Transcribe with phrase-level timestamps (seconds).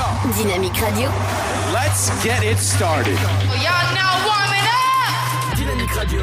[0.00, 1.10] So, Dynamique Radio.
[1.74, 3.18] let's get it started.
[3.60, 5.54] Y'all now warming up.
[5.58, 6.22] Dynamique Radio.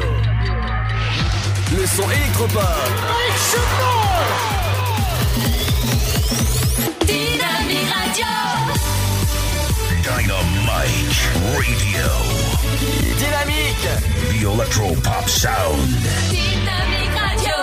[1.76, 2.64] Le son électropop.
[7.06, 8.32] Dynamique Radio.
[10.02, 11.20] Dynamite
[11.54, 12.08] Radio.
[13.16, 13.88] Dynamique.
[14.32, 15.88] The Electro Pop Sound.
[16.30, 17.54] Dynamique Radio.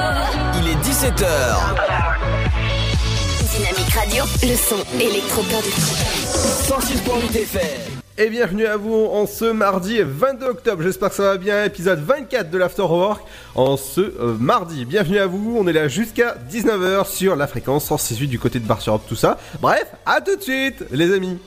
[0.62, 2.25] Il est 17h.
[3.96, 4.24] Radio.
[4.44, 5.64] Le son électropop.
[5.64, 7.62] 106.8 FM.
[8.18, 12.00] Et bienvenue à vous en ce mardi 22 octobre, j'espère que ça va bien, épisode
[12.00, 14.86] 24 de l'Afterwork en ce euh, mardi.
[14.86, 18.66] Bienvenue à vous, on est là jusqu'à 19h sur la fréquence 168 du côté de
[18.66, 19.38] Bar tout ça.
[19.62, 21.38] Bref, à tout de suite les amis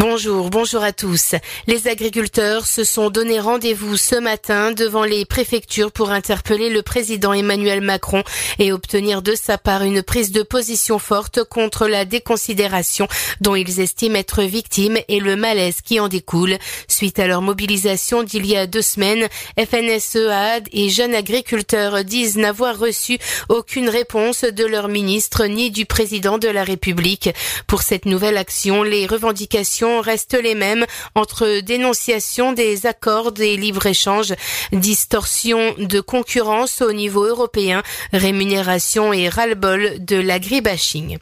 [0.00, 1.34] Bonjour, bonjour à tous.
[1.66, 7.32] Les agriculteurs se sont donné rendez-vous ce matin devant les préfectures pour interpeller le président
[7.32, 8.22] Emmanuel Macron
[8.60, 13.08] et obtenir de sa part une prise de position forte contre la déconsidération
[13.40, 16.58] dont ils estiment être victimes et le malaise qui en découle.
[16.86, 19.26] Suite à leur mobilisation d'il y a deux semaines,
[19.58, 23.18] FNSEAD et jeunes agriculteurs disent n'avoir reçu
[23.48, 27.30] aucune réponse de leur ministre ni du président de la République.
[27.66, 34.34] Pour cette nouvelle action, les revendications restent les mêmes entre dénonciation des accords des libre-échanges,
[34.72, 41.18] distorsion de concurrence au niveau européen, rémunération et ras-le-bol de l'agribashing.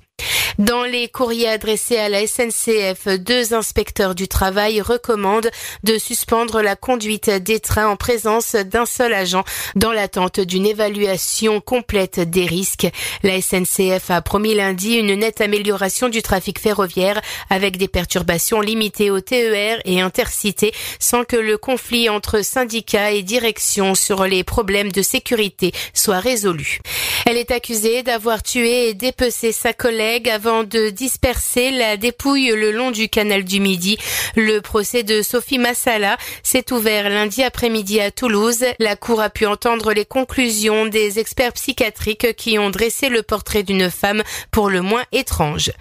[0.59, 5.51] Dans les courriers adressés à la SNCF, deux inspecteurs du travail recommandent
[5.85, 11.61] de suspendre la conduite des trains en présence d'un seul agent dans l'attente d'une évaluation
[11.61, 12.89] complète des risques.
[13.23, 17.21] La SNCF a promis lundi une nette amélioration du trafic ferroviaire
[17.51, 23.23] avec des perturbations limitées au TER et intercités sans que le conflit entre syndicats et
[23.23, 26.81] direction sur les problèmes de sécurité soit résolu.
[27.27, 32.71] Elle est accusée d'avoir tué et dépecé sa collègue avant de disperser la dépouille le
[32.71, 33.99] long du canal du Midi.
[34.37, 38.65] Le procès de Sophie Massala s'est ouvert lundi après-midi à Toulouse.
[38.79, 43.65] La Cour a pu entendre les conclusions des experts psychiatriques qui ont dressé le portrait
[43.65, 44.23] d'une femme
[44.53, 45.73] pour le moins étrange.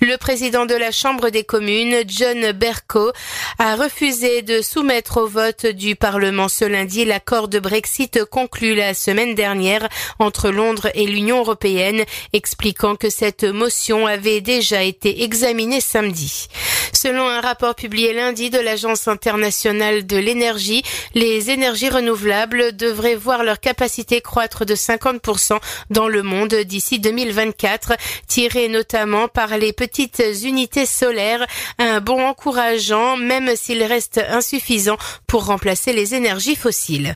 [0.00, 3.12] Le président de la Chambre des communes, John Bercow,
[3.58, 8.94] a refusé de soumettre au vote du Parlement ce lundi l'accord de Brexit conclu la
[8.94, 13.73] semaine dernière entre Londres et l'Union européenne, expliquant que cette motion
[14.06, 16.48] avait déjà été examiné samedi.
[16.92, 20.82] Selon un rapport publié lundi de l'Agence internationale de l'énergie,
[21.14, 25.58] les énergies renouvelables devraient voir leur capacité croître de 50%
[25.90, 27.94] dans le monde d'ici 2024,
[28.26, 31.46] tiré notamment par les petites unités solaires,
[31.78, 34.96] un bon encourageant même s'il reste insuffisant
[35.26, 37.14] pour remplacer les énergies fossiles.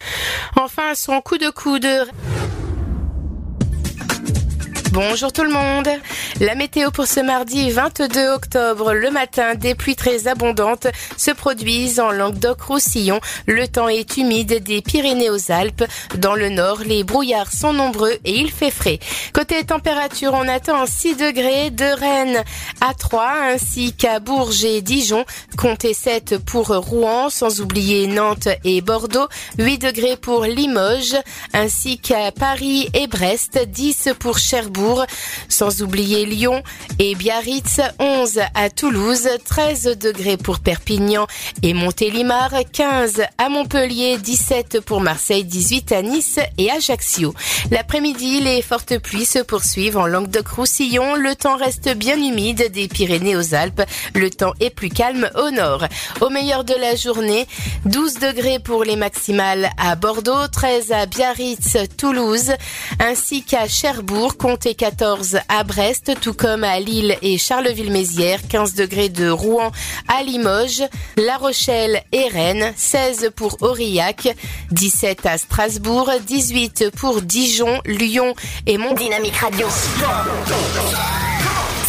[0.57, 1.89] Enfin, son coup de coude
[5.01, 5.89] Bonjour tout le monde.
[6.41, 12.01] La météo pour ce mardi 22 octobre, le matin, des pluies très abondantes se produisent
[12.01, 13.21] en Languedoc-Roussillon.
[13.47, 15.85] Le temps est humide des Pyrénées aux Alpes.
[16.17, 18.99] Dans le nord, les brouillards sont nombreux et il fait frais.
[19.33, 22.43] Côté température, on attend 6 degrés de Rennes
[22.81, 25.25] à 3 ainsi qu'à Bourges et Dijon.
[25.57, 29.29] Comptez 7 pour Rouen, sans oublier Nantes et Bordeaux.
[29.59, 31.17] 8 degrés pour Limoges
[31.53, 33.61] ainsi qu'à Paris et Brest.
[33.65, 34.88] 10 pour Cherbourg
[35.49, 36.63] sans oublier Lyon
[36.99, 41.27] et Biarritz, 11 à Toulouse, 13 degrés pour Perpignan
[41.63, 47.35] et Montélimar, 15 à Montpellier, 17 pour Marseille, 18 à Nice et Ajaccio.
[47.71, 51.15] L'après-midi, les fortes pluies se poursuivent en Languedoc-Roussillon.
[51.15, 53.83] Le temps reste bien humide des Pyrénées aux Alpes.
[54.15, 55.85] Le temps est plus calme au nord.
[56.21, 57.47] Au meilleur de la journée,
[57.85, 62.53] 12 degrés pour les maximales à Bordeaux, 13 à Biarritz, Toulouse,
[63.01, 69.09] ainsi qu'à Cherbourg, comptez 14 à Brest, tout comme à Lille et Charleville-Mézières, 15 degrés
[69.09, 69.71] de Rouen
[70.09, 70.83] à Limoges,
[71.17, 74.29] La Rochelle et Rennes, 16 pour Aurillac,
[74.71, 78.35] 17 à Strasbourg, 18 pour Dijon, Lyon
[78.67, 79.67] et Mont Dynamique Radio.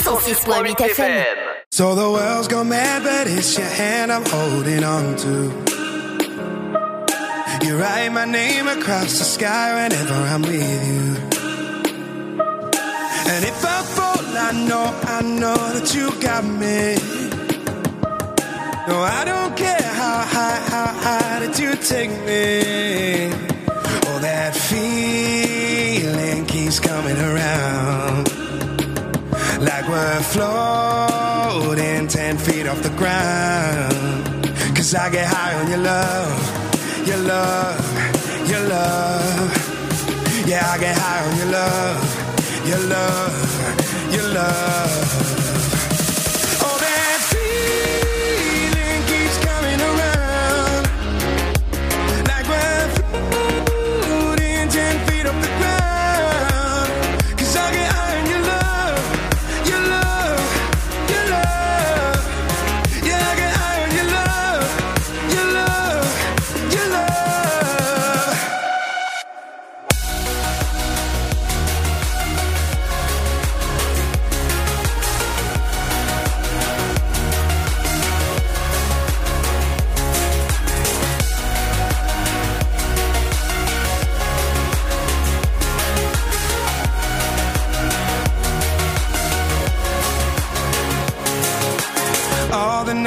[0.04, 1.24] 106.8 FM.
[1.72, 5.80] So the world's gone mad, but it's your hand I'm holding on to.
[7.66, 11.39] You write my name across the sky whenever I'm with you.
[13.32, 16.98] And if I fall, I know, I know that you got me.
[18.88, 23.30] No, I don't care how high, how high that you take me.
[24.08, 28.26] Oh, that feeling keeps coming around.
[29.62, 34.44] Like we're floating 10 feet off the ground.
[34.76, 40.48] Cause I get high on your love, your love, your love.
[40.48, 42.19] Yeah, I get high on your love
[42.66, 45.59] your love, your love.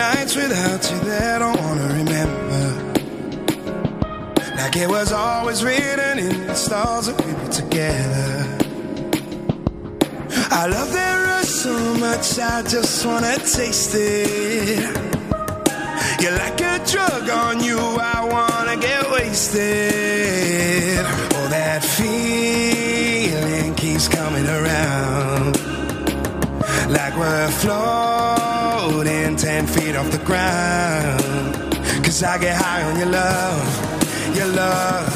[0.03, 2.65] Nights without you that I wanna remember.
[4.59, 8.31] Like it was always written in the stars that we were together.
[10.61, 11.75] I love that rush so
[12.07, 14.81] much, I just wanna taste it.
[16.21, 17.79] You're like a drug on you,
[18.17, 21.05] I wanna get wasted.
[21.37, 25.53] Oh, that feeling keeps coming around.
[26.97, 28.42] Like we're floating
[29.53, 31.55] ten feet off the ground.
[32.05, 33.69] Cause I get high on your love,
[34.39, 35.13] your love,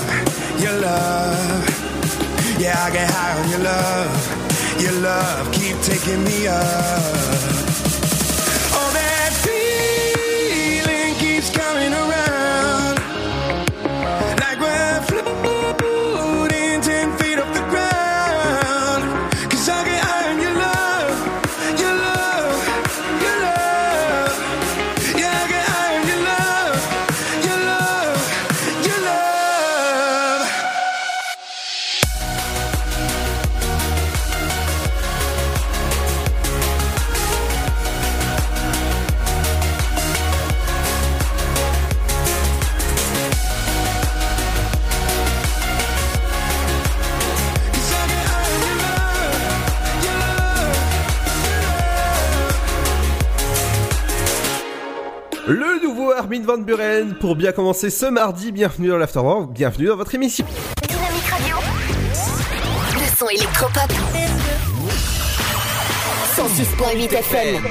[0.65, 1.63] your love.
[2.61, 4.13] Yeah, I get high on your love,
[4.85, 5.53] your love.
[5.53, 6.63] Keep taking me up.
[8.79, 12.26] Oh, that feeling keeps coming around.
[56.27, 58.51] Armin Van Buren pour bien commencer ce mardi.
[58.51, 60.45] Bienvenue dans l'Afterworld, bienvenue dans votre émission.
[60.83, 61.57] Dynamique Radio.
[62.95, 63.27] Le son.
[66.37, 67.65] 106.8 FM.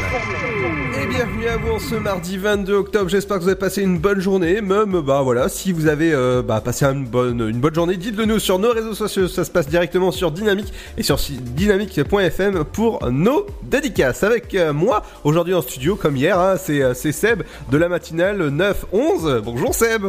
[0.99, 3.09] Et bienvenue à vous en ce mardi 22 octobre.
[3.09, 4.59] J'espère que vous avez passé une bonne journée.
[4.61, 8.25] Même, bah voilà, si vous avez euh, bah, passé une bonne, une bonne journée, dites-le
[8.25, 9.27] nous sur nos réseaux sociaux.
[9.27, 14.23] Ça se passe directement sur Dynamique et sur dynamique.fm pour nos dédicaces.
[14.23, 17.87] Avec euh, moi aujourd'hui en studio, comme hier, hein, c'est euh, c'est Seb de la
[17.87, 19.41] matinale 9-11.
[19.41, 20.05] Bonjour Seb,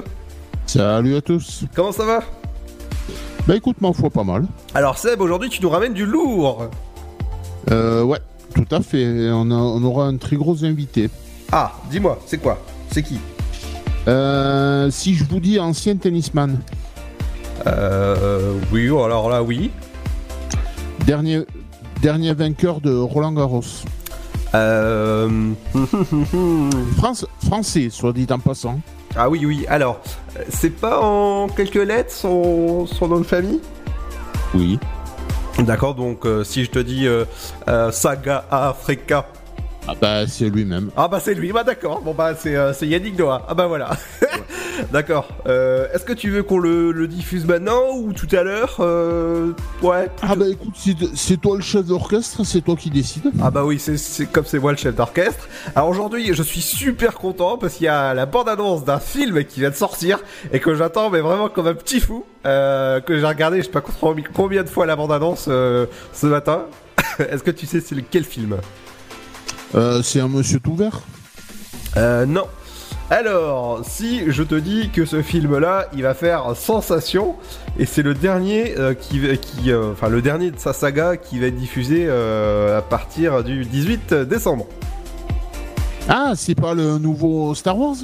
[0.64, 1.64] Salut à tous.
[1.74, 2.20] comment ça va?
[3.46, 4.46] Bah écoute, ma foi, pas mal.
[4.74, 6.70] Alors Seb, aujourd'hui tu nous ramènes du lourd.
[7.70, 8.18] Euh, ouais,
[8.56, 9.30] tout à fait.
[9.30, 11.08] On, a- on aura un très gros invité.
[11.52, 12.58] Ah, dis-moi, c'est quoi?
[12.90, 13.18] C'est qui?
[14.08, 16.58] Euh, si je vous dis ancien tennisman,
[17.66, 19.70] Euh, oui, alors là, oui.
[21.04, 21.40] dernier,
[22.02, 23.62] dernier vainqueur de Roland Garros.
[24.54, 25.50] Euh...
[26.96, 28.80] France, français, soit dit en passant.
[29.16, 29.64] Ah oui, oui.
[29.68, 30.00] Alors,
[30.48, 33.60] c'est pas en quelques lettres son, son nom de famille?
[34.54, 34.78] Oui.
[35.58, 37.24] D'accord, donc euh, si je te dis euh,
[37.68, 39.26] euh, Saga Africa.
[39.88, 40.90] Ah bah c'est lui-même.
[40.96, 42.02] Ah bah c'est lui, bah d'accord.
[42.02, 43.46] Bon bah c'est Yannick Noah.
[43.48, 43.90] Ah bah voilà.
[44.92, 45.28] d'accord.
[45.46, 49.52] Euh, Est-ce que tu veux qu'on le, le diffuse maintenant ou tout à l'heure euh,
[49.82, 50.08] Ouais.
[50.22, 50.74] Ah bah écoute,
[51.14, 53.30] c'est toi le chef d'orchestre, c'est toi qui décides.
[53.42, 55.48] Ah bah oui, c'est- comme c'est moi le chef d'orchestre.
[55.74, 59.60] Alors aujourd'hui, je suis super content parce qu'il y a la bande-annonce d'un film qui
[59.60, 60.18] vient de sortir
[60.52, 62.24] et que j'attends mais vraiment comme un petit fou.
[62.46, 66.26] euh, que j'ai regardé, je sais pas combien- combien de fois la bande-annonce euh, ce
[66.26, 66.66] matin.
[67.18, 68.56] Est-ce que tu sais c'est lequel film?
[69.74, 71.00] Euh, c'est un monsieur tout vert?
[71.96, 72.44] Euh non.
[73.08, 77.36] Alors, si je te dis que ce film-là, il va faire sensation,
[77.78, 81.16] et c'est le dernier euh, qui, va- qui, euh, enfin le dernier de sa saga
[81.16, 84.66] qui va être diffusé euh, à partir du 18 décembre.
[86.08, 87.94] Ah, c'est pas le nouveau Star Wars?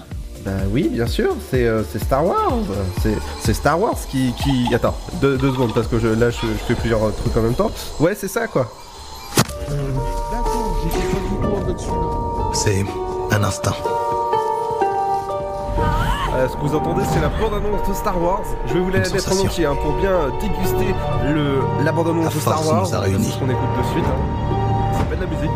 [0.44, 2.58] Bah oui, bien sûr, c'est euh, c'est Star Wars.
[3.02, 4.72] C'est- C'est Star Wars qui, qui...
[4.72, 7.54] Attends, deux, deux secondes, parce que je, là, je, je fais plusieurs trucs en même
[7.54, 7.70] temps.
[7.98, 8.70] Ouais, c'est ça, quoi.
[12.54, 12.84] C'est
[13.32, 13.74] un instinct.
[16.34, 18.42] Euh, ce que vous entendez, c'est la bande-annonce de Star Wars.
[18.66, 22.24] Je vais vous la Une mettre en entier hein, pour bien déguster le, la bande-annonce
[22.24, 22.86] La de Star Wars.
[22.86, 24.04] C'est ce qu'on écoute de suite.
[24.06, 24.94] Hein.
[24.96, 25.50] C'est pas de la musique,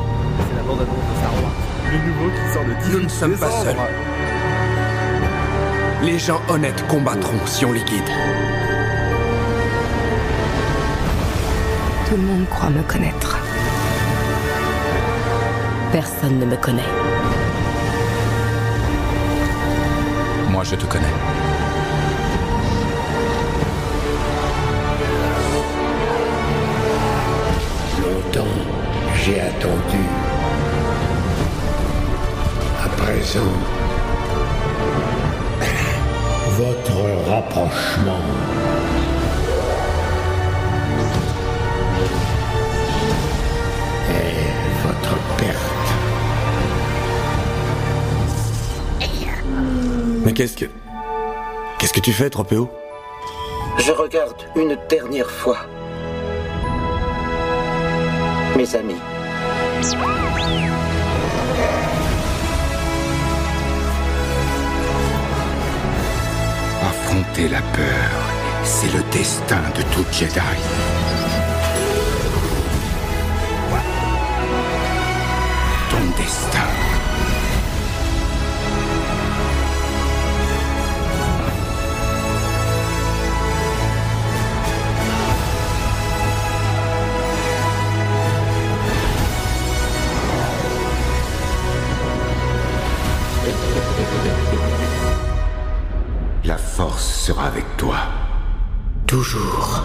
[0.50, 1.52] c'est la bande-annonce de Star Wars.
[1.92, 3.76] Le nouveau qui sort le 18 Nous ne sommes pas seuls.
[6.02, 8.10] Les gens honnêtes combattront si on les guide.
[12.06, 13.38] Tout le monde croit me connaître.
[15.90, 17.05] Personne ne me connaît.
[20.56, 21.04] Moi, je te connais.
[28.00, 28.56] Longtemps,
[29.22, 30.02] j'ai attendu.
[32.82, 33.52] À présent,
[36.56, 38.24] votre rapprochement.
[44.08, 45.85] Et votre perte.
[50.36, 50.66] Qu'est-ce que.
[51.78, 52.70] Qu'est-ce que tu fais, Tropéo?
[53.78, 55.58] Je regarde une dernière fois.
[58.56, 58.96] Mes amis.
[66.82, 68.10] Affronter la peur,
[68.62, 70.40] c'est le destin de tout Jedi.
[97.26, 97.96] Sera avec toi.
[99.04, 99.82] Toujours.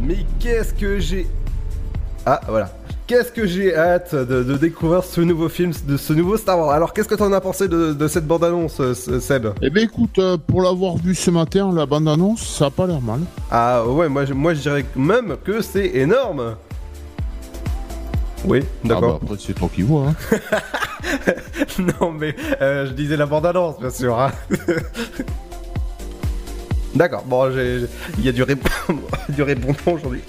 [0.00, 1.26] Mais qu'est-ce que j'ai?
[2.24, 2.77] Ah, voilà.
[3.08, 6.70] Qu'est-ce que j'ai hâte de, de découvrir ce nouveau film, de ce nouveau Star Wars.
[6.72, 9.46] Alors, qu'est-ce que t'en as pensé de, de cette bande-annonce, euh, Seb?
[9.62, 13.00] Eh ben écoute, euh, pour l'avoir vu ce matin, la bande-annonce, ça a pas l'air
[13.00, 13.20] mal.
[13.50, 16.56] Ah ouais, moi, je- moi je dirais même que c'est énorme.
[18.44, 19.14] Oui, d'accord.
[19.16, 20.08] Ah bah, après, c'est toi qui vois.
[20.08, 20.14] Hein.
[22.00, 24.20] non, mais euh, je disais la bande-annonce, bien sûr.
[24.20, 24.30] hein.
[26.94, 27.50] D'accord, bon,
[28.18, 28.44] il y a du,
[29.30, 30.20] du répondant aujourd'hui.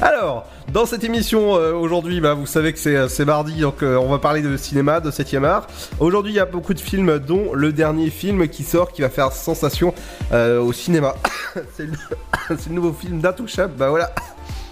[0.00, 3.96] Alors, dans cette émission euh, aujourd'hui, bah, vous savez que c'est c'est mardi, donc euh,
[3.96, 5.66] on va parler de cinéma, de 7ème art.
[6.00, 9.08] Aujourd'hui, il y a beaucoup de films, dont le dernier film qui sort, qui va
[9.08, 9.94] faire sensation
[10.32, 11.14] euh, au cinéma.
[11.76, 12.74] c'est le...
[12.74, 14.12] nouveau film d'Intouchable, bah voilà,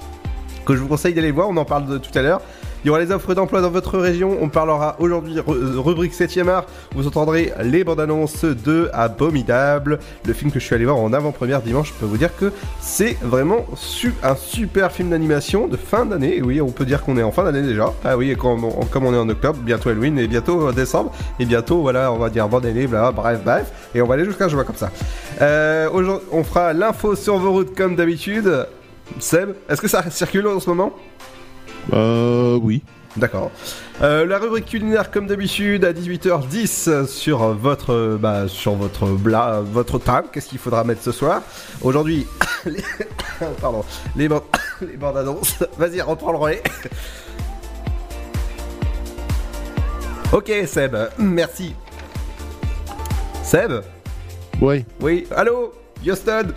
[0.67, 2.41] que je vous conseille d'aller voir, on en parle tout à l'heure.
[2.85, 4.39] Il y aura les offres d'emploi dans votre région.
[4.41, 6.67] On parlera aujourd'hui euh, rubrique 7ème art.
[6.97, 11.13] Vous entendrez les bandes annonces de Abominable, le film que je suis allé voir en
[11.13, 11.91] avant-première dimanche.
[11.91, 13.67] Je peux vous dire que c'est vraiment
[14.25, 16.43] un super film d'animation de fin d'année.
[16.43, 17.93] Oui, on peut dire qu'on est en fin d'année déjà.
[18.05, 21.13] Ah oui, et comme on est en octobre, bientôt Halloween et bientôt euh, décembre.
[21.39, 23.71] Et bientôt, voilà, on va dire bonne année, bla, bref, bref.
[23.95, 24.91] Et on va aller jusqu'à juin comme ça.
[25.41, 25.89] Euh,
[26.33, 28.67] on fera l'info sur vos routes comme d'habitude.
[29.19, 30.93] Seb, est-ce que ça circule en ce moment?
[31.93, 32.83] Euh, oui.
[33.17, 33.51] D'accord.
[34.01, 39.99] Euh, la rubrique culinaire comme d'habitude à 18h10 sur votre bah, sur votre bla, votre
[39.99, 40.29] table.
[40.33, 41.43] Qu'est-ce qu'il faudra mettre ce soir?
[41.83, 42.27] Aujourd'hui,
[42.65, 42.83] les...
[43.61, 43.85] pardon,
[44.17, 44.45] les bandes
[44.81, 45.63] les bandes annonces.
[45.79, 46.63] Vas-y, reprends le relais.
[50.33, 51.75] ok, Seb, merci.
[53.43, 53.83] Seb?
[54.61, 54.87] Oui.
[55.01, 55.73] Oui, allô?
[56.05, 56.49] Houston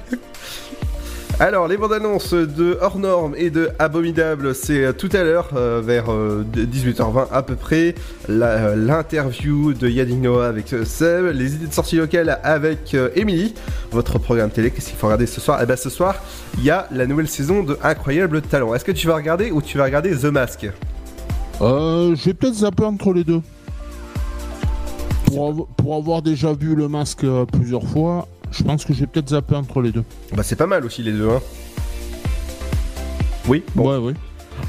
[1.38, 5.50] alors, les bandes annonces de Hors Norme et de Abominable, c'est euh, tout à l'heure,
[5.58, 7.94] euh, vers euh, de- 18h20 à peu près.
[8.30, 13.10] Euh, L'interview de Yannick Noah avec euh, Seb, les idées de sortie locale avec euh,
[13.16, 13.54] Emily.
[13.92, 15.60] Votre programme télé, qu'est-ce qu'il faut regarder ce soir?
[15.62, 16.16] Eh ben, ce soir,
[16.58, 18.74] il y a la nouvelle saison de Incroyable Talent.
[18.74, 20.70] Est-ce que tu vas regarder ou tu vas regarder The Mask?
[21.62, 23.42] Euh, je vais peut-être zapper entre les deux.
[25.26, 29.08] Pour, pour avoir déjà vu le masque euh, plusieurs fois, je pense que je vais
[29.08, 30.04] peut-être zapper entre les deux.
[30.34, 31.42] Bah, c'est pas mal aussi les deux, hein.
[33.48, 33.92] Oui, bon.
[33.92, 34.14] Ouais, oui.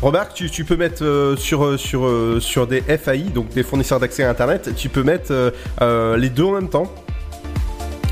[0.03, 3.63] Remarque, tu, tu peux mettre euh, sur, euh, sur, euh, sur des FAI, donc des
[3.63, 5.33] fournisseurs d'accès à Internet, tu peux mettre
[5.81, 6.93] euh, les deux en même temps.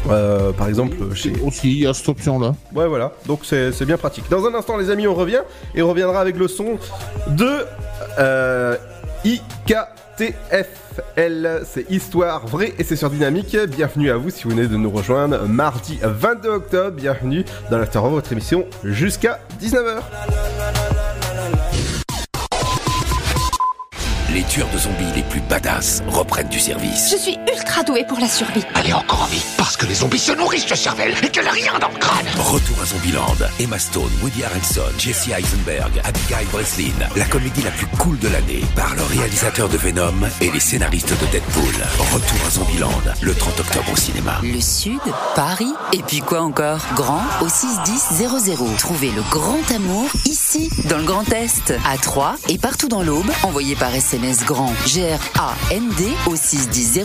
[0.08, 1.32] Euh, par exemple, chez...
[1.44, 2.54] Aussi, il y a cette option-là.
[2.74, 4.24] Ouais, voilà, donc c'est c'est bien pratique.
[4.30, 5.40] Dans un instant, les amis, on revient
[5.74, 6.78] et on reviendra avec le son
[7.28, 7.64] de
[8.18, 8.76] euh,
[10.18, 11.62] IKTFL.
[11.64, 13.56] C'est Histoire vraie et c'est sur Dynamique.
[13.68, 16.96] Bienvenue à vous si vous venez de nous rejoindre mardi 22 octobre.
[16.96, 20.02] Bienvenue dans l'After votre émission jusqu'à 19h.
[24.34, 27.10] Les tueurs de zombies les plus badass reprennent du service.
[27.12, 28.64] Je suis ultra douée pour la survie.
[28.84, 31.52] Est encore en vie parce que les zombies se nourrissent de cervelle et qu'elle a
[31.52, 32.26] rien dans le crâne.
[32.36, 33.36] Retour à Zombieland.
[33.60, 36.92] Emma Stone, Woody Harrelson, Jesse Eisenberg, Abigail Breslin.
[37.14, 41.12] La comédie la plus cool de l'année par le réalisateur de Venom et les scénaristes
[41.12, 41.74] de Deadpool.
[42.12, 44.40] Retour à Zombieland, le 30 octobre au cinéma.
[44.42, 45.00] Le Sud,
[45.36, 46.80] Paris, et puis quoi encore?
[46.96, 48.76] Grand au 61000.
[48.78, 53.30] Trouvez le grand amour ici, dans le Grand Est, à Troyes et partout dans l'Aube.
[53.44, 57.04] Envoyez par SMS grand G-R-A-N-D au 61000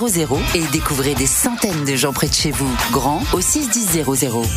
[0.56, 2.70] et découvrez des centaines de gens près de chez vous.
[2.92, 4.06] Grand au 61000.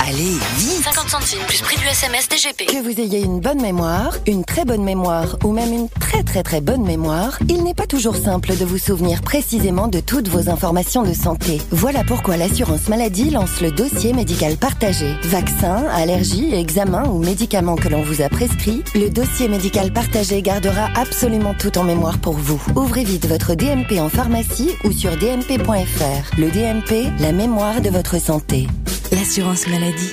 [0.01, 2.67] Allez, vite 50 centimes plus prix du SMS DGP.
[2.67, 6.43] Que vous ayez une bonne mémoire, une très bonne mémoire ou même une très très
[6.43, 10.49] très bonne mémoire, il n'est pas toujours simple de vous souvenir précisément de toutes vos
[10.49, 11.61] informations de santé.
[11.71, 15.15] Voilà pourquoi l'assurance maladie lance le dossier médical partagé.
[15.25, 20.89] Vaccins, allergies, examens ou médicaments que l'on vous a prescrits, le dossier médical partagé gardera
[20.95, 22.52] absolument tout en mémoire pour vous.
[22.77, 26.39] Ouvrez vite votre DMP en pharmacie ou sur dmp.fr.
[26.39, 28.67] Le DMP, la mémoire de votre santé.
[29.11, 30.13] L'assurance maladie.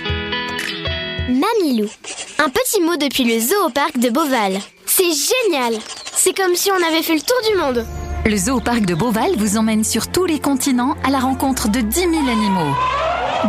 [1.28, 1.90] Mamilou.
[2.38, 4.60] Un petit mot depuis le zoo au parc de Beauval.
[4.86, 5.80] C'est génial
[6.16, 7.86] C'est comme si on avait fait le tour du monde
[8.26, 11.70] Le zoo au parc de Beauval vous emmène sur tous les continents à la rencontre
[11.70, 12.74] de 10 000 animaux.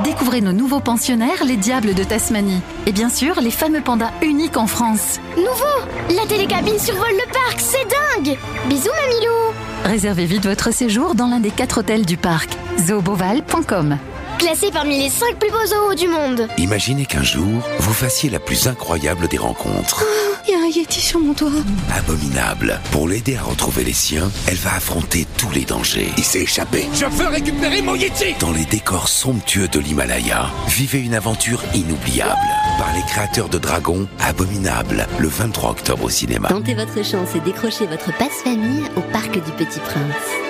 [0.05, 2.63] Découvrez nos nouveaux pensionnaires, les diables de Tasmanie.
[2.87, 5.19] Et bien sûr, les fameux pandas uniques en France.
[5.37, 9.55] Nouveau La télécabine survole le parc, c'est dingue Bisous Mamilou
[9.85, 12.51] Réservez vite votre séjour dans l'un des quatre hôtels du parc.
[12.79, 13.99] zooboval.com
[14.41, 18.39] Classé parmi les 5 plus beaux zoos du monde Imaginez qu'un jour, vous fassiez la
[18.39, 20.03] plus incroyable des rencontres.
[20.49, 21.51] Il y a un Yeti sur mon toit
[21.95, 22.81] Abominable.
[22.91, 26.09] Pour l'aider à retrouver les siens, elle va affronter tous les dangers.
[26.17, 26.89] Il s'est échappé.
[26.95, 32.41] Je veux récupérer mon Yeti Dans les décors somptueux de l'Himalaya, vivez une aventure inoubliable.
[32.79, 36.49] Par les créateurs de Dragon, Abominable, le 23 octobre au cinéma.
[36.49, 40.50] Tentez votre chance et décrochez votre passe-famille au Parc du Petit Prince.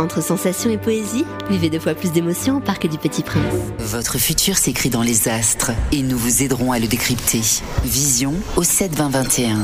[0.00, 3.44] Entre sensations et poésie, vivez deux fois plus d'émotions au Parc du Petit Prince.
[3.78, 7.42] Votre futur s'écrit dans les astres et nous vous aiderons à le décrypter.
[7.84, 9.58] Vision au 7 20 21.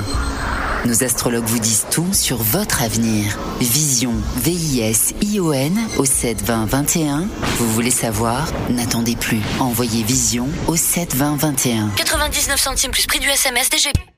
[0.84, 3.38] Nos astrologues vous disent tout sur votre avenir.
[3.60, 7.28] Vision, V-I-S-I-O-N au 7 20 21.
[7.56, 8.46] Vous voulez savoir?
[8.68, 9.40] N'attendez plus.
[9.58, 11.88] Envoyez Vision au 7 20 21.
[11.96, 14.15] 99 centimes plus prix du SMS DGP.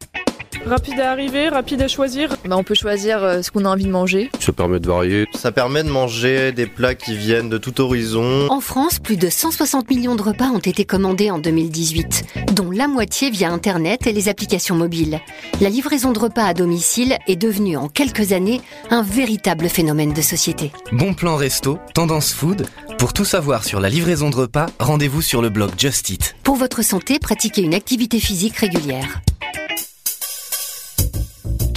[0.67, 2.37] Rapide à arriver, rapide à choisir.
[2.45, 4.31] Bah, on peut choisir euh, ce qu'on a envie de manger.
[4.41, 5.27] Ça permet de varier.
[5.35, 8.49] Ça permet de manger des plats qui viennent de tout horizon.
[8.51, 12.89] En France, plus de 160 millions de repas ont été commandés en 2018, dont la
[12.89, 15.21] moitié via Internet et les applications mobiles.
[15.61, 20.23] La livraison de repas à domicile est devenue en quelques années un véritable phénomène de
[20.23, 20.73] société.
[20.93, 22.67] Bon plan resto, tendance food.
[22.99, 26.35] Pour tout savoir sur la livraison de repas, rendez-vous sur le blog Just Eat.
[26.43, 29.21] Pour votre santé, pratiquez une activité physique régulière.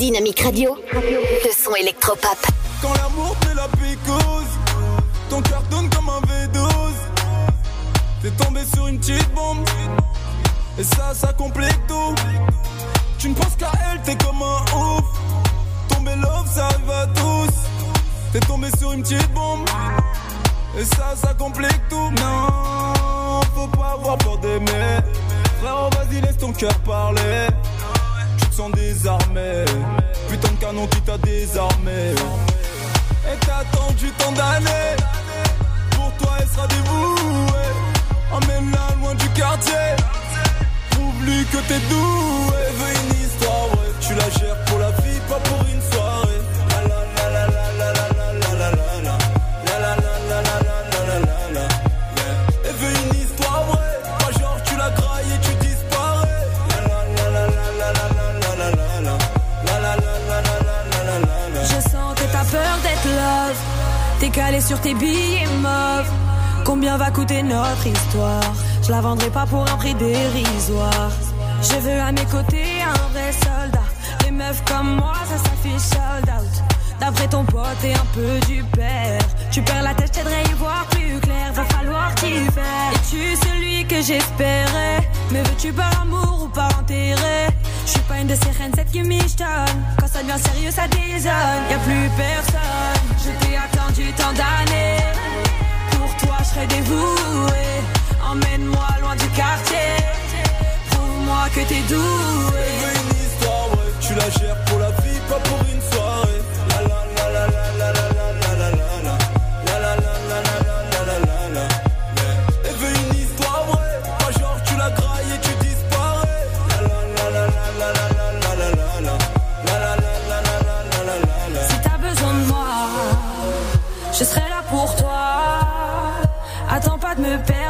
[0.00, 2.38] Dynamique Radio, le son électropop.
[2.80, 4.48] Quand l'amour fait la pécose,
[5.28, 6.70] ton cœur donne comme un V12.
[8.22, 9.58] T'es tombé sur une petite bombe,
[10.78, 12.14] et ça, ça complique tout.
[13.18, 15.04] Tu ne penses qu'à elle, t'es comme un ouf.
[15.90, 17.52] Tomber love, ça arrive à tous.
[18.32, 19.68] T'es tombé sur une petite bombe,
[20.78, 22.10] et ça, ça complique tout.
[22.12, 25.00] Non, faut pas avoir peur d'aimer.
[25.60, 27.48] Frère, vas-y, laisse ton cœur parler.
[28.60, 29.64] Tu te sens désarmé.
[30.28, 32.12] Putain de canon qui t'a désarmé.
[33.24, 34.96] Et t'as attendu tant d'années.
[35.92, 37.72] Pour toi, elle sera dévouée.
[38.30, 39.96] Emmène-la loin du quartier.
[40.90, 42.52] Plus que t'es doux.
[42.52, 43.92] Elle veut une histoire, ouais.
[44.00, 46.29] Tu la gères pour la vie, pas pour une soirée.
[64.20, 66.12] T'es calé sur tes billets mauves.
[66.66, 68.52] Combien va coûter notre histoire?
[68.82, 71.10] Je la vendrai pas pour un prix dérisoire.
[71.62, 73.86] Je veux à mes côtés un vrai soldat.
[74.22, 76.62] Les meufs comme moi, ça s'affiche sold out.
[77.00, 79.22] D'après ton pote et un peu du père.
[79.50, 81.52] Tu perds la tête, je t'aiderai y voir plus clair.
[81.54, 82.92] Va falloir t'y faire.
[82.92, 85.08] Es-tu celui que j'espérais?
[85.30, 87.48] Me veux-tu par amour ou par intérêt
[87.86, 89.80] Je suis pas une de ces reines, cette qui michetonne.
[89.98, 91.62] Quand ça devient sérieux, ça désonne.
[91.70, 92.99] Y a plus personne.
[93.22, 95.04] Je t'ai attendu tant d'années.
[95.92, 97.66] Pour toi, je serai dévoué.
[98.30, 99.96] Emmène-moi loin du quartier.
[100.90, 102.60] Prouve-moi que t'es doué.
[102.64, 103.92] Elle veut une histoire, ouais.
[104.00, 106.39] Tu la gères pour la vie, pas pour une soirée.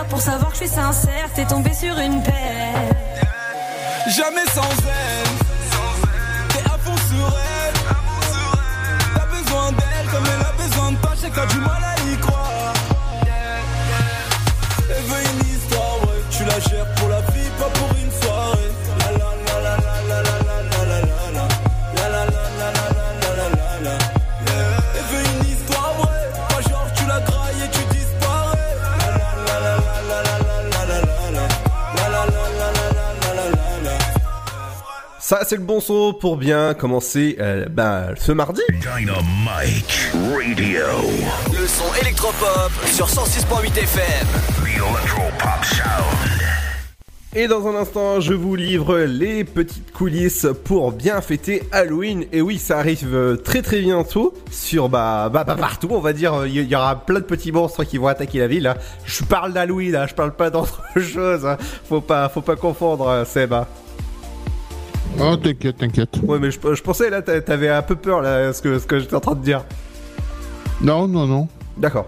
[0.08, 1.28] Pour savoir que je suis sincère.
[1.34, 2.94] T'es tombé sur une paire.
[4.08, 5.30] Jamais sans elle.
[6.48, 7.74] T'es à fond sur elle.
[9.14, 11.12] T'as besoin d'elle comme elle a besoin de toi.
[11.20, 12.74] J'ai quand du mal à y croire.
[14.90, 16.22] Elle veut une histoire, ouais.
[16.30, 18.09] Tu la gères pour la vie, pas pour une
[35.30, 38.62] Ça, c'est le bon son pour bien commencer euh, ben, ce mardi.
[38.68, 40.80] Dynamite Radio.
[41.56, 44.26] Le son électropop sur 106.8 FM.
[44.56, 46.40] The Electropop Sound.
[47.36, 52.24] Et dans un instant, je vous livre les petites coulisses pour bien fêter Halloween.
[52.32, 56.12] Et oui, ça arrive euh, très très bientôt sur bah, bah, bah, partout, on va
[56.12, 56.44] dire.
[56.48, 58.64] Il y aura plein de petits monstres qui vont attaquer la ville.
[58.64, 58.76] là.
[59.04, 61.46] Je parle d'Halloween, là, je parle pas d'autre chose.
[61.46, 61.56] hein.
[61.88, 63.54] Faut pas, faut pas confondre, euh, Seb.
[65.18, 66.10] Oh, t'inquiète, t'inquiète.
[66.22, 68.86] Ouais, mais je, je pensais là, t'a- t'avais un peu peur là, ce que, ce
[68.86, 69.64] que j'étais en train de dire.
[70.80, 71.48] Non, non, non.
[71.76, 72.06] D'accord.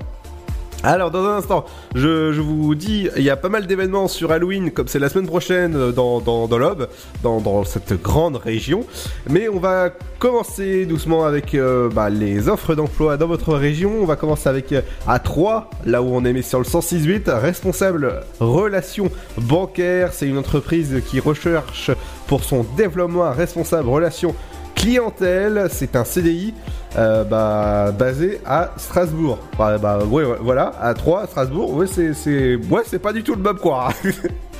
[0.85, 1.65] Alors, dans un instant,
[1.95, 5.29] je, vous dis, il y a pas mal d'événements sur Halloween, comme c'est la semaine
[5.29, 8.85] prochaine euh, dans, dans, dans cette grande région.
[9.31, 13.93] Mais on va commencer doucement avec euh, bah, les offres d'emploi dans votre région.
[14.01, 17.31] On va commencer avec euh, à 3, là où on est mis sur le 106.8,
[17.31, 20.13] responsable relations bancaires.
[20.13, 21.93] C'est une entreprise qui recherche
[22.27, 24.35] pour son développement un responsable relations
[24.83, 25.69] clientèle.
[25.71, 26.53] C'est un CDI
[26.97, 29.39] euh, bah, basé à Strasbourg.
[29.57, 31.75] Bah, bah, voilà, à 3, Strasbourg.
[31.75, 33.91] Ouais, c'est, c'est, ouais, c'est pas du tout le même quoi.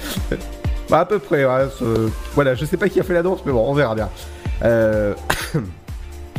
[0.89, 1.45] bah, à peu près.
[2.35, 4.09] voilà, je sais pas qui a fait la danse, mais bon, on verra bien.
[4.63, 5.15] Euh...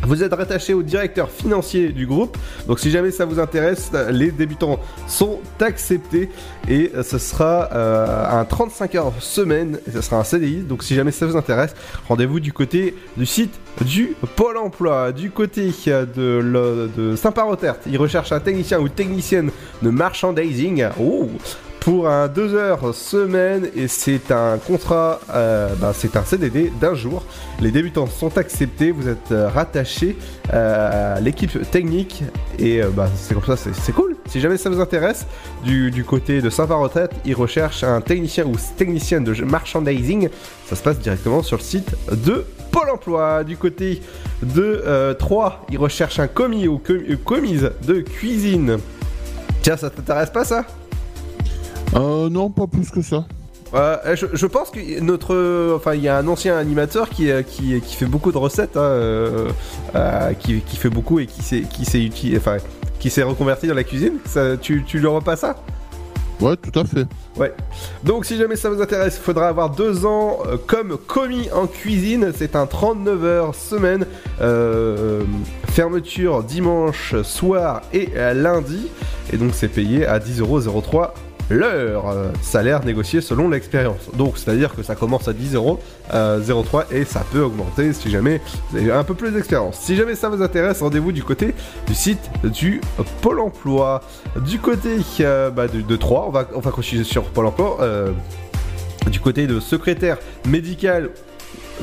[0.05, 2.37] Vous êtes rattaché au directeur financier du groupe,
[2.67, 6.29] donc si jamais ça vous intéresse, les débutants sont acceptés.
[6.67, 10.95] Et ce sera euh, un 35 heures semaine, et ce sera un CDI, donc si
[10.95, 11.73] jamais ça vous intéresse,
[12.07, 17.97] rendez-vous du côté du site du Pôle emploi, du côté euh, de, de Saint-Parotert, ils
[17.97, 20.85] recherchent un technicien ou technicienne de merchandising.
[20.99, 21.29] Oh
[21.83, 26.95] pour un 2 heures semaine et c'est un contrat, euh, bah, c'est un CDD d'un
[26.95, 27.23] jour.
[27.59, 30.15] Les débutants sont acceptés, vous êtes euh, rattachés
[30.53, 32.23] euh, à l'équipe technique
[32.57, 34.15] et bah, c'est comme ça, c'est cool.
[34.27, 35.27] Si jamais ça vous intéresse,
[35.65, 40.29] du, côté de Saint-Retraite, ils recherchent un technicien ou technicienne de merchandising.
[40.67, 43.43] Ça se passe directement sur le site de Pôle emploi.
[43.43, 44.01] Du côté
[44.41, 48.77] de euh, 3, ils recherchent un commis ou com- commise de cuisine.
[49.61, 50.65] Tiens, ça t'intéresse pas ça?
[51.95, 53.25] Euh, non, pas plus que ça.
[53.75, 57.41] Euh, je, je pense que notre, enfin, il y a un ancien animateur qui, euh,
[57.41, 59.49] qui, qui fait beaucoup de recettes, hein, euh,
[59.95, 62.57] euh, qui, qui fait beaucoup et qui s'est, qui s'est uti- enfin,
[62.99, 64.13] qui s'est reconverti dans la cuisine.
[64.25, 65.55] Ça, tu, tu leur pas ça?
[66.39, 67.05] Ouais, tout à fait.
[67.37, 67.53] Ouais.
[68.03, 72.31] Donc si jamais ça vous intéresse, il faudra avoir deux ans comme commis en cuisine.
[72.35, 74.05] C'est un 39 heures semaine.
[75.69, 78.87] Fermeture dimanche soir et lundi.
[79.31, 81.09] Et donc c'est payé à 10,03€
[81.49, 82.09] l'heure.
[82.09, 84.09] Euh, salaire négocié selon l'expérience.
[84.15, 88.91] Donc c'est-à-dire que ça commence à 10,03€ et ça peut augmenter si jamais vous avez
[88.91, 89.77] un peu plus d'expérience.
[89.79, 91.53] Si jamais ça vous intéresse, rendez-vous du côté
[91.87, 92.81] du site du
[93.21, 94.01] Pôle emploi.
[94.45, 97.77] Du côté euh, bah, de, de 3, on va, on va continuer sur Pôle emploi.
[97.81, 98.11] euh,
[99.11, 101.09] Du côté de secrétaire médical,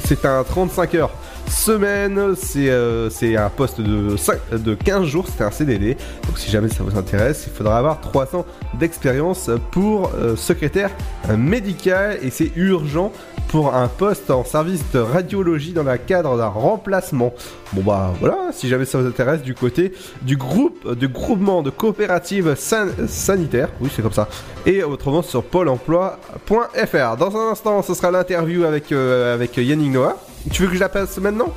[0.05, 1.11] c'est un 35 heures
[1.51, 5.97] semaine, c'est euh, c'est un poste de, 5 de 15 jours, c'est un CDD.
[6.27, 10.91] Donc si jamais ça vous intéresse, il faudra avoir 3 ans d'expérience pour euh, secrétaire
[11.37, 13.13] médical et c'est urgent
[13.49, 17.35] pour un poste en service de radiologie dans le cadre d'un remplacement.
[17.73, 21.71] Bon bah voilà, si jamais ça vous intéresse du côté du groupe de groupement de
[21.71, 24.29] coopératives san- sanitaires, oui c'est comme ça,
[24.67, 27.17] et autrement sur pôle emploi.fr.
[27.19, 30.17] Dans un instant, ce sera l'interview avec, euh, avec Yannick Noah.
[30.53, 31.53] Tu veux que je la passe maintenant?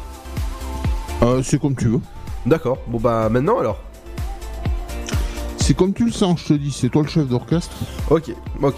[1.21, 1.99] Euh, c'est comme tu veux.
[2.45, 3.79] D'accord, bon bah maintenant alors.
[5.57, 7.71] C'est comme tu le sens, je te dis, c'est toi le chef d'orchestre.
[8.09, 8.73] Ok, ok.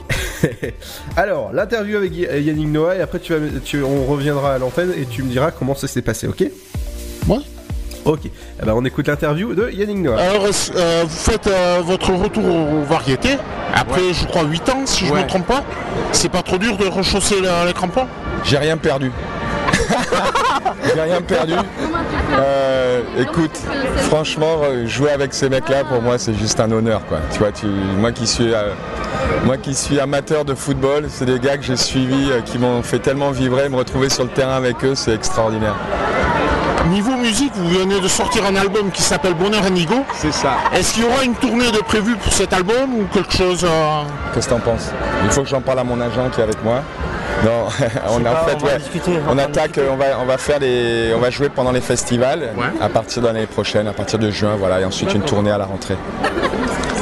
[1.18, 5.06] Alors, l'interview avec Yannick Noah, et après tu vas, tu, on reviendra à l'antenne et
[5.06, 6.44] tu me diras comment ça s'est passé, ok?
[7.28, 7.38] Ouais.
[8.06, 10.22] Ok, eh ben, on écoute l'interview de Yannick Noah.
[10.22, 13.38] Alors, euh, vous faites euh, votre retour aux variétés,
[13.74, 15.64] après, je crois, 8 ans, si je ne me trompe pas.
[16.12, 18.06] C'est pas trop dur de rechausser la- les crampons
[18.44, 19.12] J'ai rien perdu.
[20.94, 21.54] J'ai rien perdu.
[22.38, 23.60] Euh, écoute,
[24.10, 27.20] franchement, jouer avec ces mecs-là, pour moi, c'est juste un honneur, quoi.
[27.32, 28.72] Tu vois, tu, moi qui suis, euh,
[29.46, 32.82] moi qui suis amateur de football, c'est des gars que j'ai suivis, euh, qui m'ont
[32.84, 35.76] fait tellement vibrer, me retrouver sur le terrain avec eux, c'est extraordinaire.
[36.90, 39.96] Niveau musique, vous venez de sortir un album qui s'appelle Bonheur Indigo.
[40.14, 40.58] C'est ça.
[40.72, 43.66] Est-ce qu'il y aura une tournée de prévue pour cet album ou quelque chose
[44.34, 44.92] Qu'est-ce que t'en penses?
[45.24, 46.84] Il faut que j'en parle à mon agent qui est avec moi.
[47.46, 47.68] Non,
[48.10, 50.06] on a pas, en fait, on va ouais, discuter, on on va attaque, on va,
[50.20, 52.50] on va faire des, on va jouer pendant les festivals
[52.82, 55.60] à partir de l'année prochaine, à partir de juin, voilà, et ensuite une tournée à
[55.60, 55.96] la rentrée.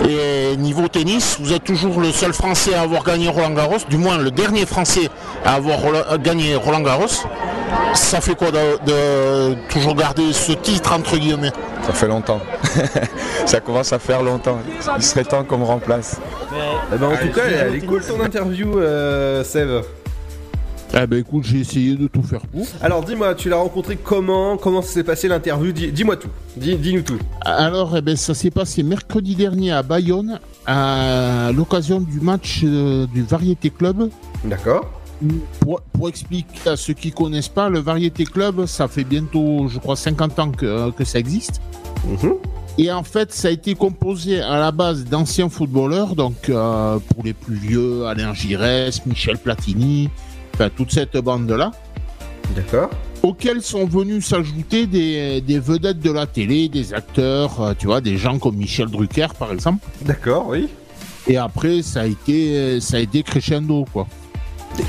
[0.06, 3.97] Et niveau tennis, vous êtes toujours le seul Français à avoir gagné Roland Garros, du
[3.97, 5.10] moins le dernier Français
[5.45, 7.23] à avoir euh, gagné Roland Garros.
[7.93, 11.53] Ça fait quoi de, de toujours garder ce titre entre guillemets?
[11.88, 12.41] Ça fait longtemps.
[13.45, 14.60] Ça commence à faire longtemps.
[14.97, 16.19] Il serait temps qu'on me remplace.
[16.93, 19.84] Eh ben, en tout cas, elle, elle est cool ton interview, euh, Sève.
[20.95, 22.65] Eh ben écoute, j'ai essayé de tout faire pour.
[22.82, 24.58] Alors dis-moi, tu l'as rencontré comment?
[24.58, 25.71] Comment ça s'est passé l'interview?
[25.71, 26.29] Dis- Dis-moi tout.
[26.56, 27.17] Dis- Dis-nous tout.
[27.41, 33.08] Alors, eh ben, ça s'est passé mercredi dernier à Bayonne, à l'occasion du match euh,
[33.08, 34.10] du Variété Club.
[34.45, 34.88] D'accord.
[35.62, 39.79] Pour, pour expliquer à ceux qui connaissent pas, le Variété Club, ça fait bientôt, je
[39.79, 41.60] crois, 50 ans que, que ça existe.
[42.08, 42.34] Mhm.
[42.77, 47.23] Et en fait, ça a été composé à la base d'anciens footballeurs, donc euh, pour
[47.23, 50.10] les plus vieux, Alain Giresse, Michel Platini,
[50.54, 51.72] enfin toute cette bande-là.
[52.56, 52.89] D'accord.
[53.24, 58.02] Auxquels sont venus s'ajouter des, des vedettes de la télé, des acteurs, euh, tu vois,
[58.02, 59.86] des gens comme Michel Drucker par exemple.
[60.02, 60.68] D'accord, oui.
[61.28, 64.08] Et après, ça a été, ça a été crescendo, quoi.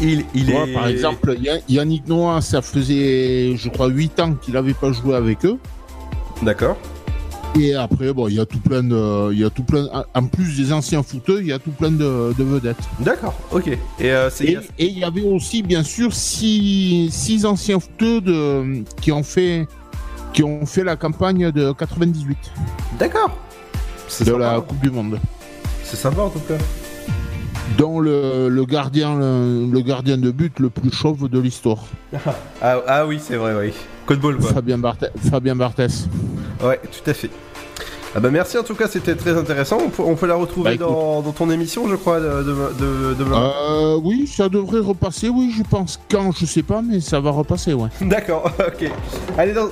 [0.03, 4.19] Il, il Tu vois, est- Par exemple, Ya- Yannick Noah, ça faisait, je crois, 8
[4.19, 5.59] ans qu'il n'avait pas joué avec eux.
[6.43, 6.77] D'accord.
[7.61, 10.27] Et après, bon, il y a tout plein de, il y a tout plein, en
[10.27, 12.77] plus des anciens footeux, il y a tout plein de, de vedettes.
[12.99, 13.69] D'accord, ok.
[13.69, 13.79] Et
[14.11, 14.29] euh.
[14.41, 19.67] Et il y avait aussi, bien sûr, six, six anciens footeux de, qui ont fait,
[20.33, 22.37] qui ont fait la campagne de 98.
[22.99, 23.39] D'accord.
[24.25, 25.19] De la Coupe du Monde.
[25.85, 26.55] C'est sympa en tout cas.
[27.79, 31.85] Dont le, le gardien, le, le gardien de but le plus chauve de l'histoire.
[32.63, 33.73] Ah, ah oui, c'est vrai, oui.
[34.07, 34.53] Code ball quoi.
[34.53, 35.11] Fabien, Barthes.
[35.31, 36.07] Fabien Barthès.
[36.63, 37.31] Ouais, tout à fait.
[38.17, 39.79] Ah bah merci en tout cas, c'était très intéressant.
[39.85, 43.25] On peut, on peut la retrouver Bah, dans, dans ton émission, je crois, de, de.
[43.33, 45.99] Euh, oui, ça devrait repasser, oui, je pense.
[46.11, 47.89] Quand, je sais pas, mais ça va repasser, ouais.
[48.01, 48.91] D'accord, ok.
[49.37, 49.69] Allez, dans...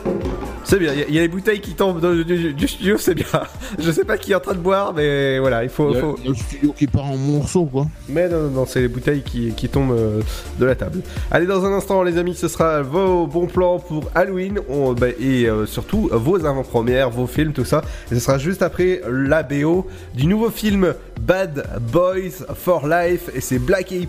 [0.65, 2.69] c'est bien, il y, a- il y a les bouteilles qui tombent dans du, du
[2.69, 3.27] studio, c'est bien.
[3.79, 5.95] Je sais pas qui est en train de boire, mais voilà, il faut.
[6.25, 7.87] Il le studio qui part en morceaux, quoi.
[8.09, 10.21] Mais non, non, non, c'est les bouteilles qui, qui tombent euh,
[10.59, 11.03] de la table.
[11.31, 15.09] Allez, dans un instant, les amis, ce sera vos bons plans pour Halloween on- bah,
[15.21, 17.83] et euh, surtout vos avant-premières, vos films, tout ça.
[18.11, 23.41] Et ce sera juste après la BO du nouveau film Bad Boys for Life et
[23.41, 24.09] c'est Black Eyed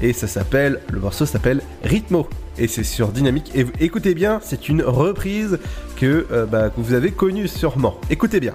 [0.00, 2.28] et ça s'appelle, le morceau s'appelle Rhythmo.
[2.56, 3.52] Et c'est sur Dynamique.
[3.54, 5.58] Et écoutez bien, c'est une reprise
[6.02, 8.00] euh, bah, que vous avez connue sûrement.
[8.10, 8.54] Écoutez bien.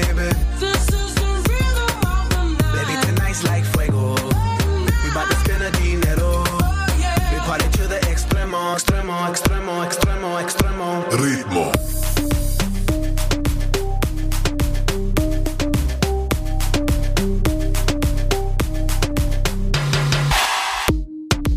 [8.81, 11.05] Extremo, extremo, extremo, extremo.
[11.11, 11.71] Ritmo.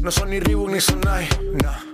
[0.03, 1.27] No son ni Reebok ni Sonai,
[1.63, 1.93] no.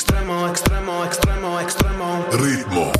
[0.00, 2.24] extremo, extremo, extremo, extremo.
[2.32, 2.99] Ritmo.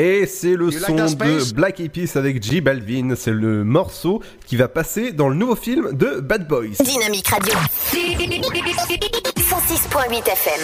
[0.00, 3.14] Et c'est le You son like de Black Eyed Peas avec J Balvin.
[3.16, 6.76] C'est le morceau qui va passer dans le nouveau film de Bad Boys.
[6.84, 7.52] Dynamique Radio.
[7.90, 10.60] 106.8 FM.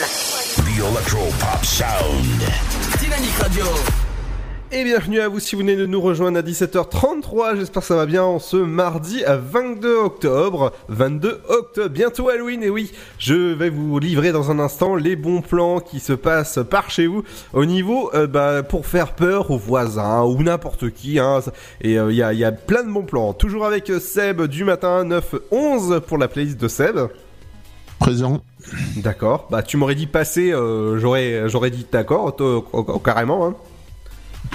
[0.54, 2.44] The Electro Pop Sound.
[3.00, 3.64] Dynamique Radio.
[4.76, 7.56] Et bienvenue à vous si vous venez de nous rejoindre à 17h33.
[7.56, 10.72] J'espère que ça va bien en ce mardi à 22 octobre.
[10.88, 12.60] 22 octobre, bientôt Halloween.
[12.64, 16.58] Et oui, je vais vous livrer dans un instant les bons plans qui se passent
[16.68, 21.20] par chez vous au niveau euh, bah, pour faire peur aux voisins ou n'importe qui.
[21.20, 21.38] hein.
[21.80, 23.32] Et euh, il y, a, y a plein de bons plans.
[23.32, 25.04] Toujours avec euh, Seb du matin
[25.52, 26.98] 9-11 pour la playlist de Seb.
[28.00, 28.42] Présent.
[28.96, 29.46] D'accord.
[29.50, 32.34] Bah tu m'aurais dit passer, euh, j'aurais j'aurais dit d'accord,
[33.04, 33.46] carrément.
[33.46, 33.54] Hein.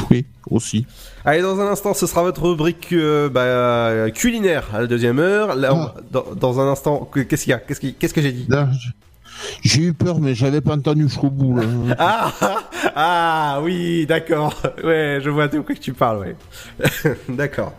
[0.10, 0.86] Oui, aussi.
[1.26, 5.56] Allez, dans un instant, ce sera votre rubrique euh, bah, culinaire à la deuxième heure.
[5.56, 7.60] Là, on- dans, dans un instant, que- qu'est-ce qu'il y a?
[7.60, 8.46] Qu'est-ce qu'est-ce que j'ai dit?
[8.50, 8.70] Là,
[9.62, 11.58] J'ai eu peur, mais j'avais pas entendu jusqu'au bout.
[11.58, 11.64] Là.
[12.00, 12.32] ah,
[12.96, 14.54] ah oui, d'accord.
[14.84, 16.36] Ouais, je vois de quoi que tu parles, ouais.
[17.30, 17.74] d'accord.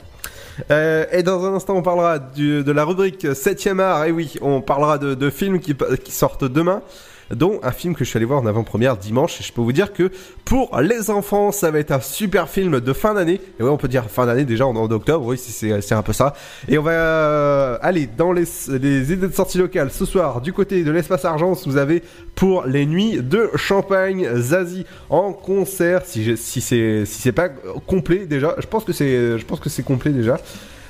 [0.70, 4.04] Euh, et dans un instant, on parlera du- de la rubrique 7ème art.
[4.04, 6.82] Et oui, on parlera de, de films qui, qui sortent demain,
[7.30, 9.40] dont un film que je suis allé voir en avant-première dimanche.
[9.40, 10.10] Et je peux vous dire que
[10.44, 13.40] pour les enfants, ça va être un super film de fin d'année.
[13.58, 15.24] Et ouais, on peut dire fin d'année déjà en, octobre.
[15.26, 16.34] Oui, c'est- un peu ça.
[16.68, 19.90] Et on va euh, aller dans les, les idées de sortie locale.
[19.90, 22.02] Ce soir, du côté de l'espace Argence, vous avez
[22.34, 26.02] pour les nuits de Champagne Zazie en concert.
[26.04, 27.48] Si, si c'est si c'est pas
[27.86, 30.38] complet déjà, je pense que c'est je pense que c'est complet déjà.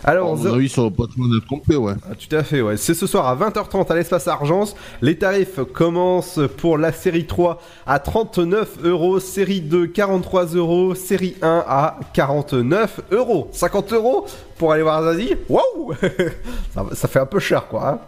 [0.04, 1.92] Alors, À mon avis, ça pas être complet, ouais.
[2.10, 2.76] ah, tout à fait, ouais.
[2.76, 4.74] C'est ce soir à 20h30 à l'espace Argence.
[5.02, 11.36] Les tarifs commencent pour la série 3 à 39 euros, série 2 43 euros, série
[11.42, 13.48] 1 à 49 euros.
[13.52, 15.94] 50 euros pour aller voir Zazie Waouh
[16.74, 17.88] ça, ça fait un peu cher, quoi.
[17.88, 17.98] hein.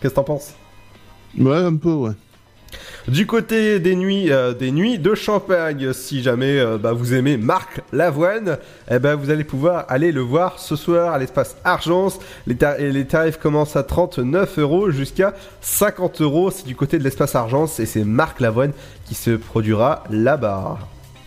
[0.00, 0.52] Qu'est-ce que t'en penses?
[1.38, 2.12] Ouais, un peu, ouais.
[3.06, 7.38] Du côté des nuits, euh, des nuits de Champagne, si jamais euh, bah, vous aimez
[7.38, 8.58] Marc Lavoine,
[8.90, 12.18] eh ben, vous allez pouvoir aller le voir ce soir à l'espace Argence.
[12.46, 12.56] Les,
[13.06, 15.32] tarifs commencent à 39 euros jusqu'à
[15.62, 16.50] 50 euros.
[16.50, 18.72] C'est du côté de l'espace Argence et c'est Marc Lavoine
[19.06, 20.78] qui se produira là-bas.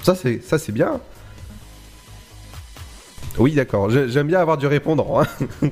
[0.04, 1.00] Ça c'est ça c'est bien.
[3.40, 3.90] Oui d'accord.
[3.90, 5.20] J'ai- J'aime bien avoir du répondant.
[5.22, 5.28] hein.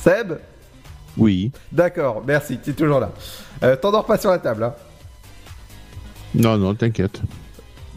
[0.00, 0.38] Seb?
[1.16, 1.50] Oui.
[1.72, 3.10] D'accord, merci, tu es toujours là.
[3.64, 4.72] Euh, T'endors pas sur la table, hein
[6.34, 7.20] Non, non, t'inquiète.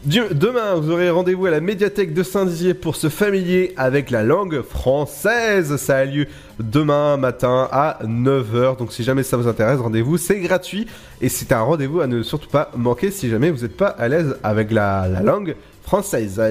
[0.03, 4.63] Demain, vous aurez rendez-vous à la médiathèque de Saint-Dizier pour se familier avec la langue
[4.63, 5.75] française.
[5.75, 6.25] Ça a lieu
[6.59, 8.77] demain matin à 9h.
[8.79, 10.87] Donc si jamais ça vous intéresse, rendez-vous, c'est gratuit.
[11.21, 14.07] Et c'est un rendez-vous à ne surtout pas manquer si jamais vous n'êtes pas à
[14.07, 15.55] l'aise avec la, la langue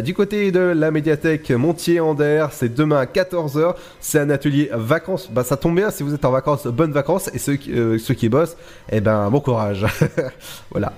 [0.05, 3.74] Du côté de la médiathèque Montier-Ander, c'est demain à 14h.
[3.99, 5.30] C'est un atelier vacances.
[5.32, 7.30] Bah ça tombe bien si vous êtes en vacances, bonnes vacances.
[7.32, 8.59] Et ceux qui, euh, bossent,
[8.93, 9.86] eh ben bon courage.
[10.70, 10.93] voilà.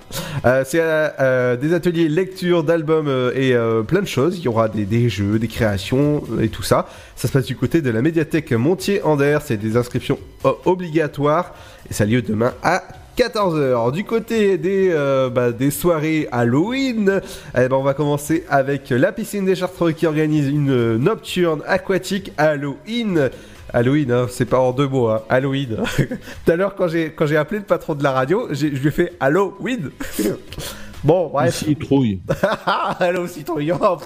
[0.45, 3.55] Euh, c'est euh, des ateliers lecture d'albums et
[3.87, 4.37] plein de choses.
[4.39, 6.89] Il y aura des, jeux, des créations et tout ça.
[7.15, 9.37] Ça se passe du côté de la médiathèque Montier-Ander.
[9.45, 10.19] C'est des inscriptions
[10.65, 11.53] obligatoires.
[11.89, 12.83] Et ça a lieu demain à
[13.17, 13.91] 14h.
[13.91, 17.21] Du côté des, euh, bah, des soirées Halloween,
[17.55, 22.31] eh ben, on va commencer avec la piscine des Chartreux qui organise une nocturne aquatique
[22.37, 23.29] Halloween.
[23.71, 25.77] Halloween, hein, c'est pas en deux mots, hein, Halloween.
[26.45, 29.13] Tout à l'heure, quand j'ai, appelé le patron de la radio, je lui ai fait
[29.19, 29.89] Halloween.
[31.03, 31.55] bon, bref.
[31.55, 32.21] Citrouille.
[32.99, 33.71] Hello, citrouille.
[33.71, 33.97] Oh,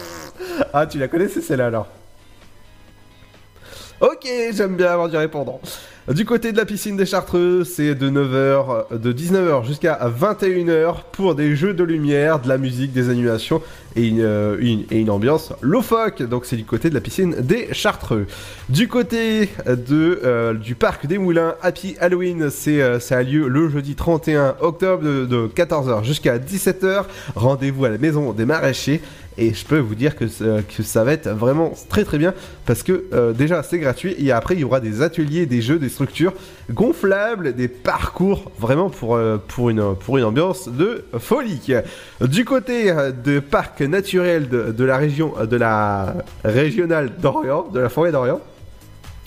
[0.73, 1.87] ah, tu la connaissais celle-là alors?
[3.99, 5.59] Ok, j'aime bien avoir du répondant.
[6.13, 11.35] Du côté de la piscine des Chartreux, c'est de 9h, de 19h jusqu'à 21h pour
[11.35, 13.61] des jeux de lumière, de la musique, des animations
[13.95, 15.51] et une, euh, une- et ambiance.
[16.21, 18.27] Donc c'est du côté de la piscine des Chartreux.
[18.69, 23.49] Du côté de, euh, du parc des Moulins, Happy Halloween, c'est, euh, ça a lieu
[23.49, 27.05] le jeudi 31 octobre de, de 14h jusqu'à 17h.
[27.35, 29.01] Rendez-vous à la maison des maraîchers.
[29.39, 32.33] Et je peux vous dire que, ça- va être vraiment très très bien
[32.65, 35.77] parce que euh, déjà c'est gratuit et après il y aura des ateliers, des jeux,
[35.77, 36.33] des structures
[36.71, 41.61] gonflables, des parcours vraiment pour, euh, pour, une, pour une ambiance de folie.
[42.21, 47.79] Du côté euh, de parc naturel de, de la région de la régionale d'Orient, de
[47.79, 48.41] la forêt d'Orient,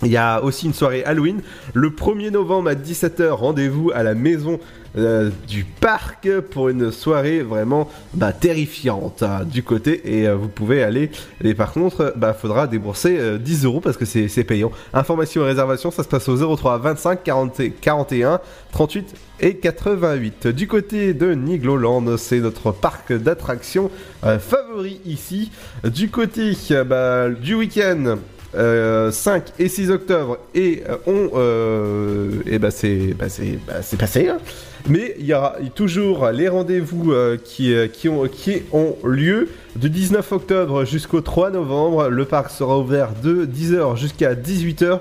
[0.03, 1.41] il y a aussi une soirée Halloween.
[1.75, 4.59] Le 1er novembre à 17h, rendez-vous à la maison
[4.97, 10.03] euh, du parc pour une soirée vraiment bah, terrifiante hein, du côté.
[10.05, 11.11] Et euh, vous pouvez aller.
[11.43, 14.73] Et par contre, bah, faudra débourser euh, 10 euros parce que c'est payant.
[14.93, 18.41] Information et réservation, ça se passe au 03 25 40 41
[18.73, 20.49] 38 et 88.
[20.49, 23.91] Du côté de Nigloland, c'est notre parc d'attractions
[24.25, 25.51] euh, favori ici.
[25.85, 28.17] Du côté euh, bah, du week-end.
[28.57, 33.27] Euh, 5 et 6 octobre et euh, on euh, et bah c'est bah
[33.65, 34.39] bah, c'est passé hein.
[34.89, 40.33] Mais il y aura toujours les rendez-vous euh, qui, euh, qui, ont, lieu du 19
[40.33, 42.09] octobre jusqu'au 3 novembre.
[42.09, 45.01] Le parc sera ouvert de 10h jusqu'à 18h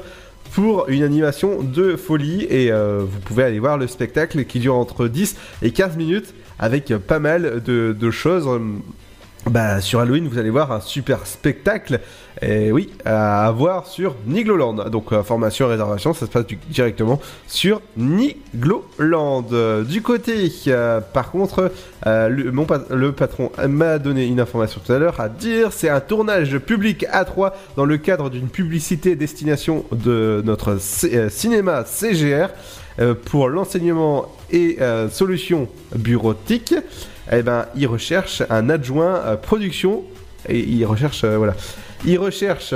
[0.51, 2.45] pour une animation de folie.
[2.49, 6.33] Et euh, vous pouvez aller voir le spectacle qui dure entre 10 et 15 minutes
[6.59, 8.47] avec pas mal de choses
[9.45, 12.01] bah, sur Halloween, vous allez voir un super spectacle.
[12.41, 14.73] Et oui, à voir sur Nigloland.
[14.89, 19.45] Donc, information et réservation, ça se passe directement sur Nigloland.
[19.51, 21.71] Euh, Du côté, euh, par contre,
[22.05, 25.89] euh, le, mon le patron m'a donné une information tout à l'heure à dire c'est
[25.89, 31.83] un tournage public à 3 dans le cadre d'une publicité destination de notre euh, cinéma
[31.85, 32.49] CGR
[32.99, 36.75] euh, pour l'enseignement et euh, solutions bureautiques
[37.31, 40.03] eh ben, il recherche un adjoint euh, production.
[40.47, 41.55] Et il recherche euh, voilà,
[42.05, 42.73] il recherche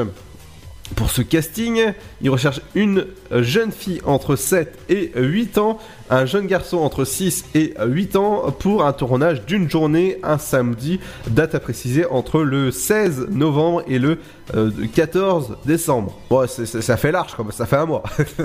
[0.95, 5.80] pour ce casting, il recherche une euh, jeune fille entre 7 et 8 ans,
[6.10, 10.99] un jeune garçon entre 6 et 8 ans pour un tournage d'une journée, un samedi,
[11.28, 14.18] date à préciser entre le 16 novembre et le
[14.56, 16.18] euh, 14 décembre.
[16.30, 18.04] Bon, ça fait large, comme ça fait un mois.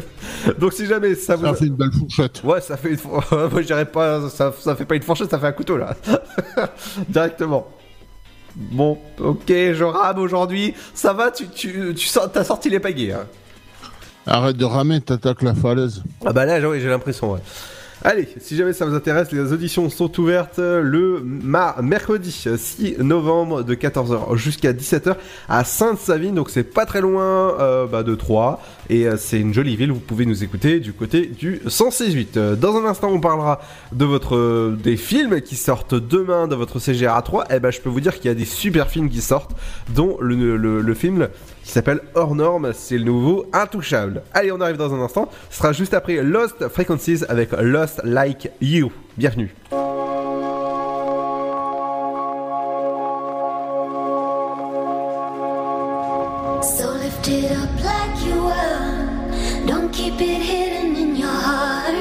[0.59, 1.47] Donc si jamais ça vous...
[1.47, 2.43] Ça fait une belle fourchette.
[2.45, 5.39] Ouais, ça fait une Moi, je dirais pas, ça, ça fait pas une fourchette, ça
[5.39, 5.97] fait un couteau là.
[7.09, 7.69] Directement.
[8.57, 10.75] Bon, ok, je rame aujourd'hui.
[10.95, 13.13] Ça va, tu, tu, tu t'as sorti les pagaies.
[13.13, 13.27] Hein.
[14.29, 16.03] Arrête de ramer, t'attaques la falaise.
[16.25, 17.41] Ah bah là, oui, j'ai l'impression, ouais.
[18.05, 23.65] Allez, si jamais ça vous intéresse, les auditions sont ouvertes le mar- mercredi 6 novembre
[23.65, 25.17] de 14h jusqu'à 17h
[25.49, 29.53] à Sainte-Savine, donc c'est pas très loin euh, bah, de Troyes et euh, c'est une
[29.53, 32.37] jolie ville, vous pouvez nous écouter du côté du 168.
[32.37, 33.61] Euh, Dans un instant, on parlera
[33.91, 37.53] de votre euh, des films qui sortent demain de votre CGR à 3.
[37.53, 39.57] Et ben je peux vous dire qu'il y a des super films qui sortent,
[39.89, 41.27] dont le film
[41.69, 44.23] qui s'appelle Hors Norme, c'est le nouveau Intouchable.
[44.33, 45.29] Allez, on arrive dans un instant.
[45.51, 48.91] Ce sera juste après Lost Frequencies avec Lost Like You.
[49.19, 49.55] Bienvenue.
[56.63, 59.67] So lift it up like you were.
[59.67, 61.93] Don't keep it hidden in your heart.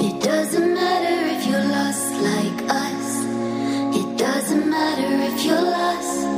[0.00, 3.24] It doesn't matter if you're lost like us.
[3.96, 6.37] It doesn't matter if you're lost.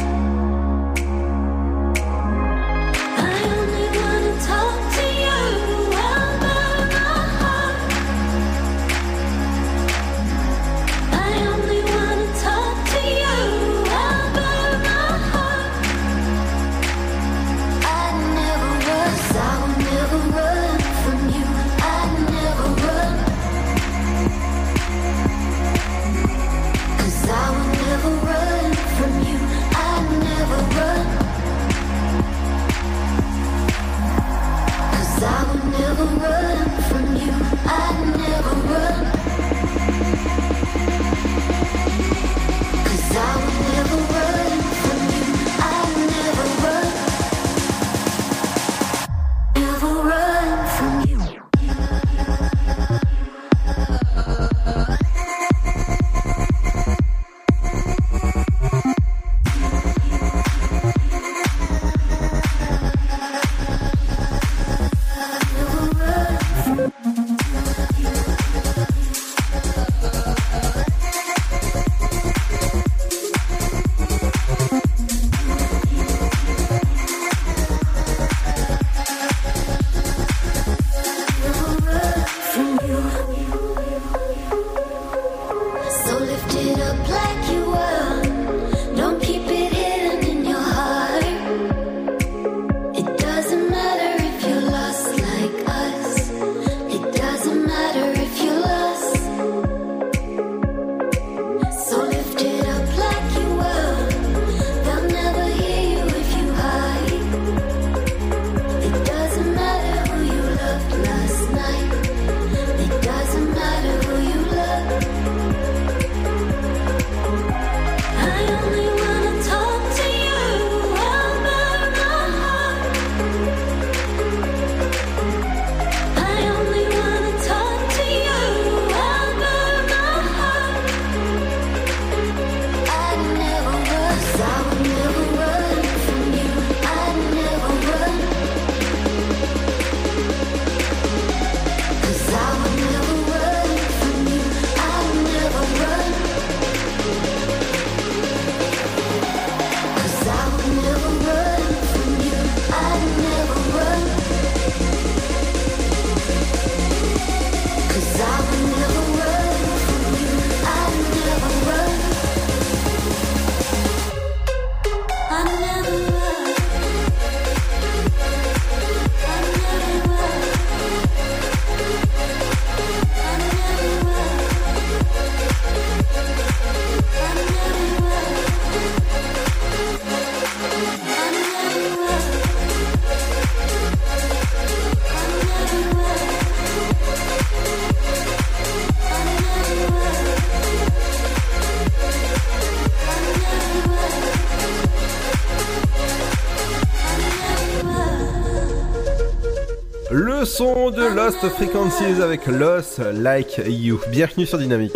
[201.23, 203.99] Lost Frequencies avec Lost Like You.
[204.09, 204.93] Bienvenue sur Dynamique.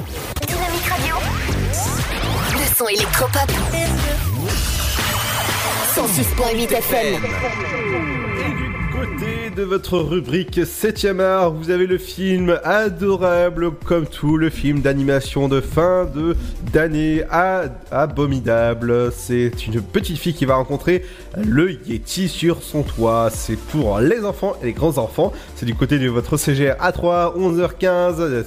[0.48, 1.16] Dynamique Radio.
[2.52, 3.52] Le son électropop.
[5.94, 7.22] 106.8 FM.
[8.92, 14.82] Côté de votre rubrique 7ème art, vous avez le film adorable comme tout, le film
[14.82, 16.36] d'animation de fin de
[16.76, 19.10] d'année à abominable.
[19.14, 21.06] C'est une petite fille qui va rencontrer
[21.38, 23.30] le Yeti sur son toit.
[23.32, 25.32] C'est pour les enfants et les grands enfants.
[25.56, 28.44] C'est du côté de votre CGR A3, 11h15,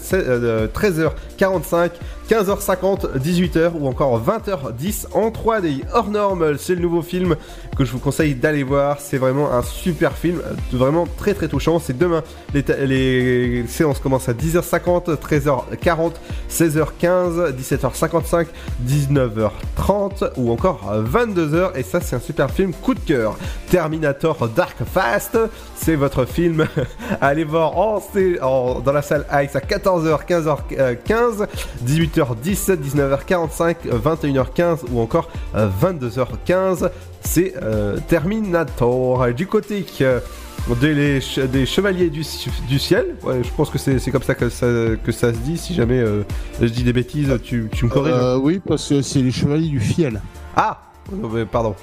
[0.75, 1.91] 13h45.
[2.29, 6.59] 15h50, 18h ou encore 20h10 en 3D hors norme.
[6.59, 7.37] C'est le nouveau film
[7.75, 9.01] que je vous conseille d'aller voir.
[9.01, 11.79] C'est vraiment un super film, vraiment très très touchant.
[11.79, 12.23] C'est demain.
[12.53, 16.13] Les, séances commencent à 10h50, 13h40,
[16.51, 18.47] 16h15, 17h55,
[18.87, 21.79] 19h30 ou encore 22h.
[21.79, 23.39] Et ça, c'est un super film coup de cœur.
[23.71, 25.39] Terminator Dark Fast,
[25.77, 26.67] c'est votre film.
[27.23, 31.47] Allez voir dans la salle IX à 14h, 15h15,
[31.87, 32.18] 18h.
[32.35, 36.91] 17 19h45, 21h15 ou encore 22h15.
[37.23, 39.33] C'est euh, Terminator.
[39.35, 40.21] Du côté euh,
[40.81, 42.25] des, des, Chevaliers du,
[42.69, 44.67] du Ciel, ouais, je pense que c'est comme ça que, ça
[45.03, 45.57] que ça se dit.
[45.57, 46.23] Si jamais euh,
[46.61, 49.69] je dis des bêtises, tu, tu me corriges euh, Oui, parce que c'est les Chevaliers
[49.69, 50.21] du Fiel.
[50.57, 50.83] Ah
[51.51, 51.75] Pardon.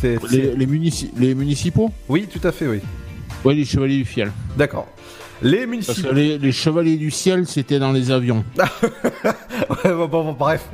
[0.00, 1.90] C'est les, les, munici les municipaux?
[2.08, 2.80] Oui, tout à fait, oui.
[3.44, 4.32] Oui, les Chevaliers du Fiel.
[4.56, 4.86] D'accord.
[5.42, 6.12] Les municipaux.
[6.12, 8.44] Les, les, chevaliers du ciel, c'était dans les avions.
[9.84, 10.68] bon, bon, bref.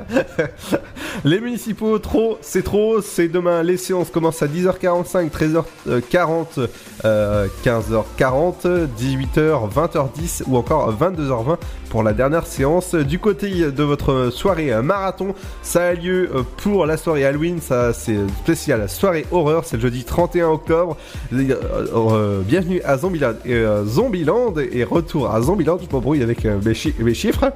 [1.23, 3.01] les municipaux, trop, c'est trop.
[3.01, 3.63] C'est demain.
[3.63, 6.67] Les séances commencent à 10h45, 13h40,
[7.05, 11.57] euh, 15h40, 18h, 20h10 ou encore 22h20
[11.89, 12.95] pour la dernière séance.
[12.95, 17.59] Du côté de votre soirée marathon, ça a lieu pour la soirée Halloween.
[17.61, 19.65] Ça, c'est spécial soirée horreur.
[19.65, 20.97] C'est le jeudi 31 octobre.
[21.33, 23.33] Euh, bienvenue à Zombieland.
[23.45, 25.77] Euh, Zombieland et retour à Zombieland.
[25.79, 27.51] Je m'embrouille avec euh, mes, mes, chiffres.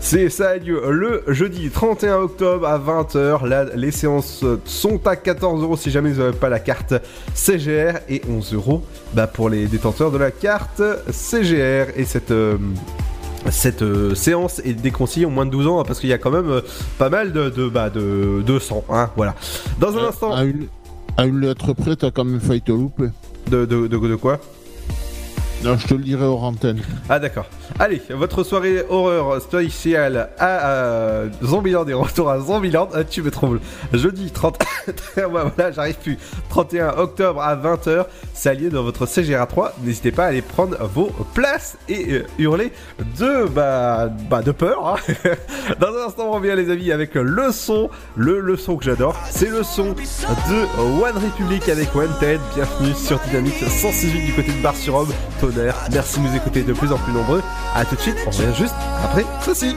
[0.00, 3.46] C'est ça a lieu le jeudi 31 octobre à 20h.
[3.46, 6.94] Là, les séances sont à 14 euros si jamais vous n'avez pas la carte
[7.34, 8.82] CGR et 11 euros
[9.14, 11.86] bah, pour les détenteurs de la carte CGR.
[11.96, 12.32] Et cette
[13.50, 16.30] cette euh, séance est déconseillée au moins de 12 ans parce qu'il y a quand
[16.32, 16.60] même euh,
[16.98, 18.84] pas mal de, de, bah, de, de sang.
[18.90, 19.34] Hein, voilà.
[19.78, 20.34] Dans un Euh, instant.
[20.34, 20.66] À une,
[21.16, 23.06] à une lettre près, t'as quand même failli te louper.
[23.48, 24.40] De, de, de, de quoi?
[25.64, 26.80] Non, je te le dirai hors antenne.
[27.08, 27.46] Ah d'accord.
[27.80, 32.88] Allez, votre soirée horreur spéciale à, à Zombieland et retour à Zombieland.
[32.94, 33.60] Ah, tu me troubles.
[33.92, 34.56] Jeudi 30...
[35.16, 36.16] ouais, voilà, j'arrive plus.
[36.48, 38.04] 31 octobre à 20h.
[38.34, 39.74] C'est allié dans votre CGRA 3.
[39.82, 42.70] N'hésitez pas à aller prendre vos places et euh, hurler
[43.18, 44.86] de, bah, bah, de peur.
[44.86, 45.14] hein.
[45.80, 49.16] dans un instant, on revient les amis avec le son, le, le son que j'adore.
[49.28, 52.38] C'est le son de One Republic avec Wanted.
[52.54, 55.10] Bienvenue sur Dynamique 168 du côté de Bar-sur-Aube.
[55.92, 57.42] Merci de nous écouter de plus en plus nombreux.
[57.74, 58.74] A tout de suite, on revient juste
[59.04, 59.76] après ceci.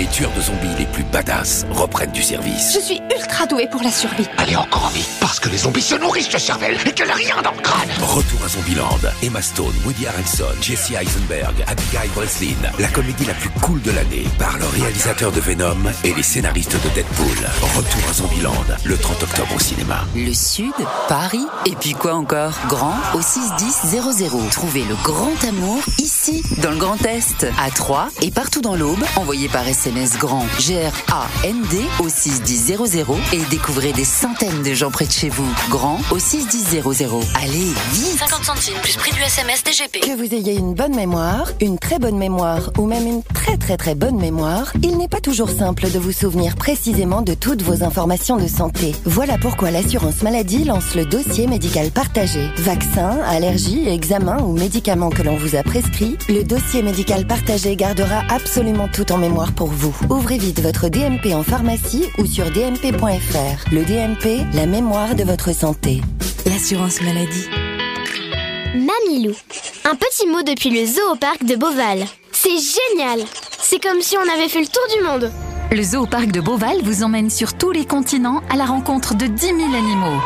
[0.00, 2.72] Les tueurs de zombies les plus badass reprennent du service.
[2.72, 4.26] Je suis ultra douée pour la survie.
[4.38, 7.14] Allez encore en vie, parce que les zombies se nourrissent de cervelle et qu'elle a
[7.14, 7.90] rien dans le crâne.
[8.00, 8.98] Retour à Zombieland.
[9.22, 12.56] Emma Stone, Woody Harrelson, Jesse Eisenberg, Abigail Breslin.
[12.78, 16.82] La comédie la plus cool de l'année par le réalisateur de Venom et les scénaristes
[16.82, 17.36] de Deadpool.
[17.76, 20.06] Retour à Zombieland, le 30 octobre au cinéma.
[20.16, 20.72] Le Sud,
[21.08, 22.54] Paris, et puis quoi encore?
[22.68, 24.48] Grand au 61000.
[24.50, 29.04] Trouvez le grand amour ici, dans le Grand Est, à Troyes et partout dans l'Aube.
[29.16, 32.78] Envoyez par SMS grand G-R-A-N-D au 61000
[33.32, 35.48] et découvrez des centaines de gens près de chez vous.
[35.68, 36.82] Grand au 61000.
[37.34, 40.00] Allez, vite 50 centimes plus prix du SMS DGP.
[40.00, 43.76] Que vous ayez une bonne mémoire, une très bonne mémoire ou même une très très
[43.76, 47.82] très bonne mémoire, il n'est pas toujours simple de vous souvenir précisément de toutes vos
[47.82, 48.94] informations de santé.
[49.04, 52.48] Voilà pourquoi l'assurance maladie lance le dossier médical partagé.
[52.58, 58.22] Vaccins, allergies, examens ou médicaments que l'on vous a prescrits, le dossier médical partagé gardera
[58.28, 59.96] absolument tout en mémoire pour vous.
[60.08, 63.72] Ouvrez vite votre DMP en pharmacie ou sur dmp.fr.
[63.72, 66.00] Le DMP, la mémoire de votre santé.
[66.46, 67.46] L'assurance maladie.
[68.74, 69.34] Mamilou.
[69.84, 71.16] Un petit mot depuis le zoo
[71.46, 72.04] de Beauval.
[72.32, 73.20] C'est génial
[73.60, 75.32] C'est comme si on avait fait le tour du monde.
[75.72, 79.26] Le zoo parc de Beauval vous emmène sur tous les continents à la rencontre de
[79.26, 80.20] 10 000 animaux.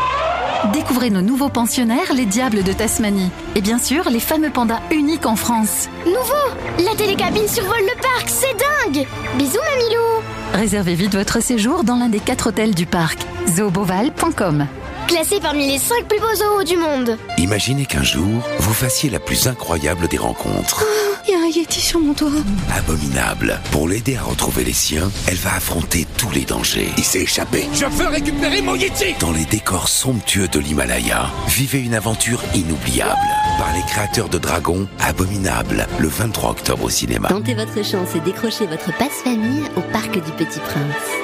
[0.73, 3.31] Découvrez nos nouveaux pensionnaires, les diables de Tasmanie.
[3.55, 5.91] Et bien sûr, les fameux pandas uniques en France.
[6.07, 10.23] Nouveau La télécabine survole le parc, c'est dingue Bisous Mamilou
[10.55, 13.19] Réservez vite votre séjour dans l'un des quatre hôtels du parc.
[13.55, 14.67] zooboval.com
[15.07, 17.19] Classé parmi les 5 plus beaux zoos du monde.
[17.39, 20.85] Imaginez qu'un jour, vous fassiez la plus incroyable des rencontres.
[21.27, 22.31] Il y a un Yeti sur mon toit.
[22.77, 23.61] Abominable.
[23.71, 26.89] Pour l'aider à retrouver les siens, elle va affronter tous les dangers.
[26.97, 27.67] Il s'est échappé.
[27.73, 33.19] Je veux récupérer mon Yeti Dans les décors somptueux de l'Himalaya, vivez une aventure inoubliable.
[33.59, 37.29] Par les créateurs de Dragon, Abominable, le 23 octobre au cinéma.
[37.29, 41.24] Tentez votre chance et décrochez votre passe-famille au Parc du Petit Prince.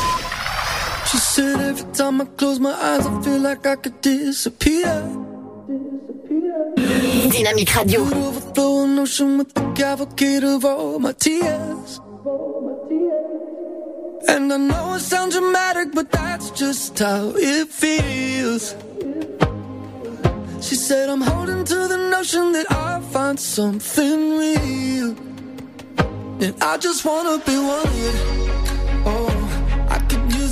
[1.11, 4.85] She said every time I close my eyes, I feel like I could disappear.
[7.33, 8.01] Dynamique Radio.
[8.03, 11.99] Overflowing ocean with the cavalcade of all my tears.
[14.29, 18.73] And I know it sounds dramatic, but that's just how it feels.
[20.61, 25.09] She said, I'm holding to the notion that I'll find something real.
[26.39, 28.15] And I just wanna be wanted.
[29.05, 29.40] Oh, I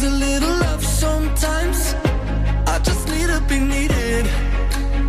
[0.03, 1.95] a little love sometimes.
[2.67, 4.25] I just need to be needed.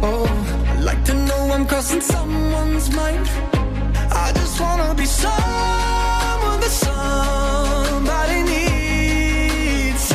[0.02, 0.26] Oh,
[0.66, 3.28] I like to know I'm crossing someone's mind.
[4.10, 10.12] I just wanna be someone that somebody needs.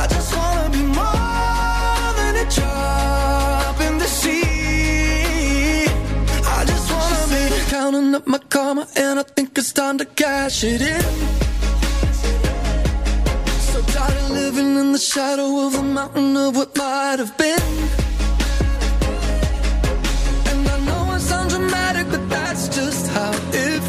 [0.00, 5.86] I just wanna be more than a drop in the sea.
[6.56, 7.40] I just wanna be
[7.70, 11.04] counting up my karma, and I think it's time to cash it in.
[13.98, 17.72] Tired of living in the shadow of the mountain of what might have been.
[20.50, 23.82] And I know it sounds dramatic, but that's just how it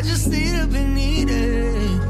[0.00, 2.00] I just need to be needed.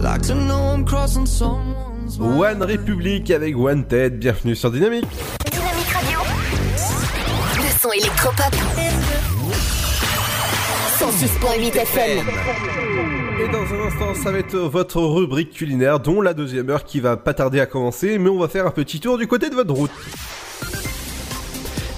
[0.00, 5.04] Like to know I'm crossing someone's One Republic avec Wanted, bienvenue sur Dynamique.
[5.50, 6.20] Dynamique Radio.
[7.56, 8.54] Le son électropop.
[11.00, 12.28] 106.8 FM.
[13.40, 17.00] Et dans un instant, ça va être votre rubrique culinaire, dont la deuxième heure qui
[17.00, 19.56] va pas tarder à commencer, mais on va faire un petit tour du côté de
[19.56, 19.90] votre route.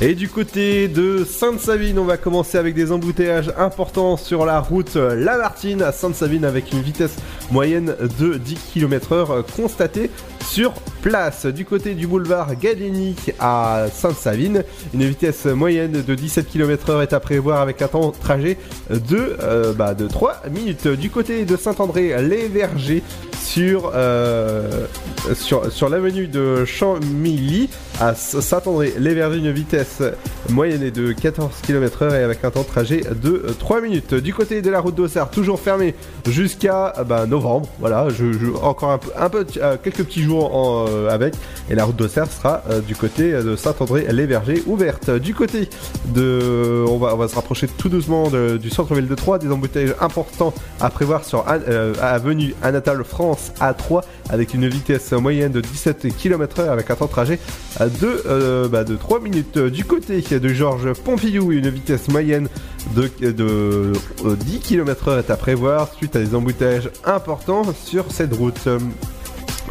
[0.03, 4.95] Et du côté de Sainte-Savine, on va commencer avec des embouteillages importants sur la route
[4.97, 7.17] Lamartine à Sainte-Savine avec une vitesse
[7.51, 10.11] moyenne de 10 km heure constatée
[10.43, 10.73] sur
[11.03, 11.45] place.
[11.45, 17.13] Du côté du boulevard Gallieni à Sainte-Savine, une vitesse moyenne de 17 km heure est
[17.13, 18.57] à prévoir avec un temps de trajet
[18.89, 20.89] de, euh, bah, de 3 minutes.
[20.89, 23.03] Du côté de Saint-André, les Vergers,
[23.51, 24.87] sur, euh,
[25.35, 30.03] sur, sur l'avenue de Chamilly à Saint-André-les-Verdus, une vitesse
[30.51, 34.15] moyenne de 14 km/h et avec un temps de trajet de 3 minutes.
[34.15, 35.97] Du côté de la route d'Auxerre, toujours fermée
[36.29, 37.69] jusqu'à bah, novembre.
[37.81, 41.35] Voilà, je, je- encore un peu, euh, quelques petits jours euh, avec.
[41.69, 45.11] Et la route d'Auxerre sera euh, du côté de Saint-André-les-Vergers ouverte.
[45.11, 45.69] Du côté
[46.15, 46.85] de.
[46.89, 49.39] On va, se rapprocher tout doucement du centre-ville de Troyes.
[49.39, 55.53] Des embouteillages importants à prévoir sur euh, avenue Anatole France A3 avec une vitesse moyenne
[55.53, 57.39] de 17 km/h avec un temps de trajet
[57.81, 59.59] euh, de, euh, bah, de 3 minutes.
[59.59, 62.49] Du côté de Georges Pompidou, une vitesse moyenne
[62.95, 63.93] de, de
[64.25, 68.61] euh, 10 km/h est à prévoir suite à des embouteillages importants sur cette route.
[68.67, 68.79] Euh,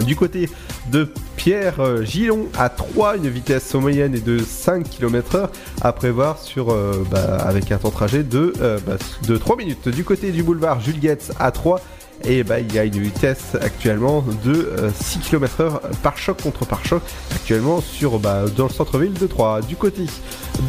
[0.06, 0.50] Du côté
[0.94, 5.50] de Pierre euh, Gillon à 3, une vitesse moyenne est de 5 km/h
[5.82, 8.96] à prévoir sur, euh, bah, avec un temps de trajet de, euh, bah,
[9.28, 9.90] de 3 minutes.
[9.90, 11.82] Du côté du boulevard Jules Guetz à 3,
[12.26, 16.66] et bah, il y a une vitesse actuellement de euh, 6 km/h par choc contre
[16.66, 17.02] par choc
[17.34, 19.62] actuellement sur bah, dans le centre-ville de Troyes.
[19.62, 20.06] Du côté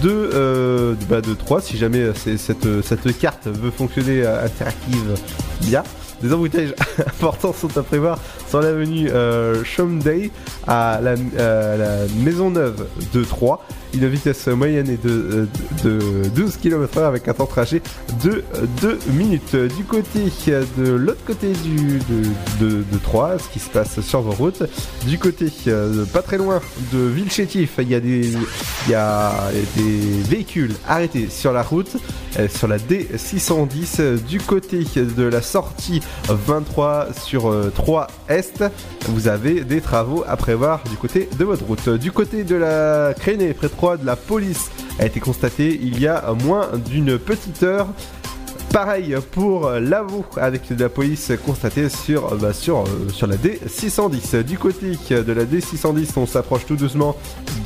[0.03, 5.15] de, euh, bah, de Troyes, si jamais euh, c'est- cette, carte veut fonctionner euh, interactive
[5.63, 5.83] bien.
[6.23, 6.75] Des embouteillages
[7.07, 8.19] importants sont à prévoir
[8.51, 9.63] sur l'avenue euh,
[10.67, 12.85] à la, euh, Maison Neuve
[13.15, 13.61] de Troyes.
[13.95, 15.49] Une vitesse moyenne est de,
[15.83, 17.83] de, de 12 km/h avec un temps de trajet
[18.23, 18.45] de
[18.81, 19.57] 2 minutes.
[19.57, 20.27] Du côté
[20.77, 21.99] de l'autre côté du,
[22.61, 24.63] de, de, Troyes, ce qui se passe sur vos routes,
[25.07, 26.61] du côté euh, pas très loin
[26.93, 28.33] de Villechétif, il y a des,
[28.87, 29.33] il y a
[29.77, 31.97] des véhicules arrêtés sur la route,
[32.39, 38.07] euh, sur la D610, euh, du côté de la sortie 23 sur euh, 3
[39.09, 41.89] Vous avez des travaux à prévoir du côté de votre route.
[41.89, 46.01] Du côté de la Crénée, près de Troyes, de la police a été constatée il
[46.01, 47.89] y a moins d'une petite heure.
[48.73, 54.45] Pareil pour l'AVO avec de la police constatée sur, bah, sur, euh, sur la D610.
[54.45, 57.17] Du côté de la D610, on s'approche tout doucement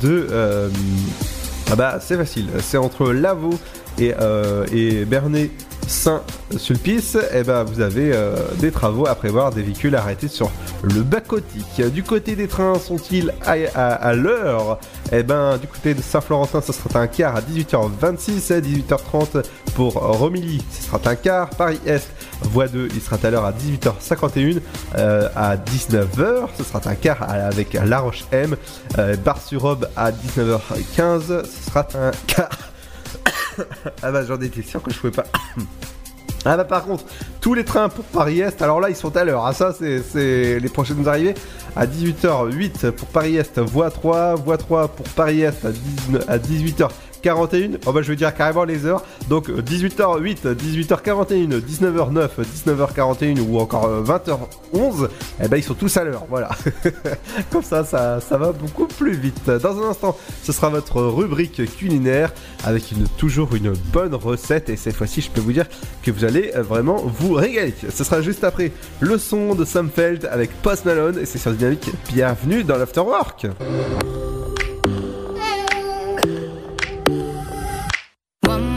[0.01, 0.27] de...
[0.31, 0.69] euh,
[1.71, 3.57] ah bah c'est facile, c'est entre Lavaux
[3.97, 5.49] et, euh, et Bernay
[5.87, 10.51] Saint-Sulpice, et bah vous avez euh, des travaux à prévoir, des véhicules arrêtés sur
[10.83, 11.59] le bas-côté.
[11.89, 14.79] Du côté des trains, sont-ils à, l'heure?
[15.11, 19.43] Et ben du côté de Saint-Florentin, ce sera un quart à 18h26, à 18h30
[19.75, 21.49] pour Romilly, ce sera un quart.
[21.51, 22.09] Paris-Est,
[22.41, 24.59] voie 2, il sera à l'heure à 18h51,
[24.97, 28.55] euh, à 19h, ce sera un quart avec La Roche-M,
[28.97, 32.74] euh, Bar-sur-Aube à 19h15, ce sera un quart.
[34.03, 35.25] ah bah j'en étais sûr que je pouvais pas.
[36.47, 37.05] Ah bah par contre,
[37.41, 40.69] tous les trains pour Paris-Est, alors là ils sont à l'heure, ah ça c'est- les
[40.69, 41.33] prochaines arrivées,
[41.75, 46.37] à 18h08 pour Paris-Est, voie 3, voie 3 pour Paris-Est à, 19 à
[47.25, 52.29] 18h41, oh bah je vais dire carrément les heures, donc euh, 18h08, 18h41, 19h09,
[52.67, 55.09] 19h41 ou encore euh, 20h11,
[55.43, 56.49] eh ben ils sont tous à l'heure, voilà.
[57.51, 59.49] Comme ça, ça, ça va beaucoup plus vite.
[59.49, 62.31] Dans un instant, ce sera votre rubrique culinaire
[62.63, 64.69] avec toujours une bonne recette.
[64.69, 65.65] Et cette fois-ci, je peux vous dire
[66.03, 67.73] que vous allez euh, vraiment vous régaler.
[67.89, 71.19] Ce sera juste après le son de Samfeld avec Post Malone.
[71.19, 71.89] Et c'est sur Dynamique.
[72.11, 73.47] Bienvenue dans l'Afterwork.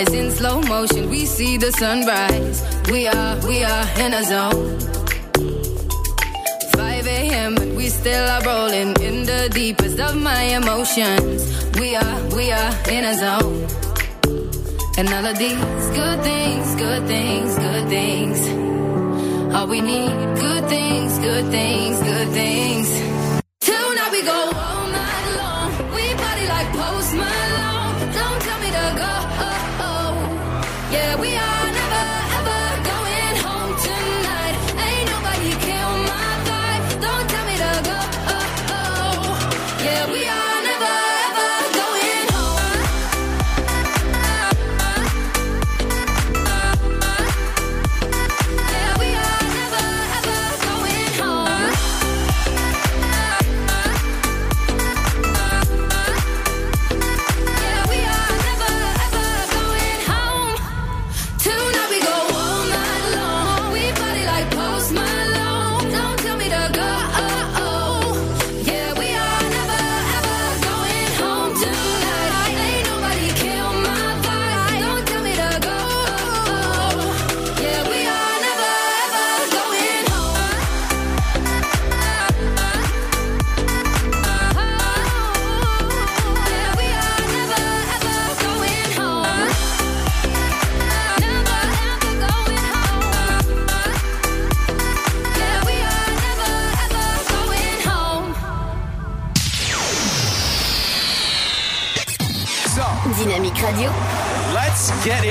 [0.00, 1.10] eyes in slow motion.
[1.10, 2.58] We see the sunrise.
[2.90, 4.78] We are, we are in a zone.
[6.72, 7.54] 5 a.m.
[7.54, 11.38] but we still are rolling in the deepest of my emotions.
[11.78, 13.58] We are, we are in a zone.
[14.98, 18.38] And all of these good things, good things, good things.
[19.54, 20.14] All we need,
[20.46, 23.19] good things, good things, good things.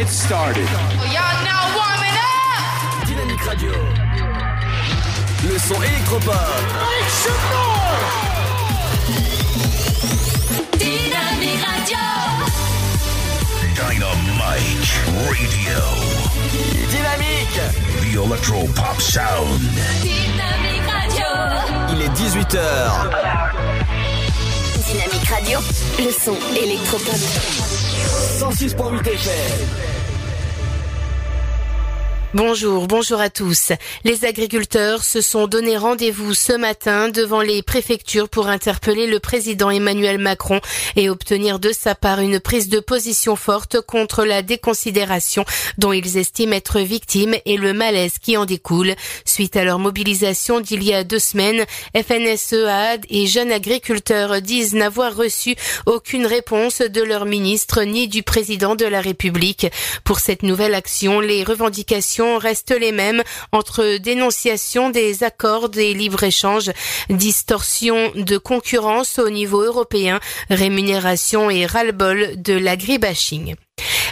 [0.09, 0.69] Get started.
[1.13, 3.07] Y'all now warming up.
[3.07, 3.71] Dynamique Radio.
[5.47, 6.33] Le son électropop.
[10.77, 12.05] Dynamique Radio.
[13.75, 14.91] Dynamite
[15.27, 15.79] Radio.
[16.89, 17.59] Dynamique.
[18.01, 19.61] The Electro Pop Sound.
[20.01, 21.29] Dynamique Radio.
[21.91, 22.57] Il est 18h.
[24.87, 25.59] Dynamique Radio.
[25.99, 27.15] Le son électropop.
[28.39, 29.98] 106.8 FM.
[32.35, 33.71] Bonjour, bonjour à tous.
[34.03, 39.71] Les agriculteurs se sont donné rendez-vous ce matin devant les préfectures pour interpeller le président
[39.71, 40.61] Emmanuel Macron
[40.95, 45.43] et obtenir de sa part une prise de position forte contre la déconsidération
[45.79, 48.93] dont ils estiment être victimes et le malaise qui en découle.
[49.25, 51.65] Suite à leur mobilisation d'il y a deux semaines,
[51.95, 55.55] FNSEA et jeunes agriculteurs disent n'avoir reçu
[55.87, 59.65] aucune réponse de leur ministre ni du président de la République.
[60.03, 66.71] Pour cette nouvelle action, les revendications restent les mêmes entre dénonciation des accords des libre-échanges,
[67.09, 73.55] distorsion de concurrence au niveau européen, rémunération et ras-le-bol de l'agribashing.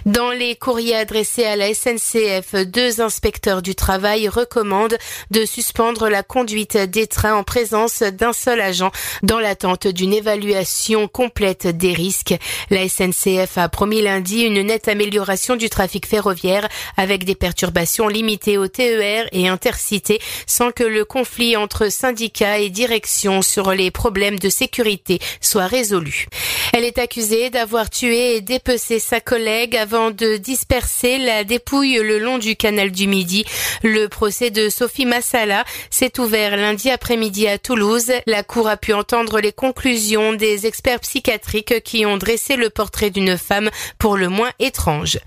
[0.05, 4.97] Dans les courriers adressés à la SNCF, deux inspecteurs du travail recommandent
[5.31, 8.91] de suspendre la conduite des trains en présence d'un seul agent
[9.23, 12.35] dans l'attente d'une évaluation complète des risques.
[12.69, 18.57] La SNCF a promis lundi une nette amélioration du trafic ferroviaire avec des perturbations limitées
[18.57, 24.39] au TER et intercités sans que le conflit entre syndicats et direction sur les problèmes
[24.39, 26.27] de sécurité soit résolu.
[26.73, 32.19] Elle est accusée d'avoir tué et dépecé sa collègue avant de disperser la dépouille le
[32.19, 33.43] long du canal du Midi.
[33.81, 38.11] Le procès de Sophie Massala s'est ouvert lundi après-midi à Toulouse.
[38.27, 43.09] La Cour a pu entendre les conclusions des experts psychiatriques qui ont dressé le portrait
[43.09, 45.17] d'une femme pour le moins étrange.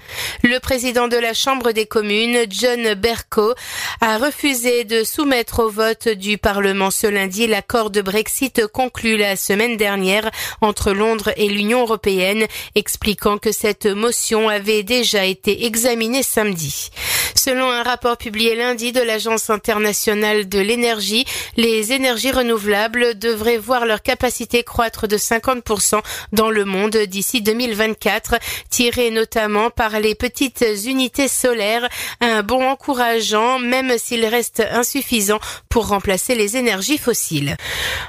[0.45, 3.55] Le président de la Chambre des communes, John Bercow,
[4.01, 9.35] a refusé de soumettre au vote du Parlement ce lundi l'accord de Brexit conclu la
[9.35, 16.23] semaine dernière entre Londres et l'Union européenne, expliquant que cette motion avait déjà été examinée
[16.23, 16.91] samedi.
[17.35, 21.25] Selon un rapport publié lundi de l'Agence internationale de l'énergie,
[21.57, 26.03] les énergies renouvelables devraient voir leur capacité croître de 50%
[26.33, 28.35] dans le monde d'ici 2024,
[28.69, 31.89] tiré notamment par les petites unités solaires,
[32.21, 37.57] un bon encourageant même s'il reste insuffisant pour remplacer les énergies fossiles.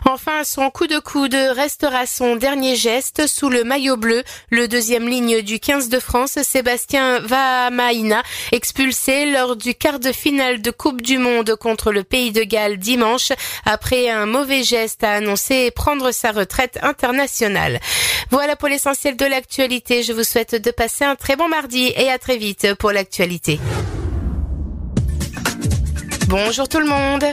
[0.05, 5.07] Enfin, son coup de coude restera son dernier geste sous le maillot bleu, le deuxième
[5.07, 11.01] ligne du 15 de France, Sébastien Vahamaina, expulsé lors du quart de finale de Coupe
[11.01, 13.31] du Monde contre le Pays de Galles dimanche,
[13.65, 17.79] après un mauvais geste a annoncé prendre sa retraite internationale.
[18.29, 20.03] Voilà pour l'essentiel de l'actualité.
[20.03, 23.59] Je vous souhaite de passer un très bon mardi et à très vite pour l'actualité.
[26.31, 27.25] Bonjour tout le monde.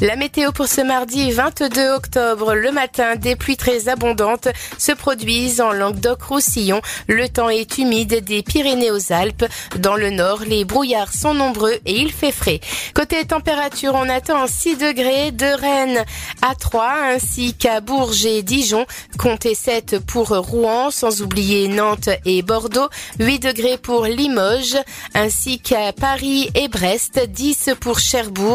[0.00, 4.48] La météo pour ce mardi 22 octobre, le matin, des pluies très abondantes
[4.78, 6.80] se produisent en Languedoc-Roussillon.
[7.06, 9.44] Le temps est humide des Pyrénées aux Alpes.
[9.78, 12.60] Dans le nord, les brouillards sont nombreux et il fait frais.
[12.94, 16.06] Côté température, on attend 6 degrés de Rennes
[16.40, 18.86] à 3 ainsi qu'à Bourges et Dijon.
[19.18, 22.88] Comptez 7 pour Rouen, sans oublier Nantes et Bordeaux.
[23.20, 24.78] 8 degrés pour Limoges
[25.12, 27.20] ainsi qu'à Paris et Brest.
[27.28, 28.45] 10 pour Cherbourg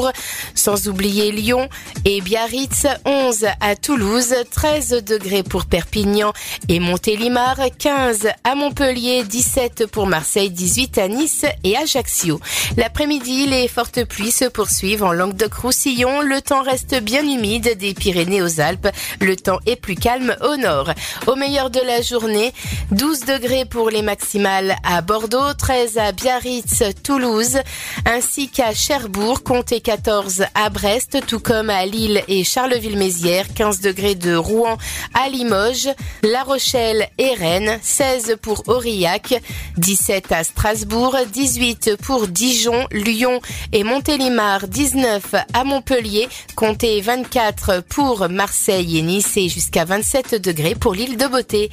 [0.56, 1.70] Sans oublier Lyon
[2.06, 6.34] et Biarritz, 11 à Toulouse, 13 degrés pour Perpignan
[6.70, 12.40] et Montélimar, 15 à Montpellier, 17 pour Marseille, 18 à Nice et Ajaccio.
[12.78, 16.22] L'après-midi, les fortes pluies se poursuivent en Languedoc-Roussillon.
[16.22, 18.88] Le temps reste bien humide des Pyrénées aux Alpes.
[19.20, 20.92] Le temps est plus calme au nord.
[21.28, 22.54] Au meilleur de la journée,
[22.92, 27.60] 12 degrés pour les maximales à Bordeaux, 13 à Biarritz, Toulouse,
[28.06, 34.16] ainsi qu'à Cherbourg, comptez 14 à Brest, tout comme à Lille et Charleville-Mézières, 15 degrés
[34.16, 34.78] de Rouen
[35.14, 35.90] à Limoges,
[36.24, 39.42] La Rochelle et Rennes, 16 pour Aurillac,
[39.78, 48.30] 17 à Strasbourg, 18 pour Dijon, Lyon et Montélimar, 19 à Montpellier, comptez 24 pour
[48.30, 51.70] Marseille et Nice et jusqu'à 27 degrés pour l'île de Beauté.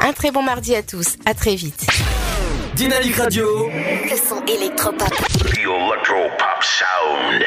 [0.00, 1.86] Un très bon mardi à tous, à très vite.
[2.74, 3.68] Dynamique Radio.
[3.68, 5.12] Le son électropop.
[5.62, 7.44] Sound.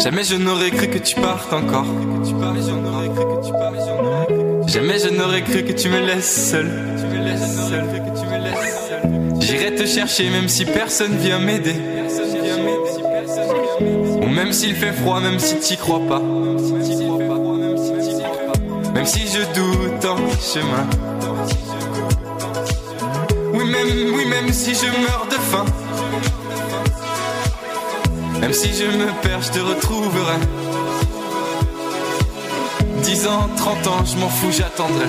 [0.00, 1.84] Jamais je n'aurais cru que tu partes encore.
[4.68, 6.70] Jamais je n'aurais cru que tu me laisses seul.
[9.40, 11.74] J'irai te chercher même si personne vient m'aider.
[14.22, 16.22] Ou même s'il fait froid, même si t'y crois pas.
[19.18, 20.86] Je doute en chemin.
[23.52, 25.64] Oui, même, oui, même si je meurs de faim.
[28.40, 30.38] Même si je me perds, je te retrouverai.
[33.02, 35.06] 10 ans, 30 ans, je m'en fous, j'attendrai.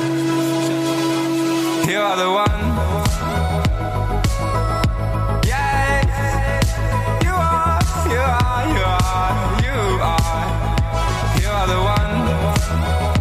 [1.88, 2.62] You are the one.
[5.46, 6.02] Yeah.
[7.24, 7.80] You are,
[8.10, 11.42] you are, you are, you are.
[11.42, 13.21] You are the one.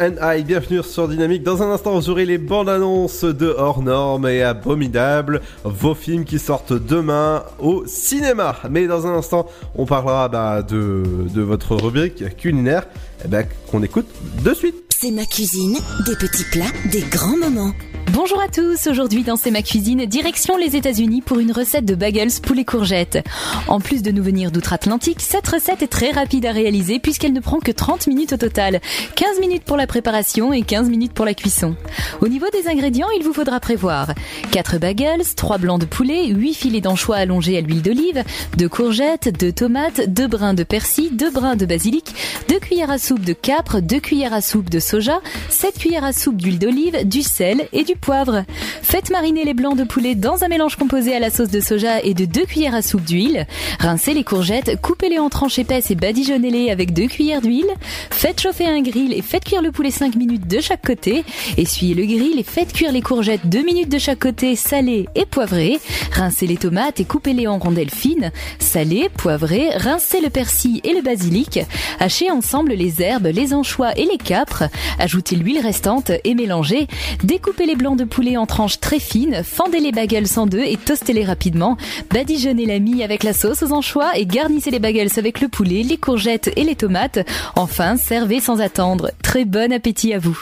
[0.00, 1.42] And I, bienvenue sur Dynamique.
[1.42, 6.24] Dans un instant, vous aurez les bandes annonces de Hors Normes et Abominable, vos films
[6.24, 8.56] qui sortent demain au cinéma.
[8.70, 11.02] Mais dans un instant, on parlera bah, de,
[11.34, 12.86] de votre rubrique culinaire
[13.28, 14.06] ben, qu'on écoute
[14.42, 14.76] de suite.
[14.90, 15.76] C'est ma cuisine,
[16.06, 17.72] des petits plats, des grands moments.
[18.12, 21.94] Bonjour à tous, aujourd'hui dans C'est ma cuisine, direction les États-Unis pour une recette de
[21.94, 23.18] bagels poulet courgettes.
[23.66, 27.40] En plus de nous venir d'outre-Atlantique, cette recette est très rapide à réaliser puisqu'elle ne
[27.40, 28.80] prend que 30 minutes au total.
[29.16, 31.76] 15 minutes pour la préparation et 15 minutes pour la cuisson.
[32.20, 34.08] Au niveau des ingrédients, il vous faudra prévoir
[34.50, 38.24] 4 bagels, 3 blancs de poulet, 8 filets d'anchois allongés à l'huile d'olive,
[38.56, 42.06] 2 courgettes, 2 tomates, 2 brins de persil, 2 brins de basilic,
[42.48, 45.20] 2 cuillères à soupe de capre, 2 cuillères à soupe de soja,
[45.50, 48.42] 7 cuillères à soupe d'huile d'olive, du sel et du poivre.
[48.82, 52.00] Faites mariner les blancs de poulet dans un mélange composé à la sauce de soja
[52.02, 53.46] et de 2 cuillères à soupe d'huile.
[53.78, 57.70] Rincez les courgettes, coupez-les en tranches épaisses et badigeonnez-les avec 2 cuillères d'huile.
[58.10, 61.24] Faites chauffer un grill et faites cuire le poulet 5 minutes de chaque côté.
[61.56, 65.26] Essuyez le grill et faites cuire les courgettes 2 minutes de chaque côté, salées et
[65.26, 65.78] poivrées.
[66.12, 68.32] Rincez les tomates et coupez-les en rondelles fines.
[68.58, 71.60] Salez, poivrez, rincez le persil et le basilic.
[72.00, 74.64] Hachez ensemble les herbes, les anchois et les capres.
[74.98, 76.88] Ajoutez l'huile restante et mélangez.
[77.22, 80.76] Découpez les blancs de poulet en tranches très fines, fendez les bagels en deux et
[80.76, 81.76] toastez-les rapidement.
[82.12, 85.82] Badigeonnez la mie avec la sauce aux anchois et garnissez les bagels avec le poulet,
[85.82, 87.18] les courgettes et les tomates.
[87.56, 89.10] Enfin, servez sans attendre.
[89.42, 90.38] Bon appétit à vous.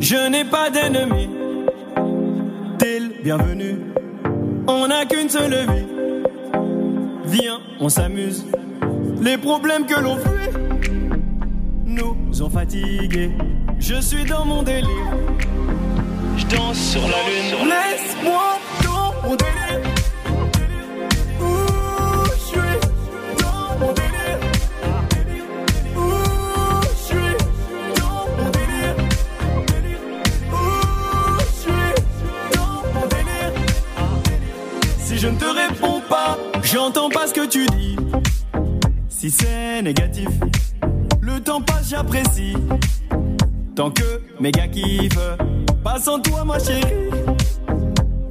[0.00, 1.30] Je n'ai pas d'ennemi,
[2.78, 3.76] t'es le bienvenu.
[4.66, 5.86] On n'a qu'une seule vie.
[7.26, 8.44] Viens, on s'amuse.
[9.20, 10.50] Les problèmes que l'on fuit
[11.86, 13.30] nous ont fatigués.
[13.78, 15.16] Je suis dans mon délire.
[16.36, 17.68] Je danse sur la lune.
[17.68, 19.89] Laisse-moi dans mon délire.
[36.72, 37.96] J'entends pas ce que tu dis.
[39.08, 40.28] Si c'est négatif,
[41.20, 42.56] le temps passe, j'apprécie.
[43.76, 45.36] Tant que mes gars kiffent,
[45.82, 47.10] pas sans toi, ma chérie.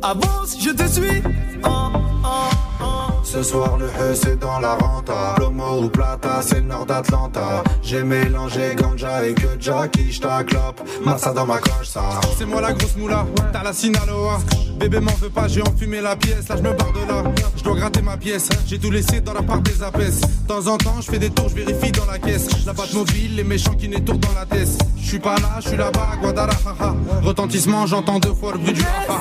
[0.01, 1.21] Avance, je te suis.
[1.63, 1.91] Oh,
[2.23, 2.49] oh,
[2.81, 3.08] oh.
[3.31, 5.35] Ce soir le E c'est dans la renta.
[5.39, 7.63] Lomo ou Plata c'est le nord d'Atlanta.
[7.83, 12.01] J'ai mélangé ganja et que Jackie j'ta clope Massa dans ma coche ça.
[12.39, 14.39] C'est moi la grosse moula, t'as la Sinaloa.
[14.79, 16.49] Bébé m'en veux pas, j'ai enfumé la pièce.
[16.49, 17.23] Là je me barre de là,
[17.55, 18.49] je dois gratter ma pièce.
[18.65, 21.29] J'ai tout laissé dans la part des apaises De temps en temps je fais des
[21.29, 22.47] tours, je vérifie dans la caisse.
[22.65, 24.69] La batte mobile, les méchants qui n'étourdent dans la tête.
[24.97, 26.95] Je suis pas là, je suis là-bas, Guadalajara.
[27.21, 29.19] Retentissement, j'entends deux fois le bruit du rafa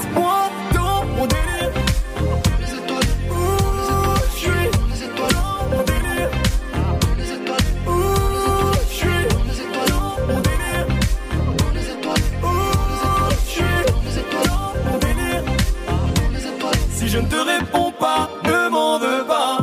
[17.19, 19.59] je ne te réponds pas, ne m'en veux pas.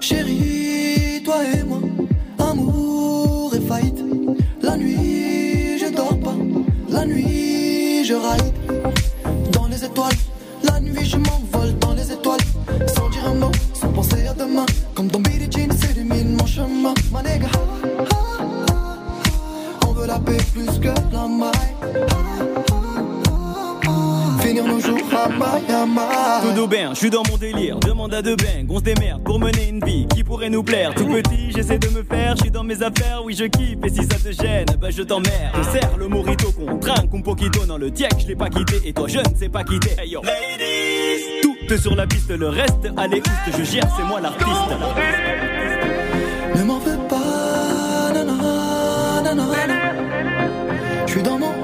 [0.00, 1.78] Chérie, toi et moi,
[2.38, 3.96] amour et fight.
[4.60, 6.36] La nuit, je dors pas.
[6.90, 8.54] La nuit, je ride.
[9.52, 10.18] Dans les étoiles,
[10.62, 12.46] la nuit, je m'envole dans les étoiles.
[12.94, 14.66] Sans dire un mot, sans penser à demain.
[14.94, 16.94] Comme dans Billie Jean, s'illumine mon chemin.
[17.10, 17.22] Ma
[19.86, 22.23] on veut la paix plus que la maille.
[24.54, 26.54] Finir nos jours à Miami.
[26.54, 27.80] Tout bien, je suis dans mon délire.
[27.80, 30.94] Demande à deux bangs, on se démerde pour mener une vie qui pourrait nous plaire.
[30.94, 33.78] Tout petit, j'essaie de me faire, je suis dans mes affaires, oui je kiffe.
[33.84, 35.56] Et si ça te gêne, bah je t'emmerde.
[35.56, 38.80] Je serre le morito qu'on trinque, un poquito dans le diac, je l'ai pas quitté.
[38.84, 40.00] Et toi, je ne sais pas quitter.
[40.00, 44.20] Hey yo, ladies, tout sur la piste, le reste, allez, oust, je gère, c'est moi
[44.20, 44.48] l'artiste.
[46.54, 49.74] Ne m'en fais pas, nanana, nanana.
[51.06, 51.63] Je suis dans mon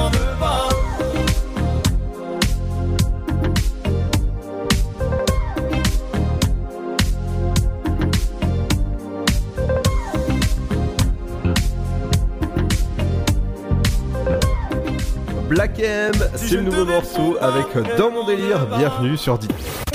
[16.35, 17.65] C'est le nouveau morceau avec
[17.97, 18.67] Dans mon délire.
[18.77, 19.47] Bienvenue sur Dit.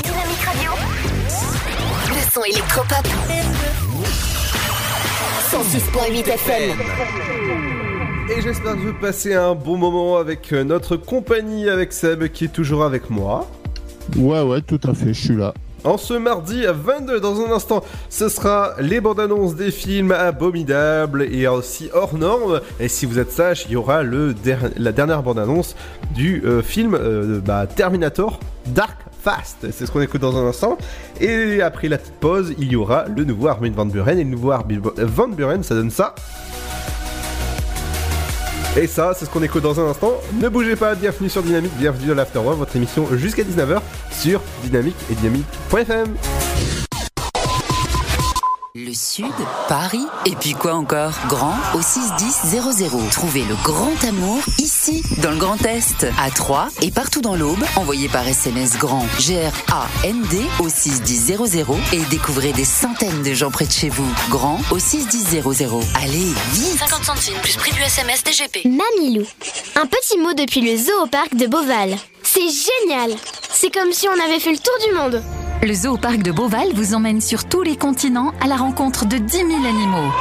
[0.03, 0.73] Dynamique Radio.
[2.45, 3.07] électropop.
[5.49, 6.77] 106.8 FM.
[8.37, 12.47] Et j'espère que vous passez un bon moment avec euh, notre compagnie, avec Seb qui
[12.47, 13.49] est toujours avec moi.
[14.17, 15.55] Ouais, ouais, tout à fait, je suis là.
[15.87, 20.11] En ce mardi à 22, dans un instant, ce sera les bandes annonces des films
[20.11, 22.61] abominables et aussi hors normes.
[22.81, 25.77] Et si vous êtes sage, il y aura la dernière bande annonce
[26.13, 29.71] du euh, film euh, bah, Terminator Dark Fast.
[29.71, 30.77] C'est ce qu'on écoute dans un instant.
[31.21, 34.19] Et après la petite pause, il y aura le nouveau Armin Van Buren.
[34.19, 36.17] Et le nouveau Armin Van Buren, ça donne ça.
[38.77, 40.21] Et ça, c'est ce qu'on écoute dans un instant.
[40.35, 43.81] Ne bougez pas, bienvenue sur Dynamique, bienvenue dans l'Afterworld, votre émission jusqu'à 19h
[44.11, 46.15] sur Dynamique et Dynamique.fm.
[48.79, 49.25] Le Sud,
[49.69, 51.15] Paris, et puis quoi encore?
[51.29, 53.09] Grand au 61000.
[53.11, 57.65] Trouvez le grand amour ici, dans le Grand Est, à Troyes et partout dans l'Aube.
[57.77, 61.39] Envoyez par SMS grand G-R-A-N-D au 61000
[61.95, 64.13] et découvrez des centaines de gens près de chez vous.
[64.29, 65.43] Grand au 61000.
[65.95, 68.67] Allez, vite 50 centimes plus prix du SMS DGP.
[68.67, 69.25] Mamilou.
[69.77, 71.97] Un petit mot depuis le zoo au parc de Beauval.
[72.23, 73.17] C'est génial
[73.51, 75.23] C'est comme si on avait fait le tour du monde.
[75.63, 79.17] Le zoo parc de Beauval vous emmène sur tous les continents à la rencontre de
[79.17, 80.13] 10 000 animaux.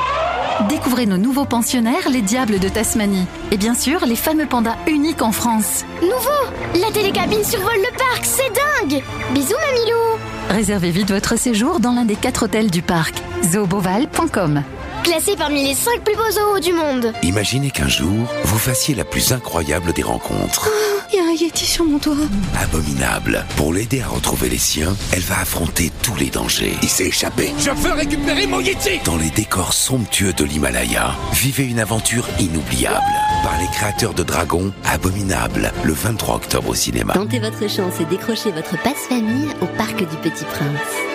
[0.70, 3.28] Découvrez nos nouveaux pensionnaires, les diables de Tasmanie.
[3.52, 5.84] Et bien sûr, les fameux pandas uniques en France.
[6.02, 8.50] Nouveau La télécabine survole le parc, c'est
[8.90, 9.04] dingue
[9.34, 13.16] Bisous Mamilou Réservez vite votre séjour dans l'un des quatre hôtels du parc.
[13.44, 14.64] zooboval.com
[15.06, 17.14] Classé parmi les 5 plus beaux zoos du monde.
[17.22, 20.68] Imaginez qu'un jour, vous fassiez la plus incroyable des rencontres.
[21.14, 22.16] Il y a un Yeti sur mon toit.
[22.60, 23.46] Abominable.
[23.56, 26.74] Pour l'aider à retrouver les siens, elle va affronter tous les dangers.
[26.82, 27.54] Il s'est échappé.
[27.60, 33.06] Je veux récupérer mon Yeti Dans les décors somptueux de l'Himalaya, vivez une aventure inoubliable.
[33.44, 37.14] Par les créateurs de Dragon, Abominable, le 23 octobre au cinéma.
[37.14, 41.15] Tentez votre chance et décrochez votre passe-famille au Parc du Petit Prince.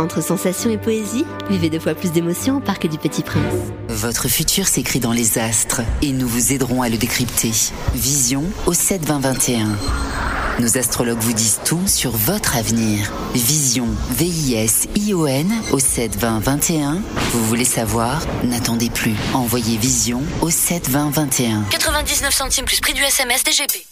[0.00, 3.52] Entre sensations et poésie, vivez deux fois plus d'émotions au Parc du Petit Prince.
[3.88, 7.52] Votre futur s'écrit dans les astres et nous vous aiderons à le décrypter.
[7.94, 9.68] Vision au 7 20 21.
[10.60, 13.12] Nos astrologues vous disent tout sur votre avenir.
[13.34, 17.02] Vision, V-I-S-I-O-N au 7 20 21.
[17.32, 18.22] Vous voulez savoir?
[18.42, 19.14] N'attendez plus.
[19.34, 21.64] Envoyez Vision au 7 20 21.
[21.68, 23.84] 99 centimes plus prix du SMS DGP.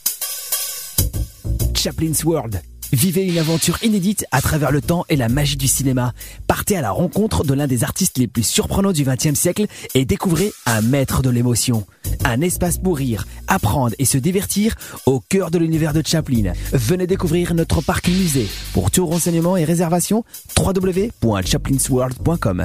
[1.75, 2.63] Chaplin's World.
[2.93, 6.13] Vivez une aventure inédite à travers le temps et la magie du cinéma.
[6.47, 10.07] Partez à la rencontre de l'un des artistes les plus surprenants du XXe siècle et
[10.07, 11.87] découvrez un maître de l'émotion.
[12.25, 14.75] Un espace pour rire, apprendre et se divertir
[15.07, 16.53] au cœur de l'univers de Chaplin.
[16.73, 18.49] Venez découvrir notre parc musée.
[18.73, 20.25] Pour tout renseignement et réservation,
[20.57, 22.65] www.chaplinsworld.com.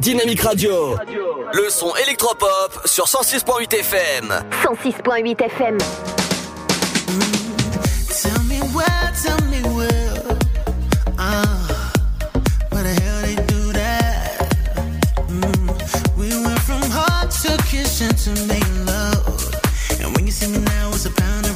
[0.00, 0.96] Dynamique Radio.
[1.52, 4.44] Le son électropop sur 106.8 FM.
[4.64, 5.78] 106.8 FM.
[8.08, 10.38] Tell me where, tell me where.
[11.18, 11.44] Ah,
[12.70, 14.48] where the hell they do that?
[15.28, 19.50] Mm, we went from hard to kitchen to making love.
[20.00, 21.46] And when you see me now, it's a pound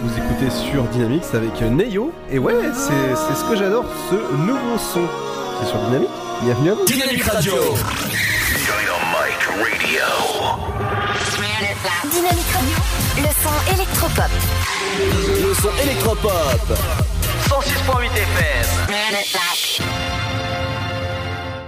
[0.00, 2.12] vous écoutez sur Dynamics avec Neyo.
[2.30, 5.02] Et ouais, c'est, ce que j'adore, ce nouveau son.
[5.60, 6.08] C'est sur Dynamics
[6.42, 6.84] Bienvenue à vous.
[6.84, 9.14] Dynamics Radio Radio Radio,
[13.16, 14.30] le son électropop.
[15.42, 16.78] Le son électropop
[17.48, 19.87] 106.8 FM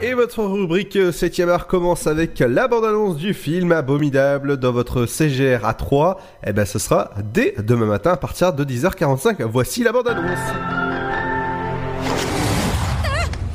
[0.02, 5.66] et votre rubrique 7ème art commence avec la bande-annonce du film Abominable dans votre CGR
[5.66, 6.18] à 3.
[6.46, 9.42] Et ben ce sera dès demain matin à partir de 10h45.
[9.42, 10.38] Voici la bande-annonce.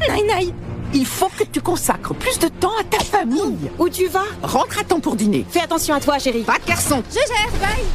[0.07, 0.53] Naï Naï,
[0.93, 3.71] il faut que tu consacres plus de temps à ta famille.
[3.79, 4.25] Où tu vas?
[4.43, 5.47] Rentre à temps pour dîner.
[5.49, 6.43] Fais attention à toi, chérie.
[6.43, 7.01] Pas de garçon.
[7.09, 7.85] Je gère, bye.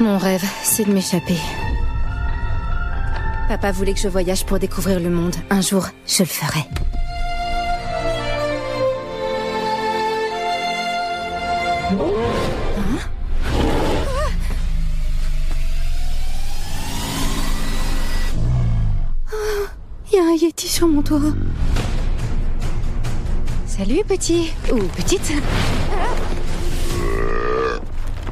[0.00, 1.36] Mon rêve, c'est de m'échapper.
[3.48, 5.36] Papa voulait que je voyage pour découvrir le monde.
[5.50, 6.60] Un jour, je le ferai.
[20.88, 21.20] Mon toit.
[23.66, 24.52] Salut, petit.
[24.72, 25.32] Ou petite.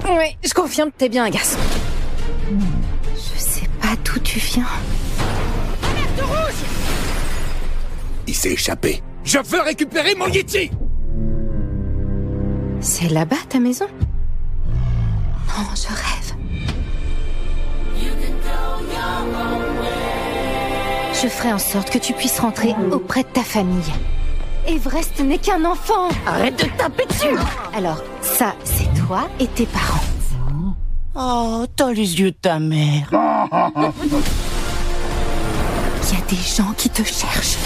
[0.05, 1.59] Oui, je confirme, t'es bien un garçon.
[3.15, 4.67] Je sais pas d'où tu viens.
[8.27, 9.03] Il s'est échappé.
[9.25, 10.71] Je veux récupérer mon Yeti
[12.81, 13.87] C'est là-bas ta maison?
[15.49, 16.10] Non, je rêve.
[21.23, 23.93] Je ferai en sorte que tu puisses rentrer auprès de ta famille.
[24.67, 27.37] Everest n'est qu'un enfant Arrête de taper dessus
[27.77, 30.01] Alors, ça, c'est toi et tes parents.
[31.15, 33.09] Oh, t'as les yeux de ta mère.
[33.13, 33.19] Il
[36.15, 37.59] y a des gens qui te cherchent.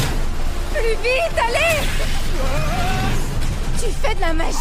[0.72, 1.86] Plus vite, allez
[3.78, 4.56] Tu fais de la magie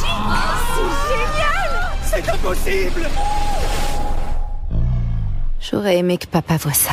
[0.76, 1.72] C'est génial
[2.04, 3.10] C'est impossible
[5.60, 6.92] J'aurais aimé que papa voie ça.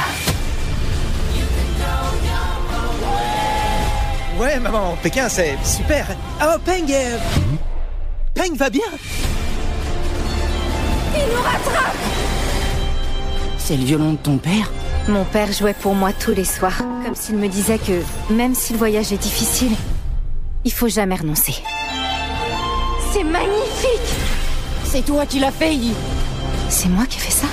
[4.41, 6.07] Ouais, maman, Pékin, c'est super.
[6.43, 7.19] Oh, Peng, euh,
[8.35, 8.87] Peng va bien?
[11.15, 11.95] Il nous rattrape
[13.59, 14.73] C'est le violon de ton père?
[15.09, 18.01] Mon père jouait pour moi tous les soirs, comme s'il me disait que
[18.33, 19.77] même si le voyage est difficile,
[20.65, 21.57] il faut jamais renoncer.
[23.13, 24.15] C'est magnifique
[24.85, 25.93] C'est toi qui l'as fait, Iggy.
[26.71, 27.47] C'est moi qui ai fait ça?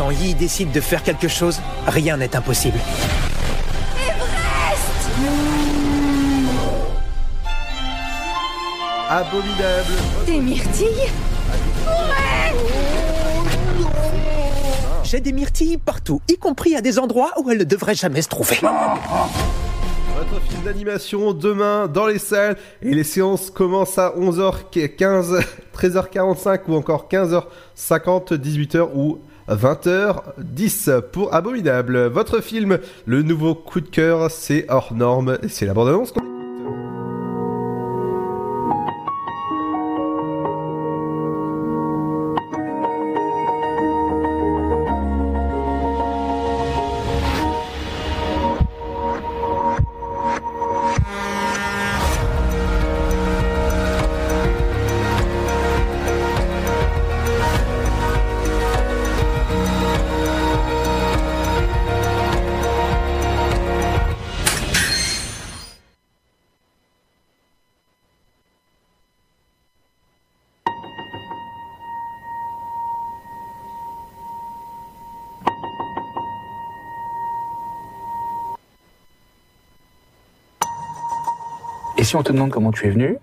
[0.00, 2.78] Quand Yi décide de faire quelque chose, rien n'est impossible.
[9.10, 9.92] Abominable.
[10.24, 11.10] Des myrtilles
[11.86, 12.54] Ouais
[15.04, 18.28] J'ai des myrtilles partout, y compris à des endroits où elles ne devraient jamais se
[18.28, 18.56] trouver.
[20.16, 25.44] Votre film d'animation demain dans les salles et les séances commencent à 11h15,
[25.76, 29.20] 13h45 ou encore 15h50, 18h ou
[29.50, 32.06] 20h10 pour Abominable.
[32.06, 36.29] Votre film, le nouveau coup de cœur, c'est hors norme c'est la bande-annonce qu'on
[82.14, 83.16] On te demande comment tu es venu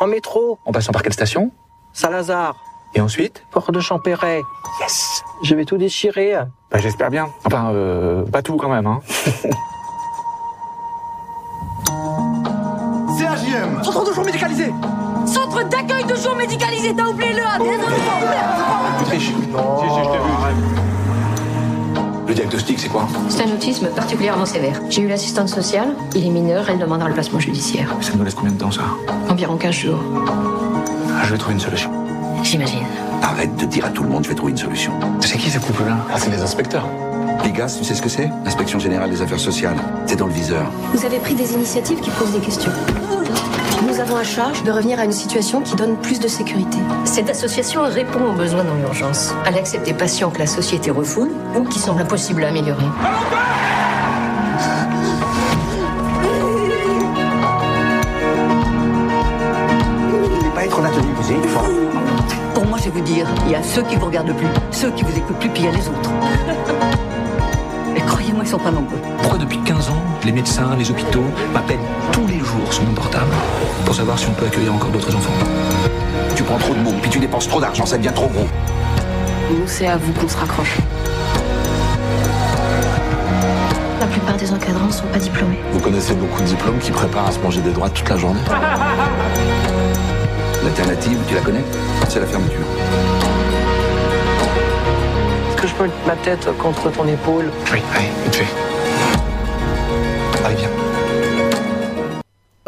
[0.00, 1.50] En métro, En passant par quelle station
[1.92, 2.54] Saint-Lazare,
[2.94, 4.42] Et ensuite Port de Champéret.
[4.80, 6.34] Yes Je vais tout déchirer.
[6.70, 7.28] Bah j'espère bien.
[7.44, 9.00] Enfin, euh, pas tout quand même, hein.
[13.18, 14.72] CAJM Centre de jour médicalisé
[15.26, 17.96] Centre d'accueil de jour médicalisé, t'as oublié le A, désolé
[18.98, 19.80] Tu triches Non.
[19.80, 20.77] Si, si, je t'ai vu.
[22.38, 24.80] Diagnostic, c'est quoi C'est un autisme particulièrement sévère.
[24.90, 27.92] J'ai eu l'assistante sociale, il est mineur, elle demandera le placement judiciaire.
[28.00, 28.82] Ça nous laisse combien de temps, ça
[29.28, 29.98] Environ 15 jours.
[30.28, 31.90] Ah, Je vais trouver une solution.
[32.44, 32.84] J'imagine.
[33.22, 34.92] Arrête de dire à tout le monde, je vais trouver une solution.
[35.18, 36.86] C'est qui ce couple-là Ah, c'est les inspecteurs.
[37.42, 39.76] Ligas, tu sais ce que c'est Inspection générale des affaires sociales.
[40.06, 40.70] C'est dans le viseur.
[40.94, 42.70] Vous avez pris des initiatives qui posent des questions.
[43.98, 46.78] Nous avons à charge de revenir à une situation qui donne plus de sécurité.
[47.04, 49.34] Cette association répond aux besoins dans l'urgence.
[49.44, 52.84] Elle accepte des patients que la société refoule ou qui semblent impossibles à améliorer.
[60.54, 61.38] pas être en atelier musique.
[62.54, 64.92] Pour moi, je vais vous dire, il y a ceux qui vous regardent plus, ceux
[64.92, 67.07] qui vous écoutent plus, puis il y a les autres.
[68.40, 68.96] Ils sont pas nombreux.
[69.18, 71.76] Pourquoi depuis 15 ans, les médecins, les hôpitaux m'appellent
[72.12, 73.30] tous les jours sur mon portable
[73.84, 75.34] pour savoir si on peut accueillir encore d'autres enfants?
[76.34, 78.46] Tu prends trop de mots, puis tu dépenses trop d'argent, ça devient trop gros.
[79.50, 80.78] Nous, c'est à vous qu'on se raccroche.
[84.00, 85.58] La plupart des encadrants ne sont pas diplômés.
[85.72, 88.40] Vous connaissez beaucoup de diplômes qui préparent à se manger des droits toute la journée?
[90.64, 91.64] L'alternative, tu la connais?
[92.08, 92.64] C'est la fermeture.
[95.78, 98.67] Peux mettre ma tête contre ton épaule Oui, allez, vite fait.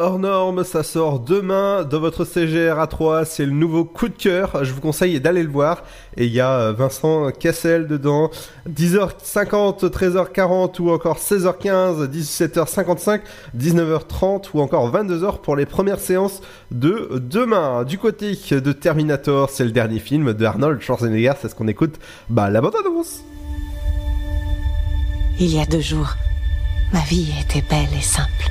[0.02, 4.64] Hors norme, ça sort demain dans votre CGR A3, c'est le nouveau coup de cœur,
[4.64, 5.82] je vous conseille d'aller le voir.
[6.16, 8.31] Et il y a euh, Vincent Cassel dedans,
[8.66, 13.20] 10h50, 13h40 ou encore 16h15, 17h55,
[13.55, 16.40] 19h30 ou encore 22h pour les premières séances
[16.70, 17.85] de demain.
[17.85, 21.97] Du côté de Terminator, c'est le dernier film de Arnold Schwarzenegger, c'est ce qu'on écoute.
[22.31, 23.20] Bah la bande annonce
[25.39, 26.14] Il y a deux jours,
[26.90, 28.51] ma vie était belle et simple.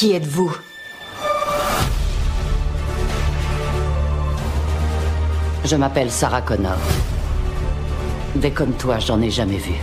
[0.00, 0.56] Qui êtes-vous?
[5.62, 6.78] Je m'appelle Sarah Connor.
[8.34, 9.74] Des comme toi, j'en ai jamais vu.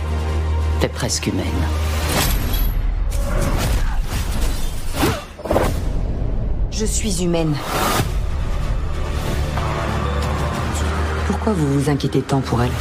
[0.80, 1.46] T'es presque humaine.
[6.72, 7.54] Je suis humaine.
[11.28, 12.72] Pourquoi vous vous inquiétez tant pour elle?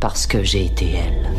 [0.00, 1.30] Parce que j'ai été elle.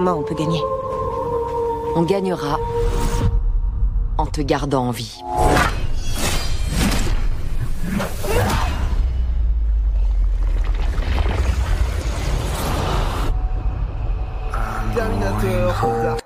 [0.00, 0.62] Comment on peut gagner
[1.94, 2.58] On gagnera
[4.16, 5.22] en te gardant en vie.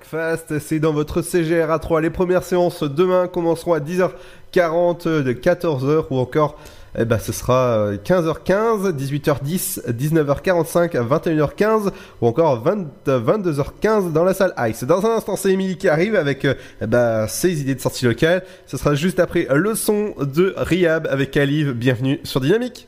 [0.05, 2.01] Terminator Dark Fast, c'est dans votre CGR A3.
[2.01, 6.57] Les premières séances demain commenceront à 10h40, de 14h ou encore
[6.97, 11.91] eh ben, ce sera euh, 15h15, 18h10, 19h45, 21h15
[12.21, 14.85] ou encore 20, 22h15 dans la salle Ice.
[14.85, 18.05] Dans un instant, c'est Emily qui arrive avec euh, eh ben, ses idées de sortie
[18.05, 18.43] locale.
[18.65, 21.73] Ce sera juste après le son de Rihab avec Alive.
[21.73, 22.87] Bienvenue sur Dynamique.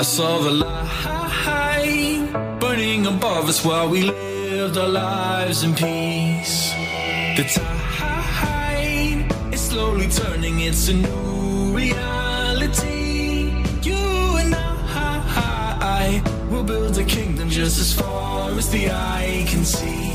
[0.00, 6.72] I saw the light burning above us while we lived our lives in peace.
[7.36, 13.52] The tide is slowly turning, it's a new reality.
[13.82, 20.09] You and I will build a kingdom just as far as the eye can see.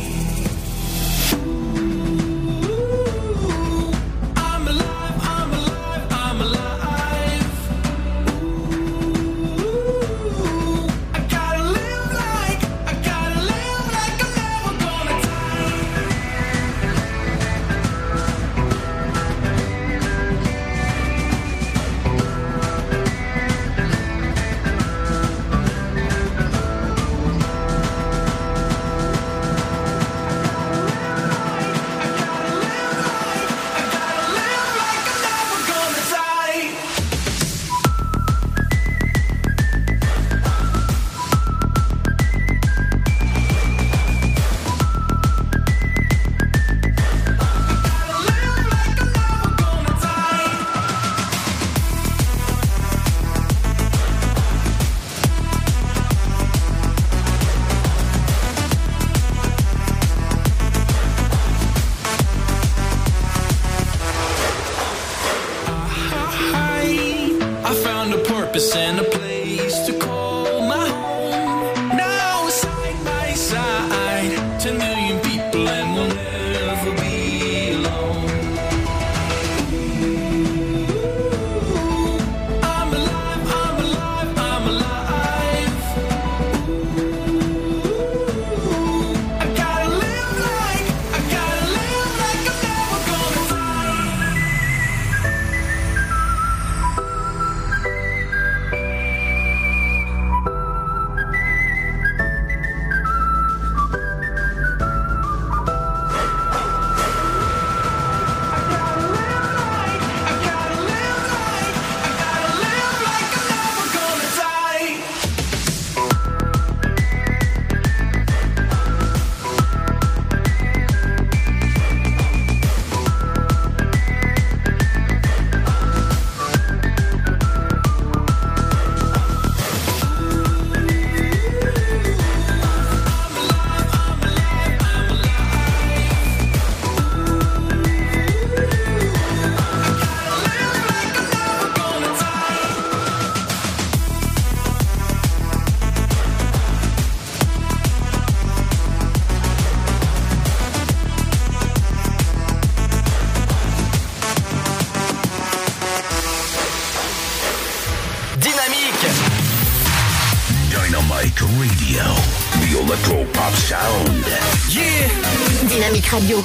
[166.16, 166.38] radio.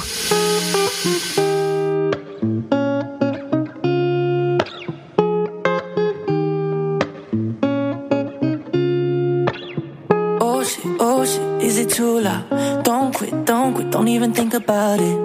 [10.41, 12.83] Oh shit, oh shit, is it too loud?
[12.83, 15.17] Don't quit, don't quit, don't even think about it.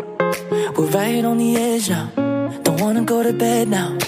[0.77, 2.13] We're right on the edge now.
[2.63, 3.99] Don't wanna go to bed now.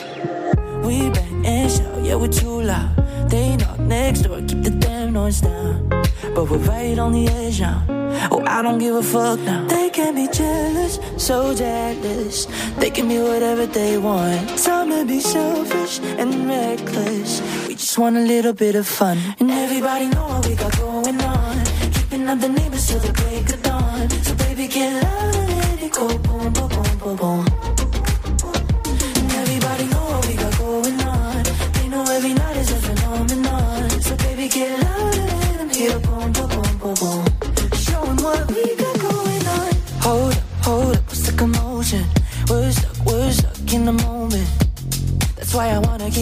[0.84, 2.94] We bang and shout, yeah, we're too loud.
[3.28, 5.88] They knock next door, keep the damn noise down.
[6.34, 7.97] But we're right on the edge now
[8.30, 9.66] Oh, I don't give a fuck now.
[9.66, 12.46] They can be jealous, so jealous.
[12.78, 14.58] They can be whatever they want.
[14.58, 17.40] Time to be selfish and reckless.
[17.66, 19.18] We just want a little bit of fun.
[19.40, 21.64] And everybody know what we got going on.
[21.94, 24.10] Keeping up the neighbors till the break of dawn.
[24.10, 26.67] So baby, get loud and let it go boom boom.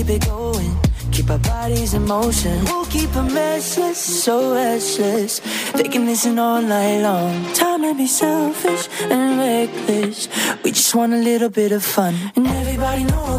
[0.07, 0.77] keep it going.
[1.11, 2.65] Keep our bodies in motion.
[2.65, 5.41] We'll keep a restless, so restless.
[5.73, 7.53] They can listen all night long.
[7.55, 10.29] Time to be selfish and reckless.
[10.63, 12.15] We just want a little bit of fun.
[12.37, 13.36] And everybody knows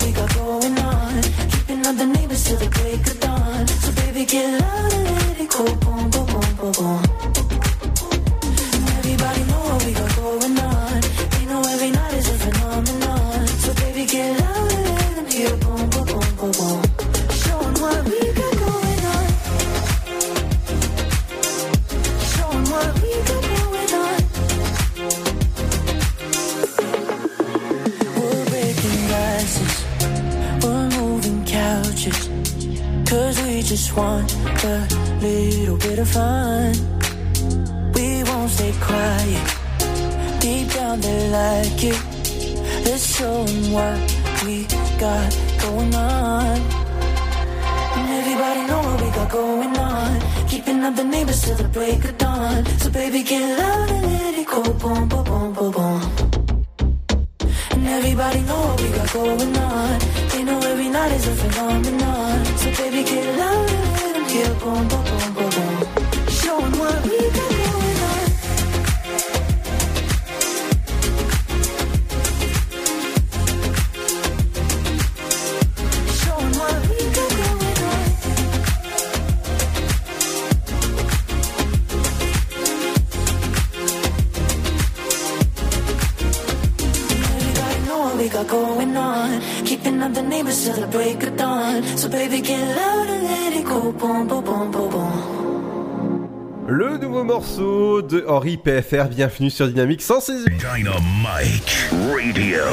[98.58, 100.46] PFR, bienvenue sur Dynamique 106.
[100.46, 102.64] Dynamique Radio.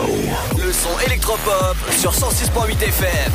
[0.57, 3.33] Le son électropop sur 106.8 FM.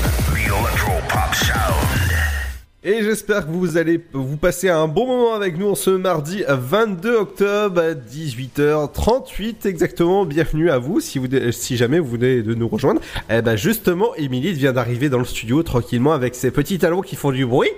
[2.82, 6.44] Et j'espère que vous allez vous passer un bon moment avec nous en ce mardi
[6.48, 10.26] 22 octobre à 18h38 exactement.
[10.26, 13.02] Bienvenue à vous si, jamais vous venez de nous rejoindre.
[13.30, 17.16] Eh ben justement, Émilie vient d'arriver dans le studio tranquillement avec ses petits talons qui
[17.16, 17.70] font du bruit.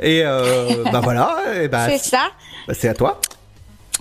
[0.00, 1.38] Et euh, bah voilà.
[1.62, 2.30] Eh ben, c'est ça.
[2.68, 3.20] Bah, c'est à toi.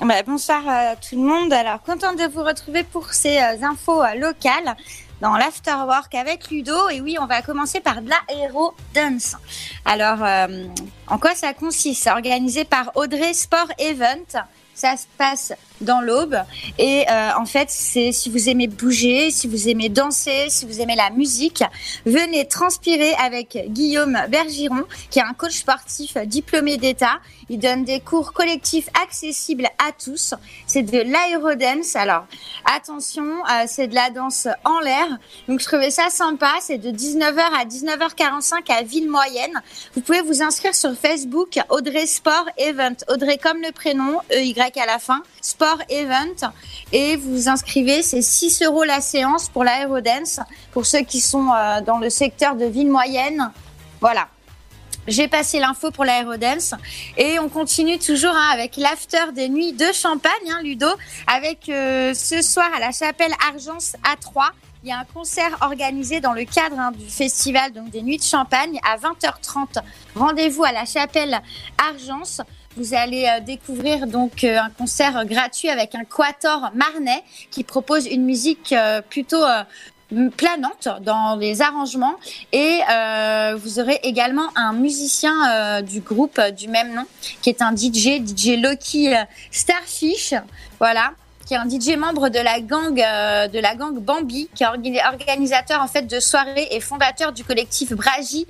[0.02, 1.52] Bah, bonsoir à tout le monde.
[1.52, 4.78] Alors, contente de vous retrouver pour ces euh, infos euh, locales
[5.20, 6.88] dans l'Afterwork avec Ludo.
[6.88, 9.36] Et oui, on va commencer par de la Hero Dance.
[9.84, 10.66] Alors, euh,
[11.08, 12.08] en quoi ça consiste?
[12.08, 14.46] Organisé par Audrey Sport Event.
[14.74, 15.52] Ça se passe
[15.82, 16.38] dans l'aube.
[16.78, 20.82] Et euh, en fait, c'est si vous aimez bouger, si vous aimez danser, si vous
[20.82, 21.64] aimez la musique,
[22.06, 27.20] venez transpirer avec Guillaume Bergiron, qui est un coach sportif diplômé d'État.
[27.50, 30.36] Il donne des cours collectifs accessibles à tous.
[30.68, 31.96] C'est de l'aérodance.
[31.96, 32.26] Alors,
[32.66, 35.08] attention, euh, c'est de la danse en l'air.
[35.48, 36.52] Donc, je trouvais ça sympa.
[36.62, 39.54] C'est de 19h à 19h45 à Ville Moyenne.
[39.96, 42.96] Vous pouvez vous inscrire sur Facebook Audrey Sport Event.
[43.08, 45.24] Audrey comme le prénom, EY à la fin.
[45.42, 46.52] Sport Event.
[46.92, 50.40] Et vous vous inscrivez, c'est 6 euros la séance pour l'aérodance.
[50.72, 53.52] Pour ceux qui sont euh, dans le secteur de Ville Moyenne.
[54.02, 54.28] Voilà.
[55.08, 56.76] J'ai passé l'info pour l'aérodance
[57.18, 60.88] et on continue toujours hein, avec l'after des nuits de Champagne, hein, Ludo,
[61.26, 64.52] avec euh, ce soir à la chapelle Argence à 3.
[64.84, 68.18] Il y a un concert organisé dans le cadre hein, du festival donc des Nuits
[68.18, 69.82] de Champagne à 20h30.
[70.16, 71.42] Rendez-vous à la chapelle
[71.78, 72.42] Argence.
[72.78, 78.06] Vous allez euh, découvrir donc euh, un concert gratuit avec un quator marnais qui propose
[78.06, 79.44] une musique euh, plutôt
[80.38, 82.16] planante dans les arrangements.
[82.52, 82.80] Et
[83.58, 87.06] vous aurez également un musicien du groupe du même nom
[87.44, 89.14] qui est un DJ, DJ Loki
[89.52, 90.34] Starfish,
[90.80, 91.12] voilà.
[91.46, 95.08] Qui est un DJ membre de la gang de la gang Bambi, qui est orga-
[95.14, 98.48] organisateur en fait de soirées et fondateur du collectif Bragi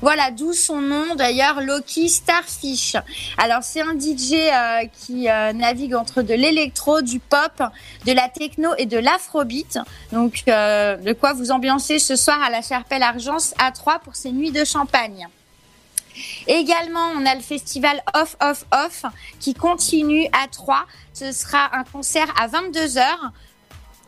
[0.00, 2.96] Voilà, d'où son nom d'ailleurs, Loki Starfish.
[3.38, 7.62] Alors c'est un DJ euh, qui euh, navigue entre de l'électro, du pop,
[8.06, 9.78] de la techno et de l'afrobeat.
[10.12, 14.16] Donc euh, de quoi vous ambiancer ce soir à la Chapelle Argence à 3 pour
[14.16, 15.28] ces nuits de champagne.
[16.46, 19.04] Également, on a le festival Off Off Off
[19.40, 20.84] qui continue à 3.
[21.14, 23.02] Ce sera un concert à 22h.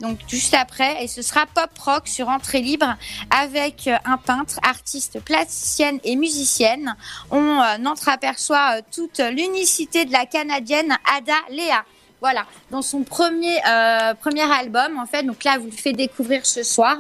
[0.05, 2.95] Donc juste après, et ce sera pop rock sur entrée libre
[3.31, 6.95] avec euh, un peintre, artiste, plasticienne et musicienne.
[7.31, 11.87] On euh, entreaperçoit euh, toute l'unicité de la canadienne Ada Léa.
[12.21, 15.23] Voilà, dans son premier album en fait.
[15.23, 16.99] Donc là, vous le fait découvrir ce soir.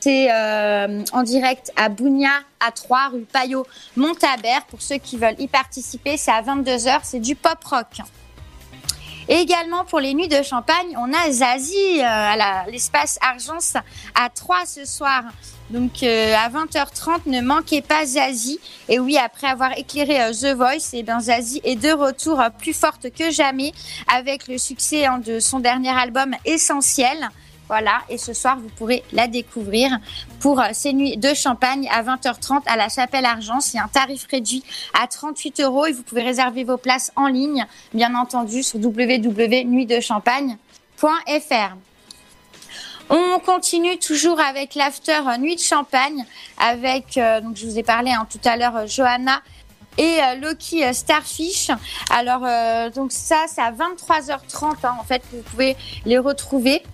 [0.00, 3.66] C'est en direct à Bougna, à 3 rue Payot,
[3.96, 4.64] Montabert.
[4.68, 7.00] Pour ceux qui veulent y participer, c'est à 22h.
[7.02, 8.02] C'est du pop rock.
[9.28, 13.74] Également pour les nuits de champagne, on a Zazie euh, à l'espace Argence
[14.14, 15.22] à 3 ce soir.
[15.68, 18.58] Donc euh, à 20h30, ne manquez pas Zazie.
[18.88, 22.72] Et oui, après avoir éclairé euh, The Voice, et ben Zazie est de retour plus
[22.72, 23.72] forte que jamais
[24.10, 27.28] avec le succès hein, de son dernier album Essentiel.
[27.68, 29.98] Voilà, et ce soir, vous pourrez la découvrir
[30.40, 33.74] pour euh, ces nuits de champagne à 20h30 à la Chapelle Argence.
[33.74, 34.64] Il y a un tarif réduit
[34.98, 41.76] à 38 euros et vous pouvez réserver vos places en ligne, bien entendu, sur www.nuitdechampagne.fr.
[43.10, 46.24] On continue toujours avec l'after euh, Nuit de Champagne
[46.58, 49.42] avec, euh, donc je vous ai parlé hein, tout à l'heure, Johanna
[49.98, 51.70] et Loki Starfish.
[52.10, 52.46] Alors,
[52.92, 55.76] donc ça, c'est à 23h30 hein, en fait vous pouvez
[56.06, 56.84] les retrouver.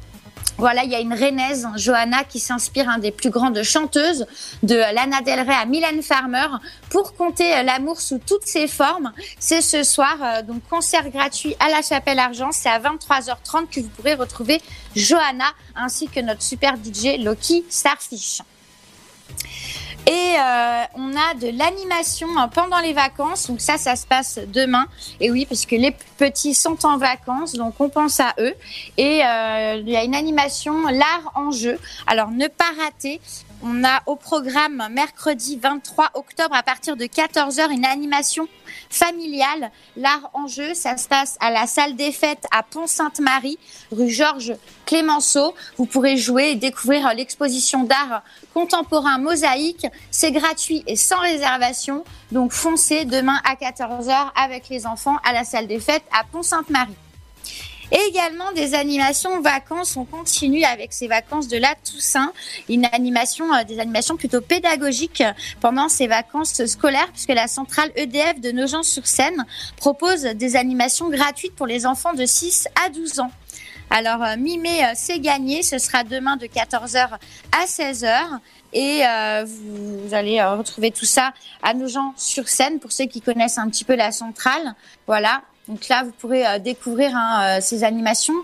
[0.57, 4.27] Voilà, il y a une rennaise, Johanna, qui s'inspire hein, des plus grandes chanteuses,
[4.63, 6.47] de Lana Del Rey à Mylène Farmer,
[6.91, 9.13] pour compter euh, l'amour sous toutes ses formes.
[9.41, 12.51] C'est ce soir, euh, donc concert gratuit à la Chapelle Argent.
[12.53, 14.61] C'est à 23h30 que vous pourrez retrouver
[14.95, 18.41] Johanna ainsi que notre super DJ Loki Starfish.
[20.07, 23.47] Et euh, on a de l'animation euh, pendant les vacances.
[23.47, 24.87] Donc ça, ça se passe demain.
[25.21, 28.55] Et oui, parce que les petits sont en vacances, donc on pense à eux.
[28.99, 31.79] Et euh, il y a une animation, l'art en jeu.
[32.07, 33.21] Alors ne pas rater.
[33.63, 38.49] On a au programme mercredi 23 octobre à partir de 14h une animation
[38.91, 39.71] familiale.
[39.97, 43.59] L'art en jeu, ça se passe à la salle des fêtes à Pont-Sainte-Marie,
[43.93, 44.55] rue Georges
[44.87, 45.55] Clémenceau.
[45.79, 48.23] Vous pourrez jouer et découvrir l'exposition d'art
[48.53, 49.87] contemporain mosaïque.
[50.11, 52.05] C'est gratuit et sans réservation.
[52.33, 56.97] Donc foncez demain à 14h avec les enfants à la salle des fêtes à Pont-Sainte-Marie.
[57.93, 59.97] Et également des animations vacances.
[59.97, 62.33] On continue avec ces vacances de la Toussaint.
[62.69, 67.91] Une animation, euh, des animations plutôt pédagogiques euh, pendant ces vacances scolaires puisque la centrale
[67.97, 69.47] EDF de Nogent-sur-Seine
[69.77, 73.31] propose des animations gratuites pour les enfants de 6 à 12 ans.
[73.91, 75.63] Alors, euh, mi-mai, euh, c'est gagné.
[75.63, 77.11] Ce sera demain de 14h
[77.53, 78.41] à 16h.
[78.73, 81.33] Et euh, vous, vous allez retrouver tout ça
[81.63, 84.75] à nos gens sur scène pour ceux qui connaissent un petit peu la centrale.
[85.07, 85.43] Voilà.
[85.69, 88.35] Donc là, vous pourrez euh, découvrir hein, euh, ces animations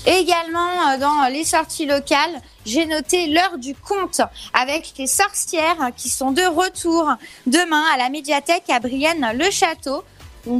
[0.08, 4.22] Également, euh, dans les sorties locales, j'ai noté l'heure du conte
[4.54, 7.12] avec les sorcières qui sont de retour
[7.46, 10.02] demain à la médiathèque à Brienne-le-Château.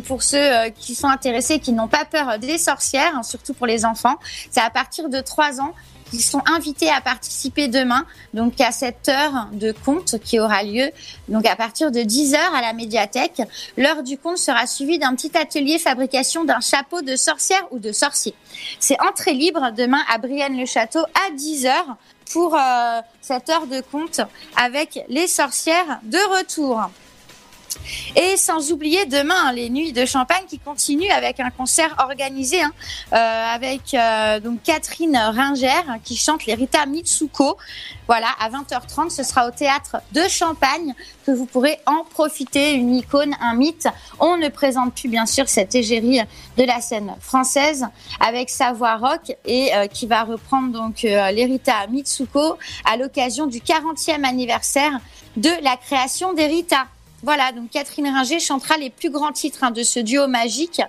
[0.04, 3.66] Pour ceux euh, qui sont intéressés, qui n'ont pas peur des sorcières, hein, surtout pour
[3.66, 4.16] les enfants,
[4.50, 5.72] c'est à partir de 3 ans
[6.10, 8.04] qu'ils sont invités à participer demain,
[8.34, 10.90] donc à cette heure de conte qui aura lieu
[11.28, 13.42] donc à partir de 10 heures à la médiathèque.
[13.76, 17.92] L'heure du conte sera suivie d'un petit atelier fabrication d'un chapeau de sorcière ou de
[17.92, 18.34] sorcier.
[18.80, 21.96] C'est entrée libre demain à Brienne-le-Château à 10 heures
[22.32, 24.20] pour euh, cette heure de conte
[24.56, 26.90] avec les sorcières de retour.
[28.16, 32.72] Et sans oublier demain les nuits de champagne qui continuent avec un concert organisé hein,
[33.12, 37.56] euh, avec euh, Catherine Ringer qui chante les Rita Mitsuko.
[38.06, 40.94] Voilà, à 20h30, ce sera au théâtre de Champagne
[41.26, 42.72] que vous pourrez en profiter.
[42.72, 43.86] Une icône, un mythe.
[44.18, 46.20] On ne présente plus bien sûr cette égérie
[46.56, 47.86] de la scène française
[48.20, 52.96] avec sa voix rock et euh, qui va reprendre donc euh, les Rita Mitsuko à
[52.96, 54.98] l'occasion du 40e anniversaire
[55.36, 56.86] de la création des Rita.
[57.24, 60.80] Voilà, donc Catherine Ringer chantera les plus grands titres hein, de ce duo magique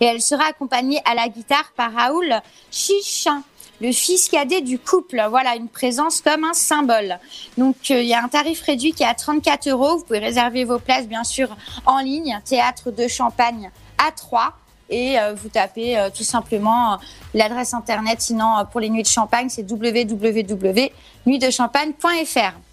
[0.00, 2.40] et elle sera accompagnée à la guitare par Raoul
[2.72, 3.44] Chichin,
[3.80, 5.24] le fils cadet du couple.
[5.30, 7.20] Voilà, une présence comme un symbole.
[7.56, 9.98] Donc euh, il y a un tarif réduit qui est à 34 euros.
[9.98, 13.70] Vous pouvez réserver vos places bien sûr en ligne, théâtre de Champagne
[14.04, 14.54] à 3
[14.90, 16.98] et euh, vous tapez euh, tout simplement
[17.32, 18.20] l'adresse internet.
[18.20, 22.65] Sinon, pour les nuits de champagne, c'est www.nuitdechampagne.fr.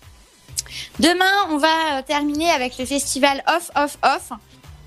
[1.00, 4.32] Demain, on va euh, terminer avec le festival Off Off Off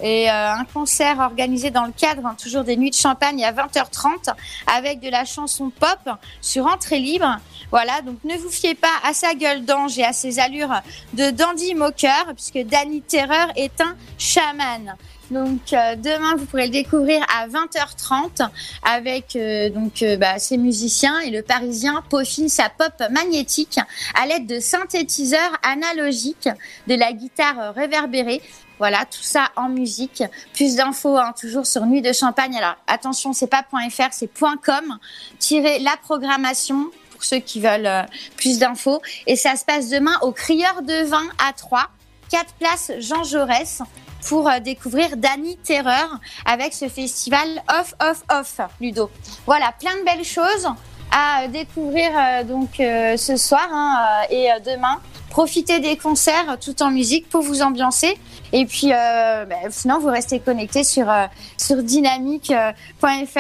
[0.01, 3.53] et euh, un concert organisé dans le cadre hein, toujours des nuits de champagne à
[3.53, 4.35] 20h30
[4.67, 7.39] avec de la chanson pop sur entrée libre.
[7.71, 10.83] Voilà, donc ne vous fiez pas à sa gueule d'ange et à ses allures
[11.15, 14.97] de dandy moqueur puisque Danny Terreur est un chaman.
[15.31, 18.49] Donc euh, demain, vous pourrez le découvrir à 20h30
[18.83, 23.79] avec euh, donc euh, bah, ses musiciens et le Parisien peaufine sa pop magnétique
[24.15, 26.49] à l'aide de synthétiseurs analogiques,
[26.87, 28.41] de la guitare réverbérée.
[28.79, 30.23] Voilà, tout ça en musique.
[30.53, 32.55] Plus d'infos hein, toujours sur Nuit de Champagne.
[32.57, 34.99] Alors attention, c'est pas .fr, c'est .com.
[35.39, 38.03] Tirez la programmation pour ceux qui veulent euh,
[38.37, 39.01] plus d'infos.
[39.27, 41.89] Et ça se passe demain au Crieur de Vin à 3,
[42.31, 43.83] 4 places Jean Jaurès
[44.29, 46.09] pour euh, découvrir Danny Terreur
[46.45, 47.49] avec ce festival
[47.79, 49.11] Off Off Off Ludo.
[49.47, 50.69] Voilà, plein de belles choses
[51.13, 55.01] à euh, découvrir euh, donc ce soir hein, et demain.
[55.31, 58.17] Profitez des concerts tout en musique pour vous ambiancer.
[58.53, 61.27] Et puis, euh, bah, sinon, vous restez connectés sur, euh,
[61.59, 63.39] sur dynamique.fr.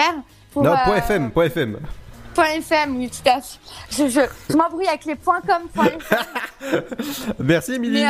[0.53, 1.78] pour, Non, euh, point .fm, point .fm.
[2.36, 3.59] .fm, oui, tout à fait.
[3.90, 4.20] Je, je,
[4.51, 5.40] je m'embrouille avec les .com.
[7.39, 8.03] Merci Émilie.
[8.03, 8.09] Mais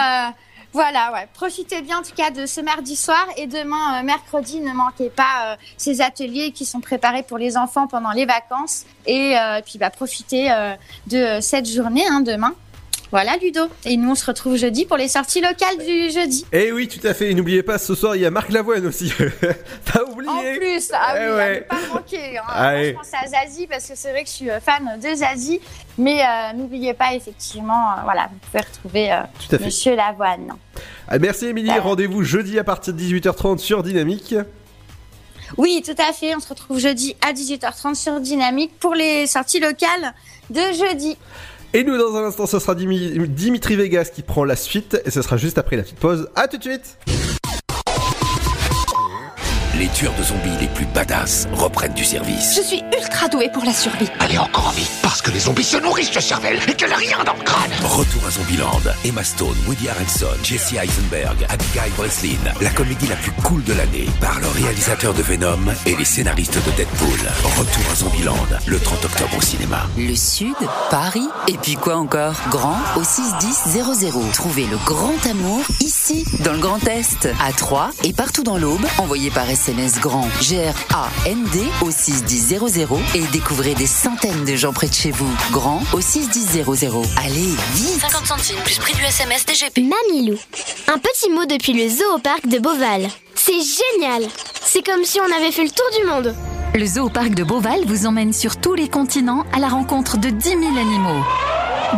[0.72, 1.26] voilà, ouais.
[1.32, 5.08] Profitez bien en tout cas de ce mardi soir et demain, euh, mercredi, ne manquez
[5.08, 8.84] pas euh, ces ateliers qui sont préparés pour les enfants pendant les vacances.
[9.06, 10.50] Et euh, puis, bah, profitez
[11.06, 12.54] de cette journée hein, demain.
[13.12, 13.68] Voilà, Ludo.
[13.84, 16.44] Et nous, on se retrouve jeudi pour les sorties locales du jeudi.
[16.52, 17.30] Eh oui, tout à fait.
[17.30, 19.12] Et n'oubliez pas, ce soir, il y a Marc Lavoine aussi.
[19.84, 22.38] T'as oublié En plus, ah Eh oui, à ne pas manquer.
[22.38, 22.82] Hein.
[22.82, 25.60] Je pense à Zazie parce que c'est vrai que je suis euh, fan de Zazie.
[25.98, 29.64] Mais euh, n'oubliez pas, effectivement, euh, voilà, vous pouvez retrouver euh, Tout à fait.
[29.66, 30.52] Monsieur Lavoine.
[31.08, 31.70] Ah, merci Émilie.
[31.78, 34.34] Rendez-vous jeudi à partir de 18h30 sur Dynamique.
[35.56, 36.34] Oui, tout à fait.
[36.34, 40.12] On se retrouve jeudi à 18h30 sur Dynamique pour les sorties locales
[40.50, 41.16] de jeudi.
[41.74, 45.00] Et nous, dans un instant, ce sera Dimi- Dimitri Vegas qui prend la suite.
[45.04, 46.28] Et ce sera juste après la petite pause.
[46.34, 46.96] À tout de suite.
[49.78, 52.54] Les tueurs de zombies les plus badass reprennent du service.
[52.56, 54.08] Je suis ultra douée pour la survie.
[54.20, 57.18] Allez encore vite, parce que les zombies se nourrissent de cervelle et qu'elle a rien
[57.24, 57.70] dans le crâne.
[57.84, 58.80] Retour à Zombieland.
[59.04, 62.38] Emma Stone, Woody Harrelson, Jesse Eisenberg, Abigail Breslin.
[62.62, 66.56] La comédie la plus cool de l'année par le réalisateur de Venom et les scénaristes
[66.64, 67.20] de Deadpool.
[67.58, 69.86] Retour à Zombieland le 30 octobre au cinéma.
[69.98, 70.56] Le Sud,
[70.88, 72.36] Paris, et puis quoi encore?
[72.48, 74.32] Grand au 61000.
[74.32, 78.86] Trouvez le grand amour ici, dans le Grand Est, à Troyes et partout dans l'Aube.
[78.96, 82.86] Envoyez par SMS SMS grand G-R-A-N-D au 61000
[83.16, 85.28] et découvrez des centaines de gens près de chez vous.
[85.50, 86.62] Grand au 61000.
[87.16, 89.78] Allez, vite 50 centimes plus prix du SMS DGP.
[89.78, 90.38] Mamilou.
[90.86, 93.08] Un petit mot depuis le zoo au parc de Beauval.
[93.36, 94.22] C'est génial
[94.62, 96.34] C'est comme si on avait fait le tour du monde.
[96.74, 100.28] Le zoo parc de Beauval vous emmène sur tous les continents à la rencontre de
[100.30, 101.22] 10 000 animaux.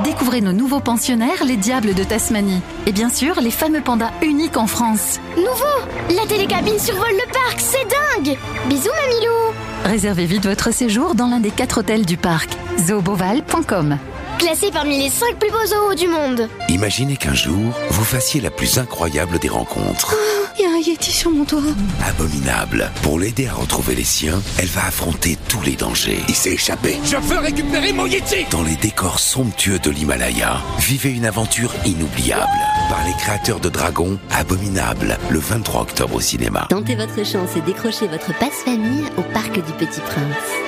[0.04, 2.60] Découvrez nos nouveaux pensionnaires, les diables de Tasmanie.
[2.86, 5.18] Et bien sûr, les fameux pandas uniques en France.
[5.36, 8.36] Nouveau La télécabine survole le parc, c'est dingue
[8.68, 9.54] Bisous Mamilou
[9.84, 12.50] Réservez vite votre séjour dans l'un des quatre hôtels du parc.
[12.78, 13.98] zooboval.com
[14.38, 16.48] Classé parmi les 5 plus beaux zoos du monde.
[16.68, 20.14] Imaginez qu'un jour, vous fassiez la plus incroyable des rencontres.
[20.58, 21.60] Il y a un Yeti sur mon toit.
[22.06, 22.90] Abominable.
[23.02, 26.20] Pour l'aider à retrouver les siens, elle va affronter tous les dangers.
[26.28, 26.98] Il s'est échappé.
[27.04, 32.46] Je veux récupérer mon Yeti Dans les décors somptueux de l'Himalaya, vivez une aventure inoubliable.
[32.88, 36.68] Par les créateurs de Dragon, Abominable, le 23 octobre au cinéma.
[36.70, 40.67] Tentez votre chance et décrochez votre passe-famille au Parc du Petit Prince.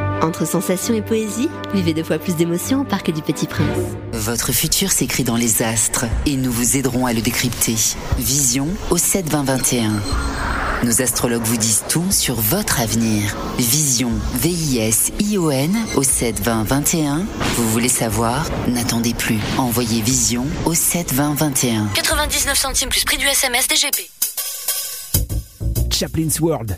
[0.21, 3.65] Entre sensations et poésie, vivez deux fois plus d'émotions au Parc du Petit Prince.
[4.13, 7.75] Votre futur s'écrit dans les astres et nous vous aiderons à le décrypter.
[8.19, 9.91] Vision au 7 20 21.
[10.83, 13.35] Nos astrologues vous disent tout sur votre avenir.
[13.57, 17.25] Vision, V-I-S-I-O-N au 7 20 21.
[17.55, 18.47] Vous voulez savoir?
[18.67, 19.39] N'attendez plus.
[19.57, 21.87] Envoyez Vision au 7 20 21.
[21.95, 24.09] 99 centimes plus prix du SMS DGP.
[25.91, 26.77] Chaplin's World.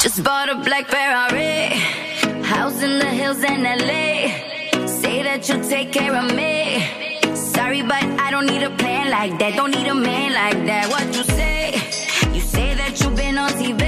[0.00, 1.76] Just bought a black Ferrari,
[2.44, 4.86] house in the hills in LA.
[4.86, 7.34] Say that you'll take care of me.
[7.34, 9.56] Sorry, but I don't need a plan like that.
[9.56, 10.88] Don't need a man like that.
[10.88, 11.74] What you say?
[12.32, 13.82] You say that you've been on TV,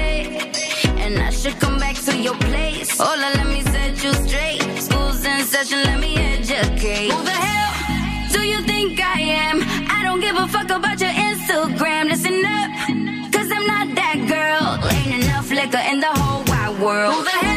[0.99, 2.91] and I should come back to your place.
[2.99, 4.63] Hola, let me set you straight.
[4.83, 7.13] School's in session, let me educate.
[7.13, 9.63] Who the hell do you think I am?
[9.89, 11.10] I don't give a fuck about your
[16.91, 17.50] world.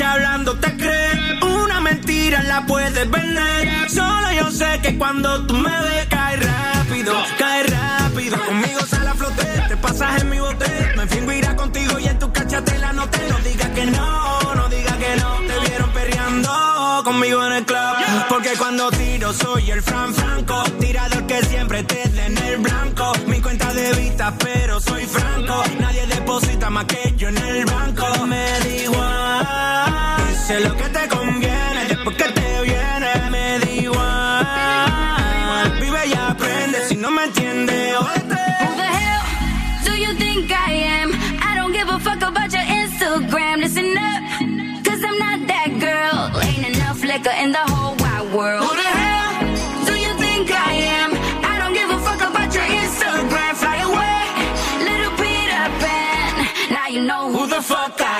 [0.00, 1.38] Hablando te cree.
[1.42, 3.90] Una mentira la puedes vender.
[3.90, 8.42] Solo yo sé que cuando tú me ves, cae rápido, cae rápido.
[8.46, 10.66] Conmigo sale a flote, te pasas en mi bote.
[10.96, 13.18] Me fingo irá contigo y en tu cachate la noté.
[13.28, 15.36] No digas que no, no digas que no.
[15.46, 17.96] Te vieron perreando conmigo en el club.
[18.28, 20.62] Porque cuando tiro soy el Fran Franco.
[20.80, 23.12] Tirador que siempre te dé en el blanco.
[23.26, 25.62] Mi cuenta de vista, pero soy franco.
[25.80, 28.06] Nadie deposita más que yo en el banco.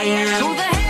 [0.03, 0.43] I am.
[0.43, 0.83] Who the hell?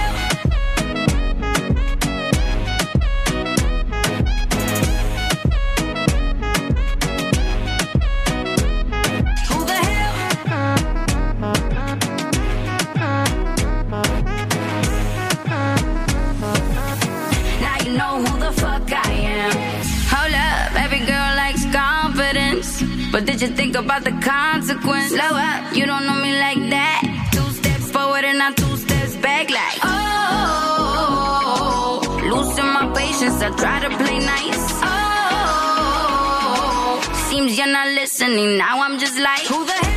[23.12, 25.10] But did you think about the consequence?
[25.10, 27.28] Slow up, you don't know me like that.
[27.30, 28.71] Two steps forward and I two
[29.22, 30.00] back, like oh.
[32.32, 34.80] Losing my patience, I try to play nice.
[34.82, 36.12] Oh,
[37.30, 38.58] seems you're not listening.
[38.58, 39.91] Now I'm just like, who the hell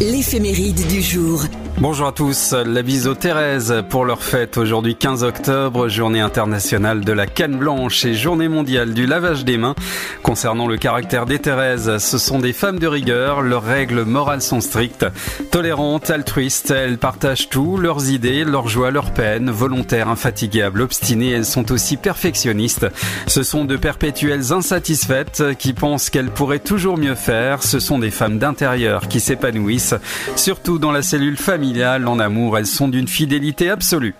[0.00, 0.86] L'éphéméride.
[0.88, 1.44] Du jour.
[1.78, 7.00] Bonjour à tous, la bise aux Thérèse pour leur fête aujourd'hui 15 octobre, journée internationale
[7.00, 9.74] de la canne blanche et journée mondiale du lavage des mains.
[10.22, 14.60] Concernant le caractère des Thérèse, ce sont des femmes de rigueur, leurs règles morales sont
[14.60, 15.04] strictes,
[15.50, 21.44] tolérantes, altruistes, elles partagent tout, leurs idées, leurs joies, leurs peines, volontaires, infatigables, obstinées, elles
[21.44, 22.86] sont aussi perfectionnistes.
[23.26, 28.12] Ce sont de perpétuelles insatisfaites qui pensent qu'elles pourraient toujours mieux faire, ce sont des
[28.12, 29.96] femmes d'intérieur qui s'épanouissent,
[30.36, 31.63] surtout dans la cellule familiale
[32.06, 34.14] en amour, elles sont d'une fidélité absolue.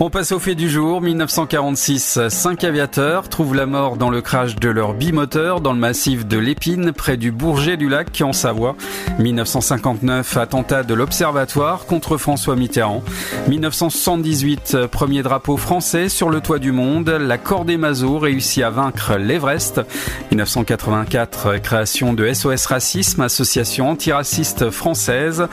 [0.00, 1.00] On passe au fait du jour.
[1.00, 6.26] 1946, cinq aviateurs trouvent la mort dans le crash de leur bimoteur dans le massif
[6.26, 8.76] de l'Épine, près du Bourget du Lac, en Savoie.
[9.18, 13.02] 1959, attentat de l'Observatoire contre François Mitterrand.
[13.48, 17.08] 1978, premier drapeau français sur le toit du monde.
[17.08, 19.80] La Cordée Mazot réussit à vaincre l'Everest.
[20.30, 25.46] 1984, création de SOS Racisme, association antiraciste française.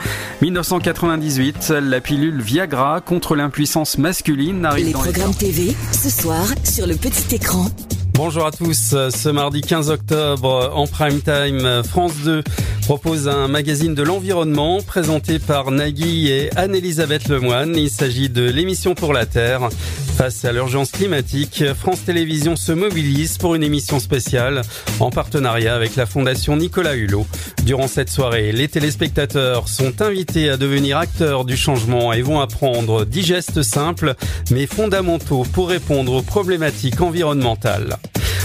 [1.32, 6.44] 1998, la pilule Viagra contre l'impuissance masculine arrive Les dans les programmes TV, ce soir,
[6.62, 7.66] sur le petit écran.
[8.14, 8.94] Bonjour à tous.
[9.10, 12.42] Ce mardi 15 octobre, en prime time, France 2
[12.82, 17.76] propose un magazine de l'environnement présenté par Nagui et Anne-Elisabeth Lemoine.
[17.76, 19.70] Il s'agit de l'émission pour la Terre.
[20.16, 24.62] Face à l'urgence climatique, France Télévisions se mobilise pour une émission spéciale
[25.00, 27.26] en partenariat avec la Fondation Nicolas Hulot.
[27.64, 33.04] Durant cette soirée, les téléspectateurs sont invités à devenir acteurs du changement et vont apprendre
[33.04, 34.14] 10 gestes simples
[34.50, 37.96] mais fondamentaux pour répondre aux problématiques environnementales.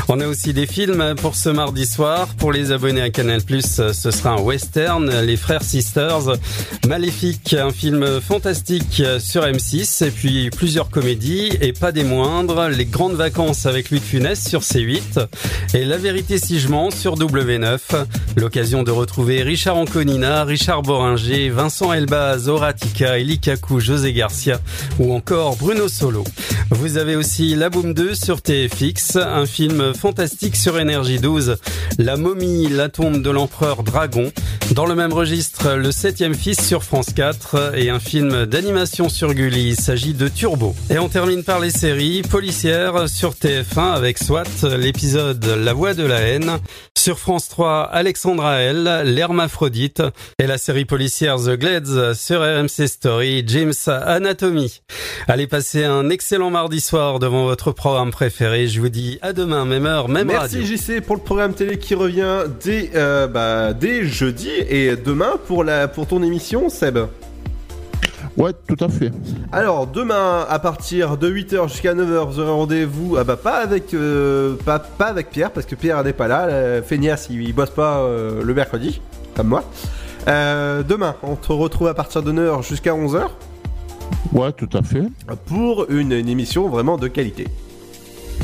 [0.09, 2.29] On a aussi des films pour ce mardi soir.
[2.37, 6.37] Pour les abonnés à Canal+, ce sera un western, Les Frères Sisters,
[6.87, 12.85] Maléfique, un film fantastique sur M6, et puis plusieurs comédies, et pas des moindres, Les
[12.85, 15.27] Grandes Vacances avec de Funès sur C8,
[15.73, 17.79] et La Vérité si je sur W9.
[18.37, 24.61] L'occasion de retrouver Richard Anconina, Richard Boringer, Vincent Elbaz, Horatica, Eli Kaku, José Garcia,
[24.99, 26.23] ou encore Bruno Solo.
[26.69, 31.57] Vous avez aussi La Boom 2 sur TFX, un film fantastique sur Énergie 12,
[31.97, 34.31] La momie, la tombe de l'empereur Dragon.
[34.71, 39.33] Dans le même registre, Le septième fils sur France 4 et un film d'animation sur
[39.33, 39.69] Gulli.
[39.69, 40.75] Il s'agit de Turbo.
[40.89, 44.43] Et on termine par les séries policières sur TF1 avec SWAT,
[44.77, 46.59] l'épisode La voix de la haine.
[46.97, 50.03] Sur France 3, Alexandra L, L'hermaphrodite
[50.39, 54.81] et la série policière The Glades sur RMC Story, James Anatomy.
[55.27, 58.67] Allez passer un excellent mardi soir devant votre programme préféré.
[58.67, 59.65] Je vous dis à demain,
[60.07, 60.75] même Merci radio.
[60.75, 65.63] JC pour le programme télé qui revient dès, euh, bah, dès jeudi et demain pour,
[65.63, 66.99] la, pour ton émission, Seb.
[68.37, 69.11] Ouais, tout à fait.
[69.51, 73.17] Alors, demain, à partir de 8h jusqu'à 9h, vous aurez rendez-vous.
[73.17, 76.45] Ah bah, pas avec, euh, pas, pas avec Pierre, parce que Pierre n'est pas là.
[76.45, 79.01] Euh, Feignasse, il, il bosse pas euh, le mercredi,
[79.35, 79.63] comme moi.
[80.27, 83.27] Euh, demain, on te retrouve à partir de 9h jusqu'à 11h.
[84.33, 85.03] Ouais, tout à fait.
[85.47, 87.47] Pour une, une émission vraiment de qualité.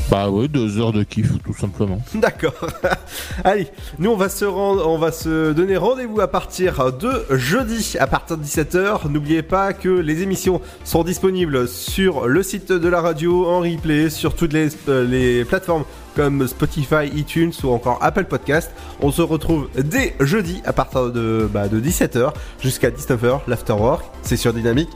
[0.09, 2.01] Bah ouais, deux heures de kiff, tout simplement.
[2.15, 2.53] D'accord.
[3.43, 3.67] Allez,
[3.99, 8.07] nous on va se rendre, on va se donner rendez-vous à partir de jeudi à
[8.07, 9.09] partir de 17h.
[9.09, 14.09] N'oubliez pas que les émissions sont disponibles sur le site de la radio en replay
[14.09, 15.83] sur toutes les, euh, plateformes
[16.15, 18.71] comme Spotify, iTunes ou encore Apple Podcast.
[19.01, 24.05] On se retrouve dès jeudi à partir de, bah, de 17h jusqu'à 19h l'afterwork.
[24.21, 24.89] C'est sur Dynamique.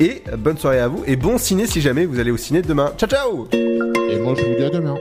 [0.00, 2.92] Et bonne soirée à vous et bon ciné si jamais vous allez au ciné demain.
[2.96, 4.96] Ciao ciao Et moi je vous dis à demain.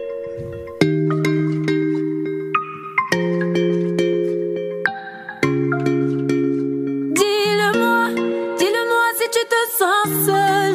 [7.15, 8.09] Dis-le-moi,
[8.57, 10.73] dis-le-moi si tu te sens seul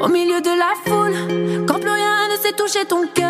[0.00, 3.29] au milieu de la foule, quand plus rien ne sait toucher ton cœur.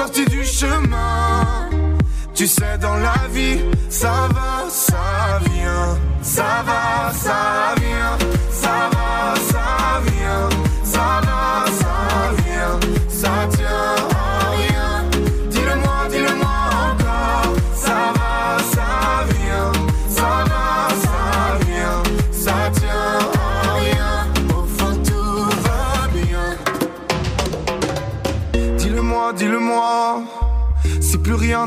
[0.00, 1.68] sorti du chemin.
[2.34, 2.78] Tu sais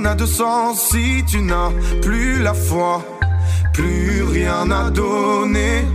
[0.04, 1.72] n'a de sens si tu n'as
[2.02, 3.02] plus la foi.
[3.74, 5.86] Plus rien à donner.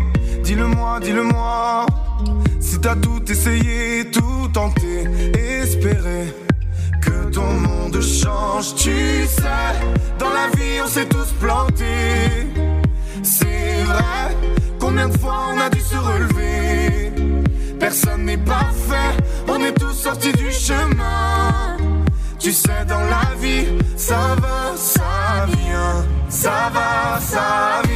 [0.43, 1.87] Dis-le-moi, dis-le-moi.
[2.59, 5.05] Si t'as tout essayé, tout tenté,
[5.63, 6.35] espéré
[7.03, 9.73] que ton monde change, tu sais.
[10.19, 12.47] Dans la vie, on s'est tous plantés.
[13.23, 14.37] C'est vrai,
[14.81, 17.13] combien de fois on a dû se relever?
[17.79, 19.13] Personne n'est parfait,
[19.49, 21.78] on est tous sortis du chemin.
[22.49, 27.88] Tu sais, dans la vie, ça va, ça vient, ça va, ça vient.